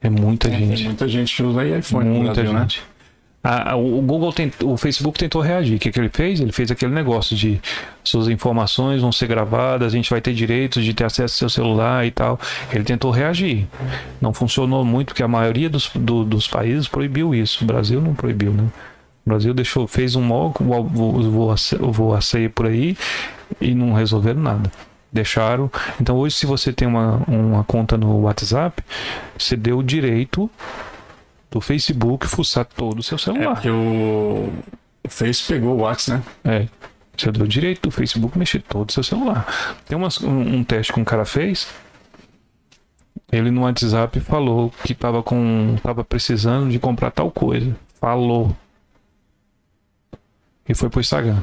É 0.00 0.10
muita 0.10 0.48
É, 0.48 0.58
gente. 0.58 0.76
Tem 0.76 0.84
muita 0.84 1.08
gente 1.08 1.34
que 1.34 1.42
usa 1.42 1.66
iPhone 1.66 2.08
no 2.08 2.14
Muita 2.16 2.34
Brasil, 2.34 2.52
né? 2.52 2.66
A, 3.44 3.72
a, 3.72 3.76
o 3.76 4.00
Google 4.00 4.32
tentou, 4.32 4.72
o 4.72 4.76
Facebook 4.78 5.18
tentou 5.18 5.42
reagir. 5.42 5.76
O 5.76 5.78
que, 5.78 5.92
que 5.92 6.00
ele 6.00 6.08
fez? 6.08 6.40
Ele 6.40 6.50
fez 6.50 6.70
aquele 6.70 6.94
negócio 6.94 7.36
de 7.36 7.60
suas 8.02 8.26
informações 8.28 9.02
vão 9.02 9.12
ser 9.12 9.26
gravadas, 9.26 9.92
a 9.92 9.96
gente 9.96 10.08
vai 10.08 10.20
ter 10.20 10.32
direitos 10.32 10.82
de 10.82 10.94
ter 10.94 11.04
acesso 11.04 11.44
ao 11.44 11.50
seu 11.50 11.50
celular 11.50 12.06
e 12.06 12.10
tal. 12.10 12.40
Ele 12.72 12.84
tentou 12.84 13.10
reagir. 13.10 13.66
Não 14.18 14.32
funcionou 14.32 14.82
muito, 14.82 15.08
porque 15.08 15.22
a 15.22 15.28
maioria 15.28 15.68
dos, 15.68 15.90
do, 15.94 16.24
dos 16.24 16.48
países 16.48 16.88
proibiu 16.88 17.34
isso. 17.34 17.64
O 17.64 17.66
Brasil 17.66 18.00
não 18.00 18.14
proibiu, 18.14 18.52
né? 18.52 18.64
O 19.26 19.28
Brasil 19.28 19.52
deixou, 19.52 19.86
fez 19.86 20.16
um 20.16 20.22
mó 20.22 20.52
voaceio 21.92 22.50
por 22.50 22.66
aí 22.66 22.96
e 23.60 23.74
não 23.74 23.92
resolveram 23.92 24.40
nada. 24.40 24.72
Deixaram. 25.12 25.70
Então 26.00 26.16
hoje, 26.16 26.34
se 26.34 26.46
você 26.46 26.72
tem 26.72 26.88
uma, 26.88 27.22
uma 27.28 27.62
conta 27.64 27.96
no 27.96 28.22
WhatsApp, 28.22 28.82
você 29.38 29.54
deu 29.54 29.78
o 29.78 29.82
direito 29.82 30.50
do 31.54 31.60
Facebook 31.60 32.26
fuçar 32.26 32.64
todo 32.64 32.98
o 32.98 33.02
seu 33.02 33.16
celular. 33.16 33.52
É 33.52 33.54
porque 33.54 33.70
o, 33.70 34.52
o 35.04 35.08
Face 35.08 35.44
pegou 35.46 35.76
o 35.76 35.82
WhatsApp, 35.82 36.20
né? 36.42 36.66
É. 36.66 36.68
Você 37.16 37.30
deu 37.30 37.46
direito 37.46 37.82
do 37.82 37.92
Facebook 37.92 38.36
mexer 38.36 38.60
todo 38.60 38.90
o 38.90 38.92
seu 38.92 39.04
celular. 39.04 39.46
Tem 39.86 39.96
umas, 39.96 40.20
um, 40.20 40.56
um, 40.56 40.64
teste 40.64 40.92
que 40.92 40.98
um 40.98 41.04
cara 41.04 41.24
fez. 41.24 41.68
Ele 43.30 43.52
no 43.52 43.62
WhatsApp 43.62 44.18
falou 44.18 44.72
que 44.82 44.94
tava 44.94 45.22
com. 45.22 45.76
tava 45.80 46.02
precisando 46.02 46.68
de 46.68 46.80
comprar 46.80 47.12
tal 47.12 47.30
coisa. 47.30 47.76
Falou. 48.00 48.54
E 50.68 50.74
foi 50.74 50.90
pro 50.90 51.00
Instagram. 51.00 51.40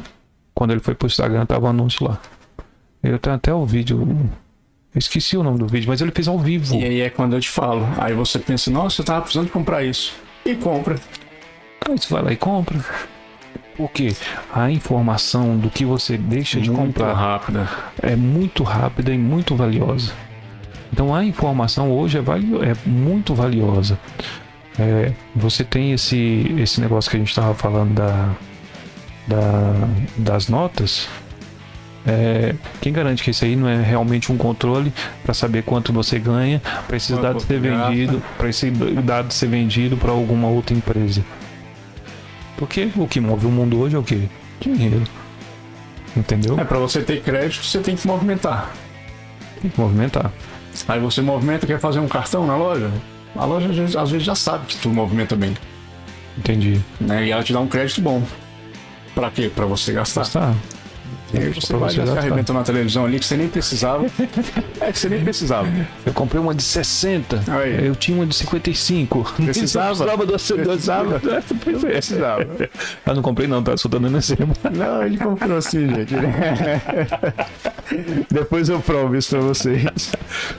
Quando 0.54 0.72
ele 0.72 0.82
foi 0.82 0.94
pro 0.94 1.08
Instagram, 1.08 1.46
tava 1.46 1.68
o 1.68 1.68
um 1.68 1.70
anúncio 1.70 2.06
lá. 2.06 2.20
Eu 3.02 3.18
tenho 3.18 3.38
até 3.38 3.54
o 3.54 3.66
vídeo 3.66 4.30
eu 4.94 5.00
esqueci 5.00 5.38
o 5.38 5.44
nome 5.44 5.58
do 5.58 5.68
vídeo, 5.68 5.88
mas 5.88 6.02
ele 6.02 6.12
fez 6.12 6.28
ao 6.28 6.38
vivo. 6.38 6.76
E 6.76 6.84
aí 6.84 7.02
é 7.02 7.10
quando 7.10 7.34
eu 7.36 7.40
te 7.40 7.50
falo. 7.50 7.88
Aí 7.98 8.14
você 8.14 8.38
pensa, 8.38 8.70
nossa, 8.70 9.02
eu 9.02 9.06
tava 9.06 9.22
precisando 9.22 9.46
de 9.46 9.52
comprar 9.52 9.84
isso. 9.84 10.14
E 10.46 10.54
compra. 10.56 10.96
Aí 11.88 11.98
você 11.98 12.14
vai 12.14 12.24
lá 12.24 12.34
e 12.34 12.36
compra. 12.36 12.78
Porque 13.78 14.14
a 14.54 14.70
informação 14.70 15.58
do 15.58 15.70
que 15.70 15.86
você 15.86 16.18
deixa 16.18 16.60
de 16.60 16.70
muito 16.70 16.88
comprar 16.88 17.14
rápida. 17.14 17.70
é 18.02 18.16
muito 18.18 18.64
rápida 18.64 19.14
e 19.14 19.18
muito 19.18 19.56
valiosa. 19.56 20.12
Então 20.92 21.16
a 21.16 21.24
informação 21.24 21.90
hoje 21.90 22.18
é, 22.18 22.22
valio 22.22 22.62
é 22.62 22.76
muito 22.86 23.34
valiosa. 23.34 23.98
É, 24.78 25.14
você 25.34 25.64
tem 25.64 25.94
esse, 25.94 26.54
esse 26.60 26.82
negócio 26.82 27.10
que 27.10 27.16
a 27.16 27.20
gente 27.20 27.30
estava 27.30 27.54
falando 27.54 27.94
da, 27.94 28.36
da, 29.26 29.74
das 30.18 30.50
notas. 30.50 31.08
É, 32.06 32.56
quem 32.82 32.92
garante 32.92 33.24
que 33.24 33.30
isso 33.30 33.46
aí 33.46 33.56
não 33.56 33.68
é 33.68 33.82
realmente 33.82 34.32
um 34.32 34.38
controle 34.38 34.92
para 35.24 35.34
saber 35.34 35.64
quanto 35.64 35.94
você 35.94 36.18
ganha, 36.18 36.62
para 36.88 36.98
esses 36.98 37.18
dados 37.18 37.44
ser 37.44 37.60
vendido, 37.60 38.22
para 38.38 38.50
esse 38.50 38.72
dado 38.72 39.32
ser 39.34 39.48
vendido 39.48 39.96
para 39.98 40.12
alguma 40.12 40.48
outra 40.48 40.76
empresa? 40.76 41.24
Porque 42.58 42.90
o 42.96 43.08
que 43.08 43.20
move 43.20 43.46
o 43.46 43.52
mundo 43.52 43.80
hoje 43.80 43.96
é 43.96 44.00
o 44.00 44.04
que? 44.04 44.30
Dinheiro. 44.60 45.04
Entendeu? 46.16 46.60
É 46.60 46.64
para 46.64 46.80
você 46.80 47.02
ter 47.02 47.22
crédito, 47.22 47.64
você 47.64 47.80
tem 47.80 47.96
que 47.96 48.06
movimentar. 48.06 48.72
Tem 49.62 49.70
que 49.70 49.80
movimentar. 49.80 50.32
Aí 50.88 51.00
você 51.00 51.22
movimenta, 51.22 51.68
quer 51.68 51.80
fazer 51.80 52.00
um 52.00 52.08
cartão 52.08 52.46
na 52.46 52.56
loja? 52.56 52.92
A 53.36 53.46
loja 53.46 53.68
às 54.00 54.12
vezes 54.12 54.26
já 54.26 54.36
sabe 54.36 54.66
que 54.66 54.78
tu 54.78 54.90
movimenta 54.90 55.36
bem. 55.36 55.56
Entendi. 56.38 56.82
Né? 57.00 57.28
E 57.28 57.32
ela 57.32 57.44
te 57.44 57.54
dá 57.54 57.60
um 57.60 57.68
crédito 57.68 58.02
bom. 58.02 58.24
Para 59.14 59.30
quê? 59.30 59.52
Para 59.54 59.66
você 59.66 59.94
gastar. 59.94 60.22
Gastar. 60.22 60.56
E 61.34 61.38
aí 61.38 61.50
você 61.50 61.76
vai 61.76 61.94
você 61.94 62.02
arrebentou 62.02 62.56
na 62.56 62.64
televisão 62.64 63.06
ali 63.06 63.20
que 63.20 63.26
você 63.26 63.38
nem 63.38 63.48
precisava. 63.48 64.06
é 64.80 64.92
que 64.92 65.00
você 65.00 65.10
nem 65.10 65.24
precisava. 65.24 65.68
Eu 66.06 66.14
comprei 66.14 66.42
uma 66.42 66.54
de 66.54 66.64
60. 66.64 67.44
Aí. 67.48 67.88
Eu 67.88 67.96
tinha 67.96 68.18
uma 68.18 68.26
de 68.26 68.36
55. 68.36 69.34
Precisava? 69.46 70.06
precisava 70.18 70.26
do 70.26 70.34
precisava. 70.34 71.22
precisava. 71.80 72.48
Eu 73.06 73.16
não 73.16 73.22
comprei 73.22 73.48
não, 73.48 73.64
tá 73.64 73.78
só 73.78 73.88
dando 73.88 74.16
exemplo. 74.18 74.56
Não, 74.76 75.04
ele 75.04 75.18
comprou 75.18 75.58
assim, 75.58 75.88
gente. 75.88 76.14
Depois 78.30 78.70
eu 78.70 78.80
provo 78.80 79.16
isso 79.16 79.30
pra 79.30 79.40
vocês. 79.40 80.12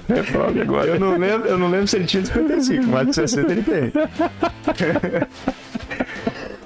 É, 0.09 0.23
prove 0.23 0.61
agora. 0.61 0.89
Eu 0.89 1.01
não 1.01 1.17
lembro, 1.17 1.49
eu 1.49 1.59
não 1.59 1.71
lembro 1.71 1.87
se 1.87 1.97
ele 1.97 2.07
tinha 2.07 2.23
de 2.23 2.29
55, 2.29 2.87
mas 2.87 3.09
de 3.09 3.15
60 3.15 3.53
ele 3.53 3.63
tem. 3.63 3.93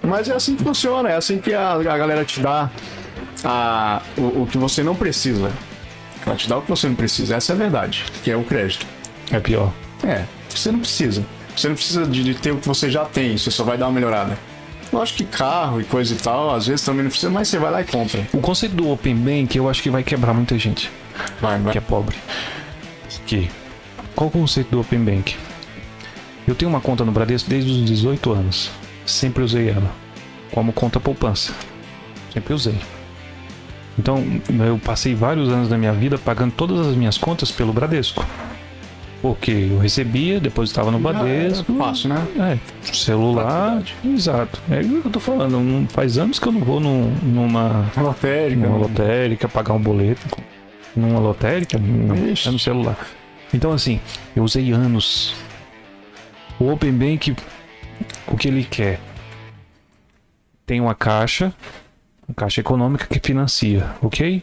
Mas 0.02 0.28
é 0.28 0.34
assim 0.34 0.54
que 0.54 0.62
funciona, 0.62 1.08
é 1.08 1.16
assim 1.16 1.38
que 1.38 1.52
a, 1.52 1.72
a 1.72 1.98
galera 1.98 2.24
te 2.24 2.38
dá 2.38 2.70
a, 3.46 4.02
o, 4.18 4.42
o 4.42 4.48
que 4.50 4.58
você 4.58 4.82
não 4.82 4.96
precisa. 4.96 5.52
Ela 6.26 6.34
te 6.34 6.48
dá 6.48 6.58
o 6.58 6.62
que 6.62 6.68
você 6.68 6.88
não 6.88 6.96
precisa. 6.96 7.36
Essa 7.36 7.52
é 7.52 7.54
a 7.54 7.58
verdade, 7.58 8.04
que 8.24 8.30
é 8.30 8.36
o 8.36 8.42
crédito. 8.42 8.84
É 9.30 9.38
pior. 9.38 9.72
É, 10.02 10.24
você 10.48 10.72
não 10.72 10.80
precisa. 10.80 11.24
Você 11.56 11.68
não 11.68 11.76
precisa 11.76 12.04
de, 12.04 12.24
de 12.24 12.34
ter 12.34 12.50
o 12.50 12.58
que 12.58 12.66
você 12.66 12.90
já 12.90 13.04
tem, 13.04 13.38
você 13.38 13.50
só 13.50 13.62
vai 13.62 13.78
dar 13.78 13.86
uma 13.86 13.92
melhorada. 13.92 14.36
Lógico 14.92 15.18
que 15.18 15.24
carro 15.24 15.80
e 15.80 15.84
coisa 15.84 16.12
e 16.12 16.16
tal, 16.16 16.54
às 16.54 16.66
vezes 16.66 16.84
também 16.84 17.02
não 17.02 17.10
precisa, 17.10 17.30
mas 17.30 17.48
você 17.48 17.58
vai 17.58 17.70
lá 17.70 17.80
e 17.80 17.84
compra. 17.84 18.26
O 18.32 18.40
conceito 18.40 18.74
do 18.74 18.90
Open 18.90 19.16
Bank 19.16 19.56
eu 19.56 19.68
acho 19.68 19.82
que 19.82 19.90
vai 19.90 20.02
quebrar 20.02 20.34
muita 20.34 20.58
gente. 20.58 20.90
Vai, 21.40 21.58
vai. 21.60 21.72
Que 21.72 21.78
é 21.78 21.80
pobre. 21.80 22.16
Que? 23.26 23.50
Qual 24.14 24.28
o 24.28 24.30
conceito 24.30 24.70
do 24.70 24.80
Open 24.80 25.02
Bank? 25.02 25.36
Eu 26.46 26.54
tenho 26.54 26.68
uma 26.68 26.80
conta 26.80 27.04
no 27.04 27.12
Bradesco 27.12 27.48
desde 27.48 27.70
os 27.70 27.84
18 27.84 28.32
anos. 28.32 28.70
Sempre 29.04 29.42
usei 29.42 29.70
ela. 29.70 29.90
Como 30.52 30.72
conta 30.72 31.00
poupança. 31.00 31.52
Sempre 32.32 32.54
usei. 32.54 32.78
Então, 33.98 34.22
eu 34.66 34.78
passei 34.78 35.14
vários 35.14 35.48
anos 35.48 35.68
da 35.68 35.78
minha 35.78 35.92
vida 35.92 36.18
pagando 36.18 36.52
todas 36.52 36.86
as 36.86 36.94
minhas 36.94 37.16
contas 37.16 37.50
pelo 37.50 37.72
Bradesco. 37.72 38.24
Porque 39.22 39.50
eu 39.50 39.78
recebia, 39.78 40.38
depositava 40.38 40.90
no 40.90 40.98
Bradesco. 40.98 41.72
É 41.72 41.78
fácil, 41.78 42.10
né? 42.10 42.26
É, 42.38 42.92
celular. 42.92 43.82
Exato. 44.04 44.60
É 44.70 44.80
o 44.80 45.00
que 45.00 45.06
eu 45.06 45.10
tô 45.10 45.20
falando. 45.20 45.88
faz 45.88 46.18
anos 46.18 46.38
que 46.38 46.46
eu 46.46 46.52
não 46.52 46.60
vou 46.60 46.78
num, 46.78 47.10
numa 47.22 47.90
lotérica, 47.96 48.60
numa 48.60 48.76
lotérica 48.76 49.48
pagar 49.48 49.72
um 49.72 49.80
boleto. 49.80 50.26
Numa 50.94 51.18
lotérica, 51.18 51.78
não, 51.78 52.14
é 52.14 52.50
no 52.50 52.58
celular. 52.58 52.96
Então, 53.52 53.72
assim, 53.72 54.00
eu 54.34 54.44
usei 54.44 54.70
anos. 54.72 55.34
O 56.58 56.70
Open 56.70 56.92
Bank, 56.92 57.34
o 58.28 58.36
que 58.36 58.48
ele 58.48 58.64
quer? 58.64 59.00
Tem 60.66 60.80
uma 60.80 60.94
caixa 60.94 61.52
Caixa 62.34 62.60
Econômica 62.60 63.06
que 63.06 63.20
financia, 63.24 63.90
ok? 64.02 64.42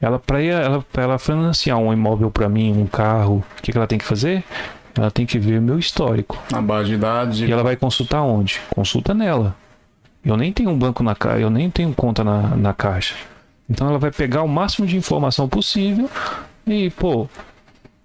Ela 0.00 0.18
para 0.18 0.42
ela, 0.42 0.84
ela 0.94 1.18
financiar 1.18 1.78
um 1.78 1.92
imóvel 1.92 2.30
para 2.30 2.48
mim, 2.48 2.72
um 2.72 2.86
carro, 2.86 3.44
o 3.58 3.62
que, 3.62 3.72
que 3.72 3.78
ela 3.78 3.86
tem 3.86 3.98
que 3.98 4.04
fazer? 4.04 4.44
Ela 4.96 5.10
tem 5.10 5.26
que 5.26 5.38
ver 5.38 5.60
meu 5.60 5.78
histórico. 5.78 6.40
A 6.52 6.60
base 6.60 6.90
de 6.90 6.96
dados. 6.96 7.40
E 7.40 7.50
ela 7.50 7.62
vai 7.62 7.76
consultar 7.76 8.22
onde? 8.22 8.60
Consulta 8.70 9.12
nela. 9.12 9.56
Eu 10.24 10.36
nem 10.36 10.52
tenho 10.52 10.70
um 10.70 10.78
banco 10.78 11.02
na 11.02 11.14
caixa, 11.14 11.40
eu 11.40 11.50
nem 11.50 11.70
tenho 11.70 11.92
conta 11.92 12.22
na, 12.22 12.56
na 12.56 12.72
caixa. 12.72 13.14
Então 13.68 13.88
ela 13.88 13.98
vai 13.98 14.10
pegar 14.10 14.42
o 14.42 14.48
máximo 14.48 14.86
de 14.86 14.96
informação 14.96 15.48
possível 15.48 16.08
e, 16.66 16.90
pô, 16.90 17.28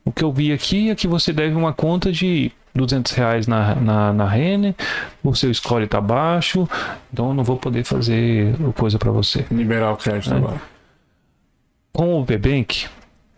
o 0.04 0.12
que 0.12 0.24
eu 0.24 0.32
vi 0.32 0.52
aqui 0.52 0.90
é 0.90 0.96
que 0.96 1.08
você 1.08 1.32
deve 1.32 1.56
uma 1.56 1.74
conta 1.74 2.12
de 2.12 2.52
200 2.80 3.12
reais 3.12 3.48
na, 3.48 3.76
na, 3.76 4.14
na 4.14 4.28
Renner, 4.28 4.74
o 5.24 5.36
seu 5.36 5.54
score 5.54 5.84
está 5.84 6.00
baixo, 6.00 6.68
então 7.12 7.30
eu 7.30 7.34
não 7.34 7.44
vou 7.44 7.58
poder 7.58 7.84
fazer 7.84 8.56
coisa 8.76 8.98
para 8.98 9.12
você. 9.12 9.46
Liberar 9.52 9.92
o 9.92 9.98
crédito 9.98 10.34
é. 10.34 10.38
agora. 10.38 10.62
Com 11.92 12.20
o 12.20 12.26
Bank, 12.26 12.88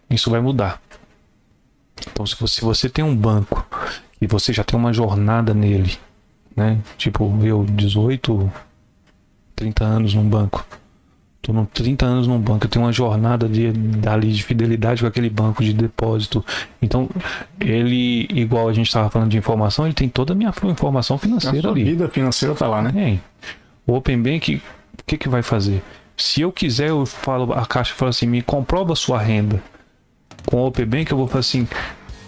isso 0.10 0.30
vai 0.30 0.42
mudar. 0.42 0.82
Então, 2.12 2.26
se 2.26 2.36
você, 2.36 2.56
se 2.56 2.62
você 2.62 2.90
tem 2.90 3.04
um 3.04 3.16
banco 3.16 3.66
e 4.22 4.28
você 4.28 4.54
já 4.54 4.64
tem 4.64 4.78
uma 4.78 4.94
jornada 4.94 5.54
nele, 5.54 5.98
né? 6.56 6.80
Tipo, 6.98 7.38
eu, 7.44 7.64
18, 7.66 8.52
30 9.56 9.84
anos 9.84 10.14
num 10.14 10.28
banco 10.28 10.66
Tô 11.42 11.52
no 11.52 11.66
30 11.66 12.06
anos 12.06 12.28
num 12.28 12.38
banco, 12.38 12.66
eu 12.66 12.70
tenho 12.70 12.86
uma 12.86 12.94
jornada 12.94 13.50
de, 13.50 13.72
dali 13.72 14.32
de 14.32 14.44
fidelidade 14.44 15.02
com 15.02 15.08
aquele 15.08 15.30
banco 15.30 15.64
de 15.64 15.74
depósito. 15.74 16.46
Então, 16.80 17.10
ele, 17.60 18.28
igual 18.30 18.70
a 18.70 18.74
gente 18.74 18.86
estava 18.86 19.10
falando 19.10 19.32
de 19.32 19.38
informação, 19.38 19.86
ele 19.86 19.96
tem 19.96 20.08
toda 20.08 20.34
a 20.34 20.36
minha 20.36 20.54
informação 20.66 21.18
financeira 21.18 21.70
a 21.70 21.72
ali. 21.72 21.82
A 21.82 21.86
vida 21.86 22.10
financeira 22.10 22.54
tá 22.54 22.68
lá, 22.68 22.84
né? 22.84 23.14
É. 23.14 23.50
O 23.88 23.96
Open 23.96 24.22
Bank, 24.22 24.62
o 25.00 25.04
que, 25.04 25.18
que 25.18 25.28
vai 25.28 25.42
fazer? 25.42 25.82
Se 26.16 26.42
eu 26.42 26.52
quiser, 26.52 26.90
eu 26.90 27.08
falo, 27.08 27.54
a 27.54 27.66
caixa 27.66 27.96
fala 27.96 28.10
assim, 28.10 28.28
me 28.28 28.44
comprova 28.44 28.96
sua 28.96 29.20
renda. 29.20 29.64
Com 30.46 30.58
o 30.58 30.68
Open 30.68 30.86
Bank, 30.86 31.12
eu 31.12 31.18
vou 31.18 31.28
falar 31.28 31.40
assim, 31.40 31.68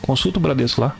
consulta 0.01 0.39
o 0.39 0.41
Bradesco 0.41 0.82
lá. 0.82 0.95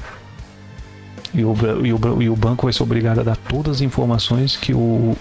E 1.34 1.44
o, 1.44 1.56
e 1.84 1.92
o, 1.92 2.22
e 2.22 2.30
o 2.30 2.36
banco 2.36 2.68
vai 2.68 2.74
ser 2.74 2.84
obrigado 2.84 3.22
a 3.22 3.24
dar 3.24 3.38
todas 3.38 3.78
as 3.78 3.82
informações 3.82 4.56
que 4.56 4.72
o 4.72 5.18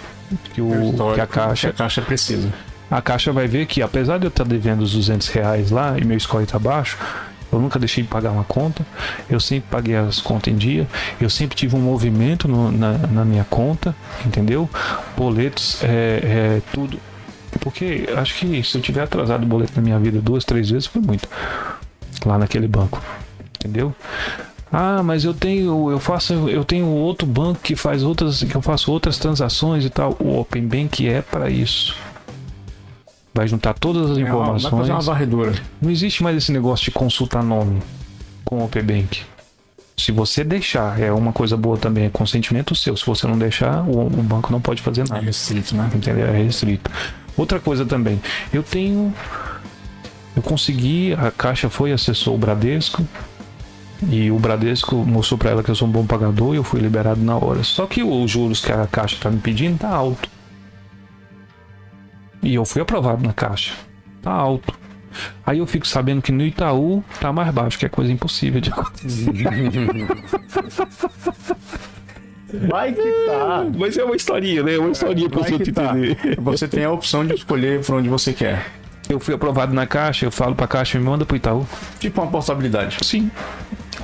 que, 0.53 0.61
o, 0.61 1.15
que 1.15 1.21
a 1.21 1.27
caixa, 1.27 1.71
a 1.71 1.73
caixa 1.73 2.03
precisa 2.03 2.53
a 2.93 3.01
Caixa 3.01 3.33
vai 3.33 3.47
ver 3.47 3.65
que 3.65 3.81
apesar 3.81 4.19
de 4.19 4.27
eu 4.27 4.29
estar 4.29 4.45
devendo 4.45 4.83
os 4.83 4.93
200 4.93 5.27
reais 5.29 5.71
lá 5.71 5.97
e 5.99 6.05
meu 6.05 6.21
score 6.21 6.45
está 6.45 6.59
baixo, 6.59 6.99
eu 7.51 7.59
nunca 7.59 7.79
deixei 7.79 8.03
de 8.03 8.09
pagar 8.09 8.31
uma 8.31 8.45
conta, 8.45 8.85
eu 9.31 9.41
sempre 9.41 9.69
paguei 9.71 9.97
as 9.97 10.21
contas 10.21 10.53
em 10.53 10.57
dia, 10.57 10.87
eu 11.19 11.31
sempre 11.31 11.57
tive 11.57 11.75
um 11.75 11.81
movimento 11.81 12.47
no, 12.47 12.71
na, 12.71 12.93
na, 12.99 13.25
minha 13.25 13.45
conta, 13.45 13.97
entendeu? 14.27 14.69
Boletos, 15.17 15.83
é, 15.83 15.89
é, 15.89 16.63
tudo. 16.71 16.99
Porque 17.61 18.09
acho 18.15 18.35
que 18.35 18.63
se 18.63 18.77
eu 18.77 18.83
tiver 18.83 19.03
atrasado 19.03 19.43
o 19.45 19.47
boleto 19.47 19.73
na 19.77 19.83
minha 19.83 19.99
vida 19.99 20.21
duas, 20.21 20.45
três 20.45 20.69
vezes, 20.69 20.87
foi 20.87 21.01
muito. 21.01 21.27
Lá 22.27 22.39
naquele 22.39 22.69
banco, 22.69 23.03
entendeu? 23.57 23.95
Ah, 24.71 25.03
mas 25.03 25.25
eu 25.25 25.33
tenho, 25.33 25.91
eu 25.91 25.99
faço, 25.99 26.33
eu 26.49 26.65
tenho 26.65 26.87
outro 26.87 27.27
banco 27.27 27.61
que 27.63 27.75
faz 27.75 28.03
outras, 28.03 28.43
que 28.43 28.55
eu 28.55 28.63
faço 28.63 28.93
outras 28.93 29.17
transações 29.19 29.85
e 29.85 29.91
tal. 29.91 30.15
O 30.19 30.39
Open 30.39 30.67
Bank 30.67 31.07
é 31.07 31.23
para 31.23 31.49
isso. 31.51 31.95
Vai 33.35 33.49
juntar 33.49 33.75
todas 33.75 34.11
as 34.11 34.19
É, 34.19 34.23
ó, 34.25 34.25
Vai 34.25 34.27
fazer 34.61 34.69
uma 34.69 34.83
informações. 34.83 35.07
varredura. 35.07 35.53
Não 35.81 35.91
existe 35.91 36.23
mais 36.23 36.37
esse 36.37 36.53
negócio 36.53 36.85
de 36.85 36.91
consultar 36.91 37.43
nome 37.43 37.81
com 38.45 38.59
o 38.59 38.65
Open 38.65 38.83
Bank. 38.83 39.23
Se 39.97 40.11
você 40.13 40.43
deixar, 40.45 40.99
é 41.01 41.13
uma 41.13 41.33
coisa 41.33 41.57
boa 41.57 41.77
também, 41.77 42.05
é 42.07 42.09
consentimento 42.11 42.75
seu. 42.75 42.97
Se 42.97 43.07
você 43.07 43.27
não 43.27 43.39
deixar, 43.39 43.83
o, 43.85 44.07
o 44.07 44.11
banco 44.23 44.51
não 44.53 44.61
pode 44.61 44.83
fazer 44.83 45.03
É 45.03 45.05
nada. 45.09 45.21
restrito, 45.23 45.75
né? 45.75 45.91
Entendeu? 45.95 46.27
É 46.27 46.43
restrito. 46.43 46.91
Outra 47.37 47.59
coisa 47.61 47.87
também, 47.87 48.21
eu 48.53 48.63
tenho. 48.63 49.15
Eu 50.37 50.43
consegui, 50.43 51.13
a 51.15 51.31
Caixa 51.31 51.69
foi 51.71 51.93
acessou 51.93 52.35
o 52.35 52.39
Bradesco. 52.39 53.07
E 54.11 54.31
o 54.31 54.39
Bradesco 54.39 54.97
mostrou 54.97 55.39
pra 55.39 55.51
ela 55.51 55.63
que 55.63 55.71
eu 55.71 55.75
sou 55.75 55.87
um 55.87 55.91
bom 55.91 56.05
pagador 56.05 56.55
e 56.55 56.57
eu 56.57 56.65
fui 56.65 56.81
liberado 56.81 57.21
na 57.21 57.37
hora. 57.37 57.63
Só 57.63 57.87
que 57.87 58.03
os 58.03 58.31
juros 58.31 58.61
que 58.61 58.73
a 58.73 58.87
Caixa 58.87 59.17
tá 59.21 59.31
me 59.31 59.39
pedindo 59.39 59.79
tá 59.79 59.89
alto. 59.89 60.29
E 62.43 62.55
eu 62.55 62.65
fui 62.65 62.83
aprovado 62.83 63.23
na 63.25 63.33
Caixa. 63.33 63.75
Tá 64.21 64.33
alto. 64.33 64.73
Aí 65.45 65.59
eu 65.59 65.67
fico 65.67 65.87
sabendo 65.87 66.23
que 66.23 66.33
no 66.33 66.43
Itaú 66.43 67.05
tá 67.21 67.33
mais 67.33 67.53
baixo, 67.53 67.79
que 67.79 67.87
é 67.87 67.89
coisa 67.89 68.11
impossível 68.11 68.61
de 68.61 68.71
acontecer. 68.71 69.31
Vai 72.69 72.93
que 72.93 73.11
tá. 73.27 73.67
Mas 73.77 73.97
é 73.97 74.05
uma 74.05 74.15
historinha, 74.15 74.63
né? 74.63 74.75
É 74.75 74.79
uma 74.79 74.91
historinha 74.91 75.29
pra 75.29 75.41
você 75.41 75.73
tá. 75.73 75.99
entender. 75.99 76.37
Você 76.41 76.69
tem 76.69 76.85
a 76.85 76.93
opção 76.93 77.27
de 77.27 77.35
escolher 77.35 77.85
por 77.85 77.97
onde 77.97 78.09
você 78.09 78.33
quer. 78.33 78.82
Eu 79.13 79.21
fui 79.21 79.35
aprovado 79.35 79.75
na 79.75 79.87
Caixa, 79.87 80.25
eu 80.27 80.31
falo 80.31 80.55
pra 80.55 80.67
Caixa, 80.67 80.99
me 80.99 81.05
manda 81.05 81.25
pro 81.27 81.37
Itaú. 81.37 81.67
Tipo 82.01 82.23
uma 82.23 82.31
portabilidade. 82.31 82.99
Sim. 83.03 83.31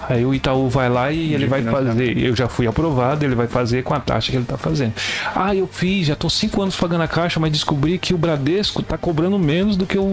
Aí 0.09 0.25
o 0.25 0.33
Itaú 0.35 0.69
vai 0.69 0.89
lá 0.89 1.11
e 1.11 1.35
ele 1.35 1.47
vai 1.47 1.63
fazer. 1.63 2.17
Eu 2.19 2.37
já 2.37 2.47
fui 2.49 2.67
aprovado, 2.67 3.25
ele 3.25 3.35
vai 3.35 3.47
fazer 3.47 3.83
com 3.83 3.93
a 3.95 4.01
taxa 4.01 4.31
que 4.31 4.37
ele 4.37 4.45
tá 4.45 4.57
fazendo. 4.57 4.93
Ah, 5.35 5.55
eu 5.55 5.67
fiz, 5.67 6.07
já 6.07 6.15
tô 6.17 6.31
cinco 6.31 6.63
anos 6.63 6.77
pagando 6.77 7.03
a 7.03 7.09
caixa, 7.09 7.41
mas 7.41 7.51
descobri 7.53 7.99
que 7.99 8.15
o 8.15 8.19
Bradesco 8.19 8.83
tá 8.83 8.97
cobrando 8.97 9.39
menos 9.39 9.77
do 9.77 9.87
que 9.87 9.99
o, 9.99 10.03
o, 10.03 10.05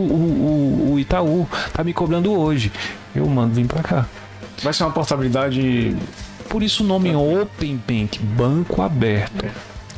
o- 0.90 0.94
o 0.94 1.00
Itaú. 1.00 1.48
Tá 1.72 1.84
me 1.84 1.94
cobrando 1.94 2.32
hoje. 2.32 2.72
Eu 3.16 3.26
mando 3.28 3.54
vir 3.54 3.66
pra 3.68 3.84
cá. 3.84 4.06
Vai 4.64 4.74
ser 4.74 4.84
uma 4.86 4.92
portabilidade. 4.92 5.96
Por 6.50 6.64
isso 6.64 6.84
o 6.84 6.88
nome 6.88 7.14
Open 7.16 7.80
Bank, 7.88 8.20
banco 8.20 8.82
aberto. 8.82 9.46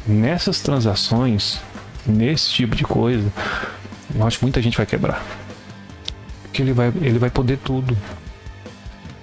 Nessas 0.05 0.59
transações, 0.61 1.59
nesse 2.05 2.49
tipo 2.51 2.75
de 2.75 2.83
coisa, 2.83 3.31
eu 4.17 4.25
acho 4.25 4.39
que 4.39 4.45
muita 4.45 4.61
gente 4.61 4.75
vai 4.75 4.85
quebrar. 4.85 5.23
Porque 6.43 6.61
ele 6.61 6.73
vai, 6.73 6.87
ele 7.01 7.19
vai 7.19 7.29
poder 7.29 7.57
tudo. 7.57 7.95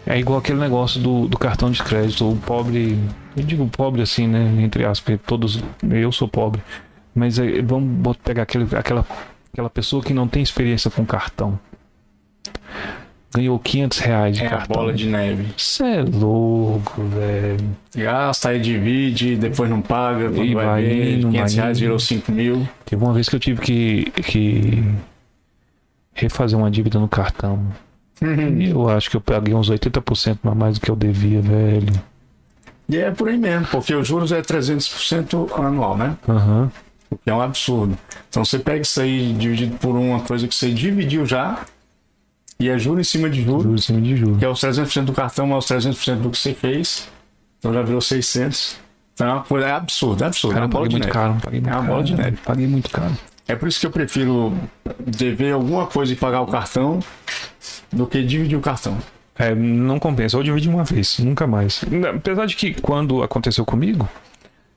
É 0.06 0.18
igual 0.18 0.38
aquele 0.38 0.60
negócio 0.60 1.00
do, 1.00 1.26
do 1.26 1.38
cartão 1.38 1.70
de 1.70 1.82
crédito. 1.82 2.30
O 2.30 2.36
pobre. 2.36 2.98
Eu 3.36 3.42
digo 3.42 3.66
pobre 3.68 4.02
assim, 4.02 4.28
né? 4.28 4.62
Entre 4.62 4.84
aspas, 4.84 5.18
todos. 5.26 5.62
Eu 5.82 6.12
sou 6.12 6.28
pobre. 6.28 6.62
Mas 7.14 7.38
é, 7.38 7.62
vamos 7.62 8.16
pegar 8.18 8.42
aquele, 8.42 8.64
aquela, 8.76 9.06
aquela 9.52 9.70
pessoa 9.70 10.02
que 10.02 10.12
não 10.12 10.28
tem 10.28 10.42
experiência 10.42 10.90
com 10.90 11.04
cartão. 11.04 11.58
Ganhou 13.36 13.58
500 13.58 13.98
reais 13.98 14.36
de 14.36 14.44
É 14.44 14.48
cartão. 14.48 14.76
bola 14.76 14.92
de 14.92 15.06
neve. 15.06 15.46
Você 15.56 15.82
é 15.84 16.02
louco, 16.02 17.02
velho. 17.02 17.76
Gasta, 17.96 18.50
aí 18.50 18.60
divide, 18.60 19.36
depois 19.36 19.68
não 19.68 19.80
paga, 19.82 20.26
quando 20.30 20.44
E 20.44 20.54
vai, 20.54 20.64
vai 20.64 20.82
ver, 20.82 21.14
indo, 21.18 21.30
500 21.30 21.54
vai 21.54 21.62
reais 21.64 21.80
virou 21.80 21.98
5 21.98 22.30
mil. 22.32 22.68
Teve 22.84 23.02
uma 23.04 23.12
vez 23.12 23.28
que 23.28 23.34
eu 23.34 23.40
tive 23.40 23.60
que, 23.60 24.04
que 24.22 24.84
refazer 26.12 26.58
uma 26.58 26.70
dívida 26.70 26.98
no 26.98 27.08
cartão. 27.08 27.60
E 28.22 28.70
eu 28.70 28.88
acho 28.88 29.10
que 29.10 29.16
eu 29.16 29.20
paguei 29.20 29.52
uns 29.54 29.68
80% 29.70 30.38
a 30.44 30.54
mais 30.54 30.78
do 30.78 30.80
que 30.80 30.90
eu 30.90 30.96
devia, 30.96 31.40
velho. 31.40 31.92
E 32.88 32.98
é 32.98 33.10
por 33.10 33.28
aí 33.28 33.36
mesmo, 33.36 33.66
porque 33.66 33.94
os 33.94 34.06
juros 34.06 34.30
é 34.30 34.40
300% 34.42 35.58
anual, 35.58 35.96
né? 35.96 36.16
Que 37.24 37.30
é 37.30 37.34
um 37.34 37.40
absurdo. 37.40 37.96
Então 38.28 38.44
você 38.44 38.58
pega 38.58 38.82
isso 38.82 39.00
aí 39.00 39.32
dividido 39.32 39.76
por 39.78 39.96
uma 39.96 40.20
coisa 40.20 40.46
que 40.46 40.54
você 40.54 40.70
dividiu 40.70 41.24
já, 41.26 41.60
e 42.58 42.68
é 42.68 42.78
juro 42.78 43.00
em 43.00 43.04
cima 43.04 43.28
de 43.28 43.42
juro, 43.42 43.62
Juros 43.62 43.82
em 43.82 43.86
cima 43.86 44.00
de 44.00 44.38
que 44.38 44.44
é 44.44 44.48
os 44.48 44.60
300% 44.60 45.04
do 45.04 45.12
cartão 45.12 45.46
mais 45.46 45.64
os 45.64 45.70
300% 45.70 46.16
do 46.20 46.30
que 46.30 46.38
você 46.38 46.54
fez. 46.54 47.08
Então 47.58 47.72
já 47.72 47.82
virou 47.82 48.00
600. 48.00 48.76
Então 49.14 49.26
é 49.28 49.32
uma 49.32 49.42
coisa 49.42 49.66
é 49.66 49.72
absurdo, 49.72 50.24
é. 50.24 50.30
Cara, 50.30 50.56
é 50.56 50.58
uma 50.60 50.68
bola 50.68 50.88
de 50.88 50.94
muito 50.94 51.04
neve. 51.04 51.12
caro. 51.12 51.36
Paguei 51.42 51.60
muito 51.60 51.70
É 51.70 51.72
uma 51.72 51.80
caro. 51.80 51.92
bola 51.92 52.04
de 52.04 52.14
neve. 52.14 52.36
Paguei 52.44 52.66
muito 52.66 52.90
caro. 52.90 53.12
É 53.46 53.54
por 53.54 53.68
isso 53.68 53.78
que 53.78 53.86
eu 53.86 53.90
prefiro 53.90 54.52
dever 54.98 55.52
alguma 55.52 55.86
coisa 55.86 56.12
e 56.12 56.16
pagar 56.16 56.40
o 56.40 56.46
cartão 56.46 57.00
do 57.92 58.06
que 58.06 58.22
dividir 58.22 58.56
o 58.56 58.60
cartão. 58.60 58.96
É, 59.38 59.54
não 59.54 59.98
compensa. 59.98 60.36
Eu 60.36 60.42
dividi 60.42 60.68
uma 60.68 60.84
vez, 60.84 61.18
nunca 61.18 61.46
mais. 61.46 61.84
Apesar 62.16 62.46
de 62.46 62.56
que 62.56 62.74
quando 62.74 63.22
aconteceu 63.22 63.64
comigo, 63.64 64.08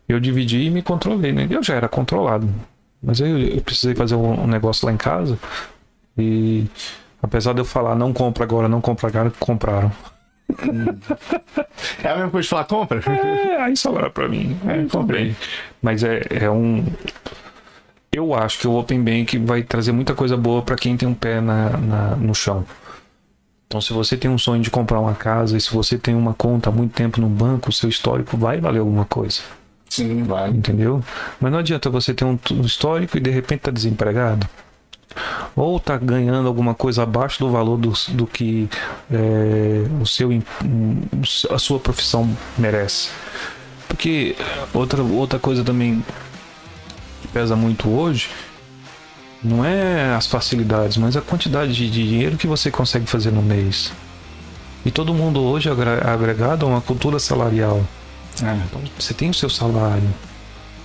eu 0.10 0.20
dividi 0.20 0.64
e 0.64 0.70
me 0.70 0.82
controlei, 0.82 1.32
né? 1.32 1.48
Eu 1.50 1.62
já 1.64 1.76
era 1.76 1.88
controlado. 1.88 2.50
Mas 3.02 3.22
aí 3.22 3.30
eu, 3.30 3.38
eu 3.40 3.62
precisei 3.62 3.94
fazer 3.96 4.16
um 4.16 4.48
negócio 4.48 4.86
lá 4.86 4.92
em 4.92 4.98
casa 4.98 5.38
e 6.18 6.66
apesar 7.28 7.54
de 7.54 7.60
eu 7.62 7.66
falar 7.66 7.96
não 7.96 8.12
compra 8.12 8.44
agora, 8.44 8.68
não 8.68 8.82
compra 8.82 9.08
agora, 9.08 9.32
compraram. 9.40 9.92
É 12.04 12.10
a 12.10 12.16
mesma 12.16 12.30
coisa 12.32 12.44
de 12.44 12.50
falar 12.50 12.64
compra? 12.66 13.02
É, 13.12 13.62
aí 13.62 13.76
sobraram 13.78 14.12
pra 14.12 14.28
mim. 14.28 14.58
É, 14.68 14.86
comprei. 14.90 15.36
Mas 15.82 16.04
é, 16.04 16.22
é 16.32 16.50
um. 16.50 16.86
Eu 18.12 18.34
acho 18.34 18.60
que 18.60 18.68
o 18.68 18.74
Open 18.78 19.02
Bank 19.04 19.38
vai 19.40 19.62
trazer 19.62 19.92
muita 19.92 20.16
coisa 20.16 20.36
boa 20.38 20.62
pra 20.62 20.76
quem 20.76 20.96
tem 20.98 21.08
um 21.08 21.14
pé 21.14 21.40
na, 21.42 21.70
na- 21.78 22.16
no 22.16 22.34
chão. 22.34 22.66
Então, 23.68 23.82
se 23.82 23.92
você 23.92 24.16
tem 24.16 24.32
um 24.32 24.38
sonho 24.38 24.62
de 24.62 24.72
comprar 24.72 25.00
uma 25.00 25.14
casa 25.14 25.58
e 25.58 25.62
se 25.62 25.72
você 25.74 25.98
tem 25.98 26.16
uma 26.16 26.34
conta 26.34 26.70
há 26.70 26.72
muito 26.74 26.94
tempo 26.94 27.20
no 27.20 27.28
banco, 27.28 27.70
o 27.70 27.74
seu 27.74 27.90
histórico 27.90 28.38
vai 28.38 28.62
valer 28.62 28.80
alguma 28.80 29.04
coisa, 29.04 29.42
Sim, 29.90 30.24
vai. 30.24 30.50
entendeu? 30.50 31.04
Mas 31.40 31.52
não 31.52 31.60
adianta 31.60 31.90
você 31.90 32.14
ter 32.14 32.24
um 32.24 32.40
um 32.54 32.62
histórico 32.62 33.18
e 33.18 33.20
de 33.20 33.30
repente 33.30 33.60
tá 33.62 33.72
desempregado. 33.72 34.48
Ou 35.56 35.80
tá 35.80 35.98
ganhando 35.98 36.48
alguma 36.48 36.76
coisa 36.76 37.04
abaixo 37.04 37.40
do 37.40 37.50
valor 37.50 37.78
do, 37.78 37.94
do 38.10 38.28
que 38.28 38.70
é, 39.12 39.84
o 40.02 40.06
seu, 40.06 40.30
a 41.50 41.58
sua 41.58 41.80
profissão 41.80 42.30
merece. 42.58 43.10
Porque 43.88 44.36
outra, 44.74 45.02
outra 45.02 45.40
coisa 45.40 45.64
também 45.64 46.04
que 47.22 47.28
pesa 47.30 47.56
muito 47.56 47.90
hoje 47.90 48.30
não 49.44 49.64
é 49.64 50.14
as 50.16 50.28
facilidades, 50.28 50.98
mas 50.98 51.16
a 51.16 51.22
quantidade 51.22 51.74
de 51.74 51.90
dinheiro 51.90 52.38
que 52.38 52.48
você 52.48 52.70
consegue 52.70 53.06
fazer 53.06 53.32
no 53.32 53.42
mês. 53.42 53.92
E 54.86 54.92
todo 54.92 55.14
mundo 55.14 55.42
hoje 55.42 55.70
é 55.70 55.72
agregado 56.10 56.66
a 56.66 56.70
uma 56.70 56.82
cultura 56.82 57.20
salarial. 57.20 57.84
É. 58.44 58.54
Então 58.66 58.82
você 58.98 59.14
tem 59.14 59.30
o 59.30 59.34
seu 59.34 59.50
salário. 59.50 60.10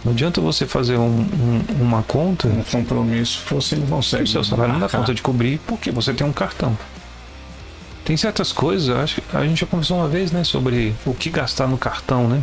Não 0.05 0.13
adianta 0.13 0.41
você 0.41 0.67
fazer 0.67 0.97
um- 0.99 1.21
um- 1.21 1.65
uma 1.81 2.03
conta 2.03 2.49
Um 2.49 2.63
compromisso 2.65 3.43
que 3.47 3.55
você 3.55 3.77
não 3.77 3.87
consegue. 3.87 4.25
o 4.25 4.27
seu 4.27 4.43
salário 4.45 4.73
não 4.75 4.81
dá 4.81 4.89
conta 4.89 5.15
de 5.15 5.23
cobrir 5.23 5.61
porque 5.67 5.91
você 5.91 6.13
tem 6.13 6.27
um 6.27 6.33
cartão. 6.33 6.77
Tem 8.05 8.17
certas 8.17 8.51
coisas, 8.51 8.89
acho 8.97 9.21
que 9.21 9.37
a 9.37 9.45
gente 9.47 9.61
já 9.61 9.67
conversou 9.67 9.99
uma 9.99 10.09
vez, 10.09 10.33
né, 10.33 10.43
sobre 10.43 10.93
o 11.07 11.15
que 11.15 11.31
gastar 11.31 11.69
no 11.69 11.79
cartão, 11.79 12.27
né? 12.29 12.43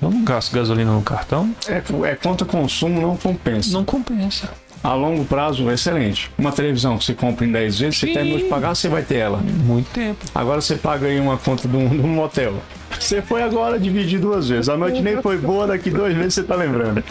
Eu 0.00 0.10
não 0.10 0.22
gasto 0.22 0.52
gasolina 0.52 0.92
no 0.92 1.02
cartão, 1.02 1.52
É, 1.66 1.82
é 2.04 2.14
conta 2.14 2.44
consumo, 2.44 3.00
não 3.00 3.16
compensa. 3.16 3.72
não 3.72 3.84
compensa. 3.84 4.48
A 4.84 4.94
longo 4.94 5.24
prazo, 5.24 5.68
excelente. 5.70 6.30
Uma 6.38 6.52
televisão 6.52 6.96
que 6.98 7.04
você 7.04 7.14
compra 7.14 7.44
em 7.44 7.50
10 7.50 7.78
vezes, 7.80 7.98
você 7.98 8.06
Sim. 8.06 8.12
terminou 8.12 8.38
de 8.38 8.44
pagar, 8.44 8.76
você 8.76 8.88
vai 8.88 9.02
ter 9.02 9.16
ela. 9.16 9.38
Muito 9.38 9.90
tempo. 9.90 10.24
Agora 10.32 10.60
você 10.60 10.76
paga 10.76 11.06
aí 11.08 11.18
uma 11.18 11.36
conta 11.36 11.66
de 11.66 11.76
um, 11.76 11.88
de 11.88 11.98
um 12.00 12.08
motel. 12.14 12.54
Você 12.98 13.22
foi 13.22 13.42
agora 13.42 13.78
dividir 13.78 14.18
duas 14.18 14.48
vezes. 14.48 14.68
A 14.68 14.76
noite 14.76 15.00
nem 15.02 15.20
foi 15.22 15.36
boa, 15.38 15.66
daqui 15.66 15.90
dois 15.90 16.16
meses 16.16 16.34
você 16.34 16.42
tá 16.42 16.54
lembrando. 16.56 17.02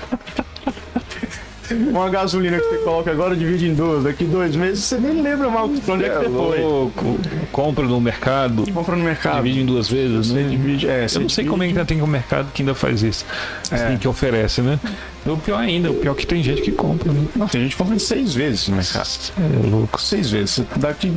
Uma 1.74 2.09
gasolina 2.09 2.59
que 2.59 2.66
você 2.70 2.78
coloca 2.78 3.11
agora, 3.11 3.36
divide 3.36 3.68
em 3.68 3.74
duas. 3.74 4.03
Daqui 4.03 4.24
dois 4.26 4.55
meses 4.55 4.84
você 4.84 4.97
nem 4.97 5.22
lembra 5.22 5.49
mal 5.49 5.68
pra 5.70 5.93
onde 5.93 6.05
é 6.05 6.09
que 6.09 6.16
você 6.18 6.30
foi. 6.30 6.59
louco. 6.61 7.20
Compra 7.51 7.86
no 7.86 7.99
mercado, 8.01 8.66
Compra 8.72 8.95
no 8.95 9.03
mercado. 9.03 9.38
divide 9.38 9.61
em 9.61 9.66
duas 9.66 9.89
vezes, 9.89 10.28
Você 10.28 10.34
né? 10.34 10.49
divide, 10.49 10.88
é, 10.88 11.07
você 11.07 11.18
Eu 11.18 11.22
não 11.24 11.30
sei 11.30 11.45
como 11.45 11.63
é 11.63 11.68
que 11.68 11.74
divide. 11.74 11.80
ainda 11.80 11.88
tem 11.88 12.01
um 12.01 12.07
mercado 12.07 12.51
que 12.53 12.61
ainda 12.61 12.76
faz 12.76 13.01
isso. 13.01 13.26
É. 13.72 13.76
Assim, 13.76 13.97
que 13.97 14.07
oferece, 14.07 14.61
né? 14.61 14.80
O 15.26 15.38
pior 15.38 15.57
ainda, 15.57 15.89
o 15.89 15.95
pior 15.95 16.11
é 16.11 16.16
que 16.16 16.28
tem 16.28 16.43
gente 16.43 16.61
que 16.61 16.72
compra, 16.72 17.11
né? 17.11 17.26
Não, 17.36 17.47
tem 17.47 17.61
gente 17.61 17.72
que 17.72 17.78
compra 17.78 17.95
em 17.95 17.99
seis 17.99 18.36
vezes 18.36 18.68
no 18.68 18.76
mercado. 18.76 19.09
É 19.39 19.68
louco. 19.68 19.99
Seis 19.99 20.30
vezes. 20.30 20.61
Daqui, 20.76 21.11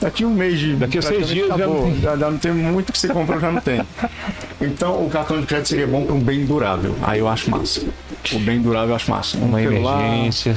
daqui 0.00 0.24
um 0.24 0.30
mês 0.30 0.58
de. 0.58 0.76
Daqui 0.76 0.96
a 0.98 1.02
seis 1.02 1.28
dias 1.28 1.48
já 1.48 1.54
acabou. 1.56 1.82
não 1.86 1.90
tem. 1.92 2.00
já, 2.00 2.16
já 2.16 2.30
não 2.30 2.38
tem 2.38 2.52
muito 2.52 2.90
que 2.92 2.98
você 2.98 3.08
comprou, 3.08 3.38
já 3.38 3.50
não 3.52 3.60
tem. 3.60 3.82
Então 4.60 5.04
o 5.04 5.08
cartão 5.08 5.40
de 5.40 5.46
crédito 5.46 5.68
seria 5.68 5.86
bom 5.86 6.04
para 6.04 6.14
um 6.14 6.20
bem 6.20 6.44
durável. 6.44 6.94
Aí 7.02 7.18
eu 7.18 7.28
acho 7.28 7.50
massa. 7.50 7.82
O 8.32 8.38
bem 8.40 8.60
durável 8.60 8.90
eu 8.90 8.96
acho 8.96 9.10
massa. 9.10 9.38
Um 9.38 9.46
Uma 9.46 9.58
celular, 9.58 10.00
emergência. 10.00 10.56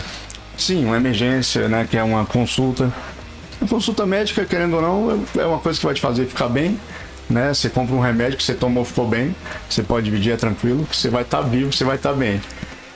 Sim, 0.58 0.86
uma 0.86 0.98
emergência, 0.98 1.68
né? 1.70 1.88
Que 1.90 1.98
é 1.98 2.04
uma 2.04 2.26
consulta. 2.26 2.92
A 3.62 3.66
consulta 3.66 4.06
médica, 4.06 4.44
querendo 4.44 4.76
ou 4.76 4.82
não, 4.82 5.26
é 5.38 5.46
uma 5.46 5.60
coisa 5.60 5.80
que 5.80 5.86
vai 5.86 5.96
te 5.96 6.02
fazer 6.02 6.26
ficar 6.26 6.50
bem. 6.50 6.78
Né? 7.30 7.54
Você 7.54 7.70
compra 7.70 7.96
um 7.96 8.02
remédio 8.02 8.38
que 8.38 8.44
você 8.44 8.54
tomou, 8.54 8.84
ficou 8.84 9.08
bem. 9.08 9.34
Você 9.70 9.82
pode 9.82 10.06
dividir, 10.06 10.34
é 10.34 10.36
tranquilo. 10.36 10.86
Você 10.92 11.10
vai 11.10 11.24
estar 11.24 11.42
vivo, 11.42 11.72
você 11.72 11.86
vai 11.86 11.96
estar 11.96 12.12
bem. 12.14 12.42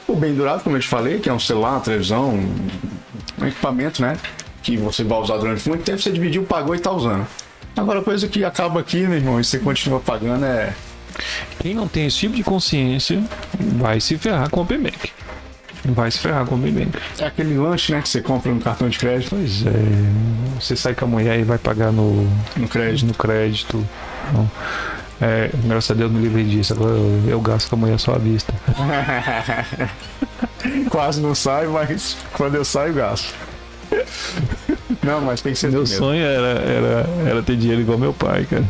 O 0.05 0.15
bem 0.15 0.33
durável, 0.33 0.61
como 0.61 0.75
eu 0.75 0.81
te 0.81 0.87
falei, 0.87 1.19
que 1.19 1.29
é 1.29 1.33
um 1.33 1.39
celular, 1.39 1.71
uma 1.71 1.79
televisão, 1.79 2.37
um 3.41 3.45
equipamento, 3.45 4.01
né? 4.01 4.17
Que 4.61 4.75
você 4.75 5.03
vai 5.03 5.19
usar 5.19 5.37
durante 5.37 5.67
muito 5.67 5.83
tempo, 5.83 6.01
você 6.01 6.11
dividiu, 6.11 6.43
pagou 6.43 6.75
e 6.75 6.77
está 6.77 6.91
usando. 6.91 7.25
Agora, 7.75 8.01
coisa 8.01 8.27
que 8.27 8.43
acaba 8.43 8.79
aqui, 8.79 9.05
meu 9.07 9.17
irmão, 9.17 9.39
e 9.39 9.43
você 9.43 9.59
continua 9.59 9.99
pagando 9.99 10.43
é. 10.45 10.73
Quem 11.59 11.73
não 11.73 11.87
tem 11.87 12.05
esse 12.07 12.17
tipo 12.17 12.35
de 12.35 12.43
consciência 12.43 13.21
vai 13.59 13.99
se 13.99 14.17
ferrar 14.17 14.49
com 14.49 14.59
o 14.59 14.63
Open 14.63 14.79
Bank. 14.81 15.11
Vai 15.85 16.11
se 16.11 16.19
ferrar 16.19 16.45
com 16.45 16.55
o 16.55 16.59
Open 16.59 16.71
Bank. 16.73 16.91
É 17.19 17.25
aquele 17.25 17.57
lanche, 17.57 17.91
né, 17.93 18.01
que 18.01 18.09
você 18.09 18.21
compra 18.21 18.51
no 18.51 18.59
cartão 18.59 18.89
de 18.89 18.97
crédito. 18.97 19.29
Pois 19.31 19.65
é. 19.65 19.71
Você 20.59 20.75
sai 20.75 20.93
com 20.95 21.05
a 21.05 21.07
mulher 21.07 21.39
e 21.39 21.43
vai 21.43 21.57
pagar 21.57 21.91
no, 21.91 22.27
No 22.55 22.67
crédito. 22.67 23.07
no 23.07 23.13
crédito. 23.13 23.85
Não. 24.33 24.49
É, 25.19 25.49
graças 25.65 25.89
a 25.91 25.93
Deus 25.95 26.11
me 26.11 26.21
livrei 26.21 26.43
disso. 26.43 26.73
Agora 26.73 26.91
eu, 26.91 27.23
eu 27.27 27.41
gasto 27.41 27.69
com 27.69 27.75
a 27.75 27.79
mulher 27.79 27.99
só 27.99 28.13
à 28.15 28.17
vista. 28.17 28.53
Quase 30.89 31.21
não 31.21 31.33
sai, 31.33 31.67
mas 31.67 32.17
quando 32.33 32.55
eu 32.55 32.65
saio, 32.65 32.93
gasto. 32.93 33.33
Não, 35.03 35.21
mas 35.21 35.41
tem 35.41 35.53
que 35.53 35.59
ser 35.59 35.71
Meu 35.71 35.83
assim 35.83 35.95
sonho 35.95 36.23
era, 36.23 36.59
era, 36.59 37.09
era 37.25 37.43
ter 37.43 37.55
dinheiro 37.55 37.81
igual 37.81 37.97
meu 37.97 38.13
pai, 38.13 38.45
cara. 38.49 38.65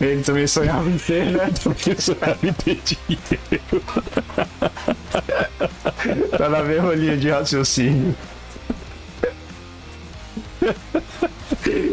Ele 0.00 0.22
também 0.22 0.46
sonhava 0.46 0.88
em 0.88 0.96
ter, 0.96 1.26
né? 1.26 1.50
Eu 1.86 2.00
sonhava 2.00 2.38
em 2.42 2.52
ter 2.52 2.80
dinheiro. 2.84 3.84
Tá 6.36 6.48
na 6.48 6.62
mesma 6.62 6.94
linha 6.94 7.16
de 7.16 7.30
raciocínio. 7.30 8.14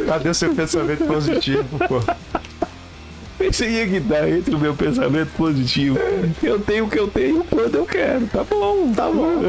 Cadê 0.05 0.29
o 0.29 0.33
seu 0.33 0.53
pensamento 0.53 1.05
positivo, 1.05 1.79
pô? 1.87 1.99
Pensei 3.37 3.87
que 3.87 3.99
dar 3.99 4.29
entre 4.29 4.55
o 4.55 4.59
meu 4.59 4.73
pensamento 4.73 5.31
positivo. 5.35 5.97
Eu 6.41 6.59
tenho 6.59 6.85
o 6.85 6.89
que 6.89 6.99
eu 6.99 7.07
tenho 7.07 7.43
quando 7.43 7.75
eu 7.75 7.85
quero. 7.85 8.27
Tá 8.27 8.43
bom, 8.43 8.91
tá 8.93 9.09
bom. 9.09 9.41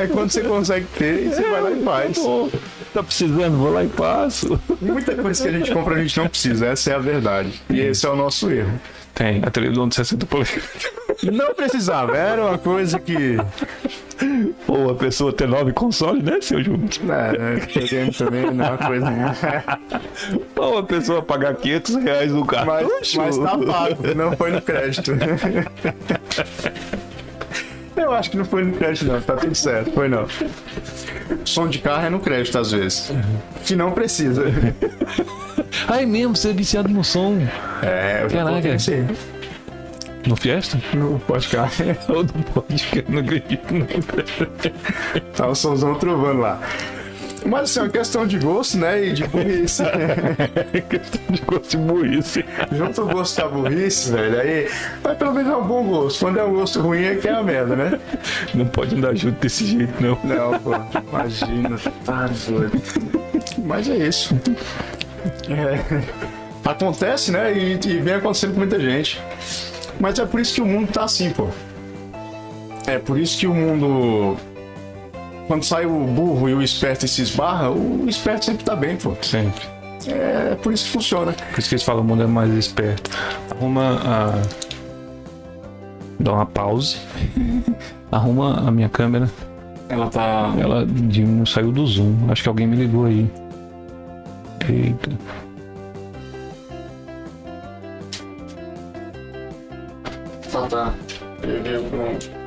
É 0.00 0.06
quando 0.06 0.30
você 0.30 0.42
consegue 0.42 0.86
ter 0.96 1.26
e 1.26 1.28
você 1.28 1.42
vai 1.42 1.60
lá 1.60 1.70
e 1.70 1.82
faz. 1.82 2.16
Tá 2.16 2.22
bom. 2.22 2.50
Tá 2.98 3.02
precisando, 3.04 3.56
vou 3.56 3.72
lá 3.72 3.84
e 3.84 3.88
faço. 3.88 4.60
Muita 4.80 5.14
coisa 5.14 5.40
que 5.40 5.48
a 5.48 5.52
gente 5.52 5.72
compra 5.72 5.94
a 5.94 6.02
gente 6.02 6.18
não 6.18 6.28
precisa, 6.28 6.66
essa 6.66 6.90
é 6.90 6.94
a 6.96 6.98
verdade. 6.98 7.62
E 7.70 7.78
esse 7.78 8.04
é 8.04 8.08
o 8.08 8.16
nosso 8.16 8.50
erro. 8.50 8.72
Tem, 9.14 9.40
a 9.44 9.50
televisão 9.52 9.86
de 9.86 9.94
60 9.94 10.26
polegadas. 10.26 10.64
Não 11.22 11.54
precisava, 11.54 12.16
era 12.16 12.44
uma 12.44 12.58
coisa 12.58 12.98
que. 12.98 13.36
Ou 14.66 14.90
a 14.90 14.94
pessoa 14.96 15.32
ter 15.32 15.46
nove 15.46 15.72
consoles, 15.72 16.24
né, 16.24 16.40
seu 16.40 16.60
Júnior? 16.60 16.88
É, 17.08 17.54
videogame 17.54 18.12
também 18.12 18.50
não 18.50 18.64
é 18.64 18.68
uma 18.70 18.78
coisa. 18.78 19.06
Ou 20.56 20.78
a 20.78 20.82
pessoa 20.82 21.22
pagar 21.22 21.54
500 21.54 21.94
reais 21.96 22.32
no 22.32 22.44
cartucho. 22.44 23.20
Mas, 23.20 23.36
mas 23.36 23.38
tá 23.38 23.58
pago, 23.58 24.14
não 24.16 24.36
foi 24.36 24.50
no 24.50 24.60
crédito. 24.60 25.12
Eu 27.96 28.12
acho 28.12 28.30
que 28.30 28.36
não 28.36 28.44
foi 28.44 28.64
no 28.64 28.72
crédito, 28.72 29.04
não, 29.06 29.20
tá 29.20 29.36
tudo 29.36 29.54
certo, 29.54 29.92
foi 29.92 30.08
não. 30.08 30.26
Som 31.44 31.68
de 31.68 31.78
carro 31.78 32.06
é 32.06 32.10
no 32.10 32.20
crédito 32.20 32.58
às 32.58 32.72
vezes. 32.72 33.12
Que 33.64 33.74
não 33.76 33.92
precisa. 33.92 34.44
Ai 35.88 36.06
mesmo, 36.06 36.36
você 36.36 36.50
é 36.50 36.52
viciado 36.52 36.88
no 36.88 37.02
som. 37.04 37.36
É, 37.82 38.22
eu 38.24 38.28
já 38.30 38.44
Caraca. 38.44 38.68
aí. 38.68 39.06
No 40.26 40.36
Fiesta? 40.36 40.78
No 40.92 41.18
podcast. 41.20 41.82
Ou 42.08 42.22
no 42.22 42.42
podcast? 42.52 43.04
Não 43.10 43.20
acredito. 43.20 43.62
Não. 43.72 43.86
Tá 45.34 45.46
o 45.48 45.54
somzão 45.54 45.94
trovando 45.94 46.40
lá. 46.40 46.60
Mas 47.44 47.62
assim, 47.62 47.80
é 47.80 47.82
uma 47.82 47.88
questão 47.88 48.26
de 48.26 48.38
gosto, 48.38 48.78
né? 48.78 49.06
E 49.06 49.12
de 49.12 49.26
burrice. 49.26 49.82
É 49.82 50.80
questão 50.88 51.20
de 51.30 51.42
gosto 51.42 51.70
de 51.70 51.76
burrice. 51.76 52.44
Junto 52.72 53.02
o 53.02 53.06
gosto 53.06 53.36
da 53.36 53.48
burrice, 53.48 54.12
velho. 54.12 54.40
Aí. 54.40 54.68
Mas 55.02 55.16
pelo 55.16 55.32
menos 55.32 55.52
é 55.52 55.56
um 55.56 55.66
bom 55.66 55.84
gosto. 55.84 56.20
Quando 56.20 56.38
é 56.38 56.44
um 56.44 56.54
gosto 56.54 56.80
ruim 56.80 57.04
é 57.04 57.14
que 57.16 57.28
é 57.28 57.32
a 57.32 57.42
merda, 57.42 57.76
né? 57.76 58.00
Não 58.54 58.66
pode 58.66 58.94
andar 58.96 59.14
junto 59.14 59.40
desse 59.40 59.66
jeito, 59.66 59.92
não. 60.02 60.18
Não, 60.24 60.58
pô. 60.58 60.70
Imagina. 61.08 61.78
Tá 62.04 62.28
doido. 62.48 62.82
Mas 63.64 63.88
é 63.88 63.96
isso. 63.96 64.34
É. 65.48 66.02
Acontece, 66.64 67.30
né? 67.30 67.52
E, 67.52 67.74
e 67.74 67.98
vem 67.98 68.14
acontecendo 68.14 68.52
com 68.52 68.58
muita 68.58 68.78
gente. 68.78 69.20
Mas 70.00 70.18
é 70.18 70.26
por 70.26 70.40
isso 70.40 70.54
que 70.54 70.60
o 70.60 70.66
mundo 70.66 70.92
tá 70.92 71.04
assim, 71.04 71.30
pô. 71.30 71.48
É 72.86 72.98
por 72.98 73.18
isso 73.18 73.38
que 73.38 73.46
o 73.46 73.54
mundo. 73.54 74.36
Quando 75.48 75.64
sai 75.64 75.86
o 75.86 76.04
burro 76.04 76.46
e 76.50 76.54
o 76.54 76.62
esperto 76.62 77.06
e 77.06 77.08
se 77.08 77.22
esbarra, 77.22 77.70
o 77.70 78.06
esperto 78.06 78.44
sempre 78.44 78.62
tá 78.64 78.76
bem, 78.76 78.96
pô. 78.96 79.16
Sempre. 79.22 79.62
É 80.06 80.54
por 80.56 80.74
isso 80.74 80.84
que 80.84 80.90
funciona. 80.90 81.32
Por 81.32 81.58
isso 81.58 81.70
que 81.70 81.74
eles 81.74 81.82
falam 81.82 82.02
o 82.02 82.04
mundo 82.04 82.22
é 82.22 82.26
mais 82.26 82.52
esperto. 82.52 83.10
Arruma 83.50 83.98
a. 84.04 84.42
Dá 86.20 86.34
uma 86.34 86.46
pause. 86.46 86.98
Arruma 88.12 88.68
a 88.68 88.70
minha 88.70 88.90
câmera. 88.90 89.30
Ela 89.88 90.08
tá. 90.08 90.52
Ela 90.58 90.84
não 90.84 91.46
saiu 91.46 91.72
do 91.72 91.86
zoom. 91.86 92.30
Acho 92.30 92.42
que 92.42 92.48
alguém 92.50 92.66
me 92.66 92.76
ligou 92.76 93.06
aí. 93.06 93.26
Eita. 94.68 95.10
Tá, 100.52 100.66
tá. 100.66 100.94
Preview 101.40 101.84
pronto. 101.84 102.37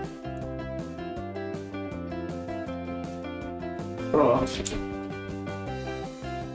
Pronto. 4.12 4.46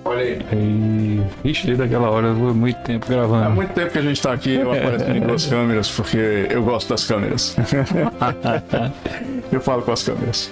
Olha 0.05 0.21
aí. 0.21 1.21
Ixi, 1.45 1.67
desde 1.67 1.83
aquela 1.83 2.09
hora 2.11 2.33
foi 2.33 2.53
muito 2.53 2.77
tempo 2.83 3.07
Há 3.07 3.09
gravando. 3.09 3.51
muito 3.51 3.73
tempo 3.73 3.91
que 3.91 3.99
a 3.99 4.03
gente 4.03 4.23
tá 4.23 4.33
aqui, 4.33 4.55
eu 4.55 4.71
apareço 4.71 5.05
em 5.11 5.21
duas 5.21 5.47
câmeras, 5.51 5.91
porque 5.91 6.47
eu 6.49 6.63
gosto 6.63 6.89
das 6.91 7.05
câmeras. 7.05 7.57
eu 9.51 9.61
falo 9.61 9.83
com 9.83 9.91
as 9.93 10.03
câmeras. 10.05 10.51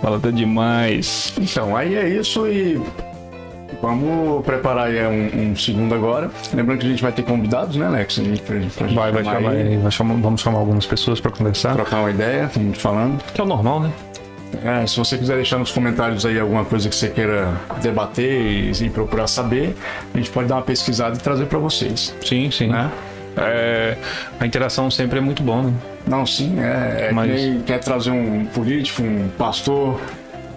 Fala 0.00 0.18
até 0.18 0.30
demais. 0.30 1.34
Então, 1.38 1.76
aí 1.76 1.96
é 1.96 2.08
isso 2.08 2.46
e 2.46 2.80
vamos 3.82 4.44
preparar 4.46 4.86
aí 4.86 5.04
um, 5.04 5.50
um 5.50 5.56
segundo 5.56 5.92
agora. 5.94 6.30
Lembrando 6.54 6.78
que 6.78 6.86
a 6.86 6.90
gente 6.90 7.02
vai 7.02 7.10
ter 7.12 7.22
convidados, 7.24 7.74
né, 7.76 7.86
Alex? 7.86 8.20
A 8.20 8.22
gente, 8.22 8.40
pra, 8.42 8.56
pra 8.76 8.86
Vai, 8.86 9.12
vai 9.12 9.24
chamar 9.24 9.40
vai 9.82 9.90
chamar- 9.90 10.14
vamos 10.20 10.40
chamar 10.40 10.58
algumas 10.60 10.86
pessoas 10.86 11.20
pra 11.20 11.30
conversar. 11.32 11.74
trocar 11.74 11.98
uma 12.00 12.10
ideia, 12.10 12.48
como 12.52 12.66
a 12.66 12.68
gente 12.68 12.80
falando. 12.80 13.20
Que 13.34 13.40
é 13.40 13.44
o 13.44 13.46
normal, 13.48 13.80
né? 13.80 13.90
É, 14.64 14.86
se 14.86 14.96
você 14.96 15.16
quiser 15.16 15.36
deixar 15.36 15.58
nos 15.58 15.70
comentários 15.70 16.26
aí 16.26 16.38
alguma 16.38 16.64
coisa 16.64 16.88
que 16.88 16.94
você 16.94 17.08
queira 17.08 17.52
debater 17.80 18.30
e, 18.30 18.84
e 18.84 18.90
procurar 18.90 19.26
saber, 19.26 19.76
a 20.12 20.16
gente 20.18 20.28
pode 20.30 20.48
dar 20.48 20.56
uma 20.56 20.62
pesquisada 20.62 21.16
e 21.16 21.18
trazer 21.20 21.46
para 21.46 21.58
vocês, 21.58 22.14
Sim, 22.24 22.50
sim. 22.50 22.66
né? 22.68 22.90
É, 23.36 23.96
a 24.40 24.44
interação 24.46 24.90
sempre 24.90 25.18
é 25.18 25.20
muito 25.22 25.42
bom, 25.42 25.62
né? 25.62 25.72
Não, 26.06 26.26
sim, 26.26 26.58
é, 26.60 27.08
é 27.08 27.12
Mas- 27.12 27.30
que 27.30 27.36
nem 27.36 27.60
quer 27.60 27.78
trazer 27.78 28.10
um 28.10 28.44
político, 28.46 29.02
um 29.02 29.28
pastor. 29.38 30.00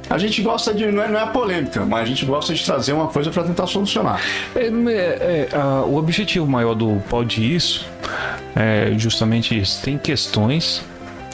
A 0.10 0.18
gente 0.18 0.42
gosta 0.42 0.74
de. 0.74 0.88
Não 0.92 1.04
é, 1.04 1.08
não 1.08 1.20
é 1.20 1.26
polêmica, 1.28 1.86
mas 1.86 2.02
a 2.02 2.06
gente 2.06 2.26
gosta 2.26 2.54
de 2.54 2.66
trazer 2.66 2.94
uma 2.94 3.08
coisa 3.08 3.30
para 3.32 3.44
tentar 3.44 3.68
solucionar. 3.68 4.20
É, 4.56 4.66
é, 4.66 4.70
é, 4.72 5.48
a- 5.56 5.84
o 5.86 5.96
objetivo 5.98 6.46
maior 6.48 6.74
do 6.74 7.02
Pode 7.10 7.56
Isso 7.56 7.86
é 8.56 8.92
justamente 8.98 9.58
isso. 9.58 9.82
Tem 9.84 9.98
questões 9.98 10.84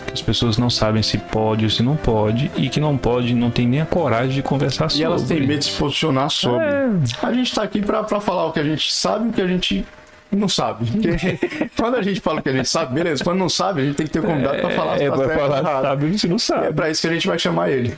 que 0.09 0.13
as 0.15 0.21
pessoas 0.21 0.57
não 0.57 0.69
sabem 0.69 1.01
se 1.03 1.17
pode 1.17 1.63
ou 1.65 1.69
se 1.71 1.81
não 1.83 1.95
pode, 1.95 2.51
e 2.57 2.69
que 2.69 2.79
não 2.79 2.97
pode, 2.97 3.33
não 3.33 3.49
tem 3.51 3.67
nem 3.67 3.81
a 3.81 3.85
coragem 3.85 4.31
de 4.35 4.41
conversar 4.43 4.87
E 4.87 4.89
sobre. 4.91 5.03
elas 5.05 5.23
têm 5.23 5.39
medo 5.45 5.59
de 5.59 5.65
se 5.65 5.71
posicionar 5.77 6.29
sobre. 6.29 6.65
É, 6.65 6.89
A 7.21 7.31
gente 7.33 7.53
tá 7.53 7.63
aqui 7.63 7.81
para 7.81 8.03
falar 8.19 8.45
o 8.47 8.51
que 8.51 8.59
a 8.59 8.63
gente 8.63 8.91
sabe 8.91 9.27
e 9.27 9.29
o 9.29 9.33
que 9.33 9.41
a 9.41 9.47
gente 9.47 9.85
não 10.31 10.47
sabe. 10.47 10.85
Porque 10.85 11.69
quando 11.77 11.95
a 11.95 12.01
gente 12.01 12.19
fala 12.19 12.39
o 12.39 12.43
que 12.43 12.49
a 12.49 12.53
gente 12.53 12.69
sabe, 12.69 12.93
beleza. 12.93 13.23
Quando 13.23 13.39
não 13.39 13.49
sabe, 13.49 13.81
a 13.81 13.85
gente 13.85 13.95
tem 13.95 14.05
que 14.05 14.11
ter 14.13 14.19
um 14.19 14.23
convidado 14.23 14.59
para 14.59 14.69
falar 14.71 14.97
se 14.97 15.03
é, 15.03 15.09
tá 15.09 15.17
certo 15.17 15.31
ou 15.31 15.37
falar, 15.39 15.57
errado. 15.59 15.81
sabe, 15.83 16.19
se 16.19 16.27
não 16.27 16.35
É 16.35 16.39
sabe. 16.39 16.73
pra 16.73 16.89
isso 16.89 17.01
que 17.01 17.07
a 17.07 17.11
gente 17.13 17.27
vai 17.27 17.39
chamar 17.39 17.69
ele. 17.71 17.95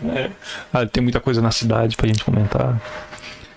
Ah, 0.74 0.86
tem 0.86 1.04
muita 1.04 1.20
coisa 1.20 1.42
na 1.42 1.52
cidade 1.52 1.96
pra 1.98 2.08
gente 2.08 2.24
comentar. 2.24 2.80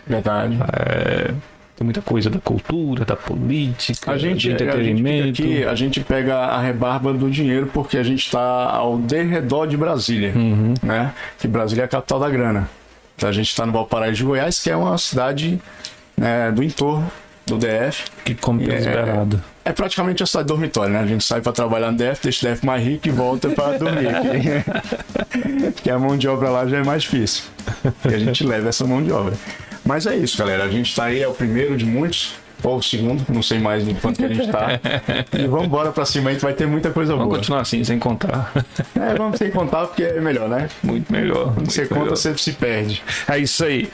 Verdade. 0.07 0.59
É, 0.72 1.32
tem 1.76 1.84
muita 1.84 2.00
coisa 2.02 2.30
da 2.30 2.38
cultura, 2.38 3.04
da 3.04 3.16
política, 3.16 4.12
A 4.12 4.16
gente, 4.18 4.48
do 4.48 4.54
a 4.54 4.58
gente, 4.58 4.58
fica 4.58 4.64
entretenimento. 4.64 5.42
aqui, 5.42 5.64
a 5.64 5.74
gente 5.74 6.00
pega 6.00 6.36
a 6.36 6.60
rebarba 6.60 7.12
do 7.12 7.28
dinheiro 7.30 7.68
porque 7.72 7.98
a 7.98 8.02
gente 8.02 8.24
está 8.26 8.40
ao 8.70 8.96
derredor 8.98 9.66
de 9.66 9.76
Brasília, 9.76 10.32
Uhum. 10.36 10.74
né? 10.82 11.12
Que 11.38 11.48
Brasília 11.48 11.82
é 11.82 11.84
a 11.86 11.88
capital 11.88 12.20
da 12.20 12.30
grana. 12.30 12.68
Então 13.16 13.28
a 13.28 13.32
gente 13.32 13.48
está 13.48 13.64
no 13.66 13.72
Valparaíso 13.72 14.18
de 14.18 14.24
Goiás, 14.24 14.60
que 14.62 14.70
é 14.70 14.76
uma 14.76 14.96
cidade 14.98 15.60
né, 16.16 16.50
do 16.52 16.62
entorno 16.62 17.10
do 17.46 17.58
DF. 17.58 18.04
que 18.24 18.34
come 18.34 18.64
É. 18.64 18.78
liberado. 18.78 19.42
É 19.64 19.72
praticamente 19.72 20.22
a 20.22 20.26
cidade 20.26 20.46
dormitório, 20.48 20.92
né? 20.92 21.00
A 21.00 21.06
gente 21.06 21.24
sai 21.24 21.40
para 21.40 21.50
trabalhar 21.52 21.90
no 21.90 21.96
DF, 21.96 22.20
deixa 22.22 22.46
o 22.46 22.50
DF 22.54 22.64
mais 22.66 22.84
rico 22.84 23.08
e 23.08 23.10
volta 23.10 23.48
para 23.48 23.78
dormir. 23.78 24.08
Que, 25.72 25.72
que 25.84 25.90
a 25.90 25.98
mão 25.98 26.16
de 26.18 26.28
obra 26.28 26.50
lá 26.50 26.66
já 26.66 26.78
é 26.78 26.84
mais 26.84 27.02
difícil. 27.02 27.44
E 28.10 28.14
a 28.14 28.18
gente 28.18 28.44
leva 28.44 28.68
essa 28.68 28.84
mão 28.86 29.02
de 29.02 29.10
obra. 29.10 29.34
Mas 29.85 30.07
é 30.07 30.16
isso, 30.16 30.37
galera. 30.39 30.64
A 30.64 30.68
gente 30.70 30.91
está 30.91 31.05
aí, 31.05 31.20
é 31.22 31.28
o 31.28 31.32
primeiro 31.35 31.76
de 31.76 31.85
muitos. 31.85 32.35
Ou 32.62 32.78
o 32.78 32.82
segundo, 32.82 33.22
não 33.28 33.43
sei 33.43 33.59
mais 33.59 33.85
de 33.85 33.93
quanto 33.93 34.16
que 34.16 34.24
a 34.24 34.28
gente 34.28 34.49
tá. 34.51 34.80
E 35.39 35.47
vamos 35.47 35.66
embora 35.66 35.93
pra 35.93 36.07
cima 36.07 36.30
aí 36.30 36.37
que 36.37 36.43
vai 36.43 36.55
ter 36.55 36.66
muita 36.66 36.89
coisa 36.91 37.12
Vamos 37.12 37.26
boa. 37.26 37.37
continuar 37.39 37.61
assim, 37.61 37.85
sem 37.85 37.99
contar. 37.99 38.51
É, 38.99 39.14
vamos 39.18 39.37
sem 39.37 39.51
contar 39.51 39.87
porque 39.89 40.03
é 40.03 40.18
melhor, 40.18 40.49
né? 40.49 40.70
Muito 40.82 41.12
melhor. 41.12 41.45
Quando 41.49 41.57
muito 41.57 41.72
você 41.72 41.82
conta, 41.85 42.01
melhor. 42.01 42.16
você 42.16 42.39
se 42.39 42.53
perde. 42.53 43.03
É 43.28 43.37
isso 43.39 43.62
aí. 43.66 43.91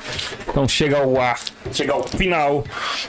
Então 0.49 0.69
chega 0.69 0.99
ao 0.99 1.21
ar, 1.21 1.41
chega 1.73 1.93
ao 1.95 2.05
final. 2.07 2.63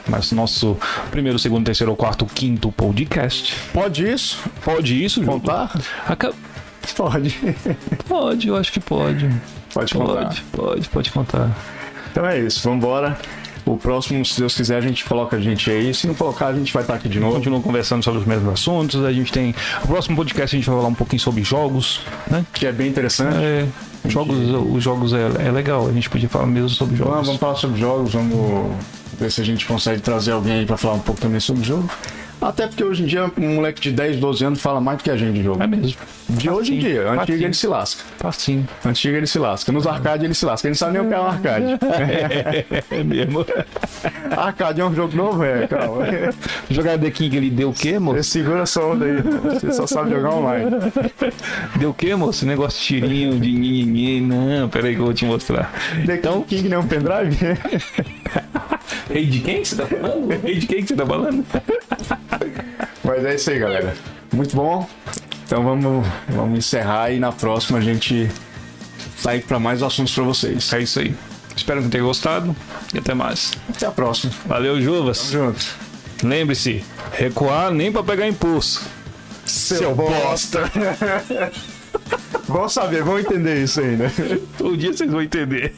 Mas 0.08 0.32
nosso 0.32 0.76
primeiro, 1.12 1.38
segundo, 1.38 1.64
terceiro, 1.64 1.96
quarto, 1.96 2.26
quinto 2.26 2.72
podcast. 2.72 3.54
Pode 3.72 4.10
isso? 4.10 4.40
Pode 4.64 5.04
isso, 5.06 5.24
Júlio? 5.24 5.40
Contar? 5.42 5.80
Aca- 6.08 6.34
Pode. 6.96 7.38
Pode, 8.08 8.48
eu 8.48 8.56
acho 8.56 8.72
que 8.72 8.80
pode. 8.80 9.30
Pode 9.72 9.94
contar. 9.94 10.14
Pode, 10.26 10.42
pode, 10.52 10.90
pode 10.90 11.12
contar. 11.12 11.52
Então 12.12 12.26
é 12.26 12.40
isso, 12.40 12.62
vamos 12.64 12.84
embora. 12.84 13.18
O 13.66 13.78
próximo, 13.78 14.26
se 14.26 14.40
Deus 14.40 14.56
quiser, 14.56 14.78
a 14.78 14.82
gente 14.82 15.06
coloca 15.06 15.38
a 15.38 15.40
gente 15.40 15.70
aí. 15.70 15.94
Se 15.94 16.08
não 16.08 16.16
colocar, 16.16 16.48
a 16.48 16.54
gente 16.54 16.74
vai 16.74 16.84
estar 16.84 16.96
aqui 16.96 17.08
de 17.08 17.20
novo. 17.20 17.36
Continua 17.36 17.62
conversando 17.62 18.04
sobre 18.04 18.20
os 18.20 18.26
mesmos 18.26 18.54
assuntos. 18.54 19.04
A 19.06 19.14
gente 19.14 19.32
tem. 19.32 19.54
O 19.84 19.88
próximo 19.88 20.16
podcast 20.16 20.56
a 20.56 20.60
gente 20.60 20.68
vai 20.68 20.76
falar 20.78 20.90
um 20.90 20.96
pouquinho 20.96 21.22
sobre 21.22 21.44
jogos, 21.44 22.02
né? 22.30 22.46
Que 22.54 22.66
é 22.66 22.72
bem 22.72 22.90
interessante. 22.90 23.38
É, 23.38 23.68
jogos, 24.08 24.36
os 24.74 24.84
jogos 24.84 25.14
é, 25.14 25.48
é 25.48 25.52
legal. 25.52 25.88
A 25.88 25.92
gente 25.92 26.10
podia 26.10 26.28
falar 26.28 26.48
mesmo 26.48 26.70
sobre 26.70 26.96
jogos. 26.96 27.14
Vamos, 27.14 27.28
vamos 27.28 27.40
falar 27.40 27.56
sobre 27.56 27.80
jogos, 27.80 28.14
vamos 28.14 28.76
ver 29.20 29.32
se 29.32 29.42
a 29.42 29.46
gente 29.46 29.66
consegue 29.66 30.02
trazer 30.02 30.32
alguém 30.32 30.54
aí 30.54 30.66
pra 30.66 30.76
falar 30.76 30.96
um 30.96 31.00
pouco 31.00 31.22
também 31.22 31.40
sobre 31.40 31.64
jogo. 31.64 31.88
Até 32.42 32.66
porque 32.68 32.84
hoje 32.84 33.04
em 33.04 33.06
dia 33.06 33.32
um 33.38 33.56
moleque 33.56 33.80
de 33.80 33.92
10, 33.92 34.18
12 34.18 34.46
anos 34.46 34.62
fala 34.62 34.82
mais 34.82 34.98
do 34.98 35.04
que 35.04 35.12
a 35.12 35.16
gente 35.16 35.34
de 35.34 35.44
jogo. 35.44 35.62
É 35.62 35.68
mesmo. 35.68 35.96
De 36.28 36.50
hoje 36.50 36.76
em 36.76 36.80
dia. 36.80 37.02
Antigo 37.12 37.20
facinho. 37.20 37.46
ele 37.46 37.54
se 37.54 37.68
lasca. 37.68 38.04
Facinho. 38.18 38.68
Antigo 38.84 39.16
ele 39.16 39.28
se 39.28 39.40
lasca. 39.40 39.72
Nos 39.72 39.86
arcades 39.86 40.24
ele 40.24 40.34
se 40.34 40.46
lasca. 40.46 40.68
Ele 40.68 40.72
não 40.72 40.78
sabe 40.78 40.94
nem 40.94 41.02
o 41.02 41.08
que 41.08 41.14
é 41.14 41.20
um 41.20 41.28
arcade. 41.28 41.66
É 42.92 43.04
mesmo. 43.04 43.46
arcade 44.36 44.82
é 44.82 44.86
um 44.86 44.94
jogo 44.94 45.16
novo, 45.16 45.44
é, 45.44 45.68
calma. 45.68 46.06
Jogar 46.70 46.98
The 46.98 47.12
King 47.12 47.38
ele 47.38 47.50
deu 47.50 47.70
o 47.70 47.74
quê, 47.74 48.00
moço? 48.00 48.18
Você 48.18 48.24
segura 48.24 48.62
essa 48.62 48.82
onda 48.84 49.06
aí. 49.06 49.22
Você 49.22 49.72
só 49.72 49.86
sabe 49.86 50.12
jogar 50.12 50.34
online. 50.34 50.72
Deu 51.78 51.90
o 51.92 51.94
quê, 51.94 52.16
moço? 52.16 52.46
Negócio 52.46 52.80
de 52.80 52.86
tirinho, 52.86 53.40
de 53.40 53.52
nhenhenhê. 53.52 54.22
Não, 54.22 54.70
peraí 54.70 54.96
que 54.96 55.02
eu 55.02 55.06
vou 55.06 55.14
te 55.14 55.26
mostrar. 55.26 55.72
The 56.06 56.16
então, 56.16 56.42
King 56.44 56.70
não 56.70 56.78
é 56.78 56.80
um 56.80 56.88
pendrive? 56.88 57.38
Rei 59.12 59.26
de 59.26 59.40
quem 59.40 59.62
que 59.62 59.68
você 59.68 59.76
tá 59.76 59.86
falando? 59.86 60.30
Rei 60.42 60.56
de 60.58 60.68
quem 60.68 60.82
que 60.82 60.88
você 60.88 60.96
tá 60.96 61.06
falando? 61.06 61.46
Mas 63.04 63.26
é 63.26 63.36
isso 63.36 63.52
aí, 63.52 63.60
galera. 63.60 63.96
Muito 64.32 64.56
bom. 64.56 64.88
Então 65.46 65.64
vamos, 65.64 66.08
vamos 66.30 66.58
encerrar 66.58 67.12
e 67.12 67.20
na 67.20 67.32
próxima 67.32 67.80
a 67.80 67.82
gente 67.82 68.30
sai 69.18 69.40
para 69.40 69.60
mais 69.60 69.84
assuntos 69.84 70.14
para 70.14 70.24
vocês. 70.24 70.72
É 70.72 70.80
isso 70.80 71.00
aí. 71.00 71.14
Espero 71.56 71.84
que 71.84 71.90
tenham 71.90 72.08
gostado 72.08 72.56
e 72.94 73.00
até 73.00 73.14
mais. 73.14 73.54
Até 73.70 73.86
a 73.86 73.92
próxima. 73.92 74.32
Valeu, 74.46 74.82
Juvas. 74.82 75.30
Juntos. 75.30 75.72
Lembre-se, 76.24 76.84
recuar 77.12 77.72
nem 77.72 77.92
pra 77.92 78.04
pegar 78.04 78.28
impulso. 78.28 78.82
Seu 79.46 79.94
bosta. 79.94 80.72
vão 82.48 82.70
saber, 82.70 83.04
vão 83.04 83.20
entender 83.20 83.64
isso 83.64 83.82
aí, 83.82 83.98
né? 83.98 84.12
Um 84.62 84.78
dia 84.78 84.94
vocês 84.94 85.12
vão 85.12 85.22
entender. 85.22 85.74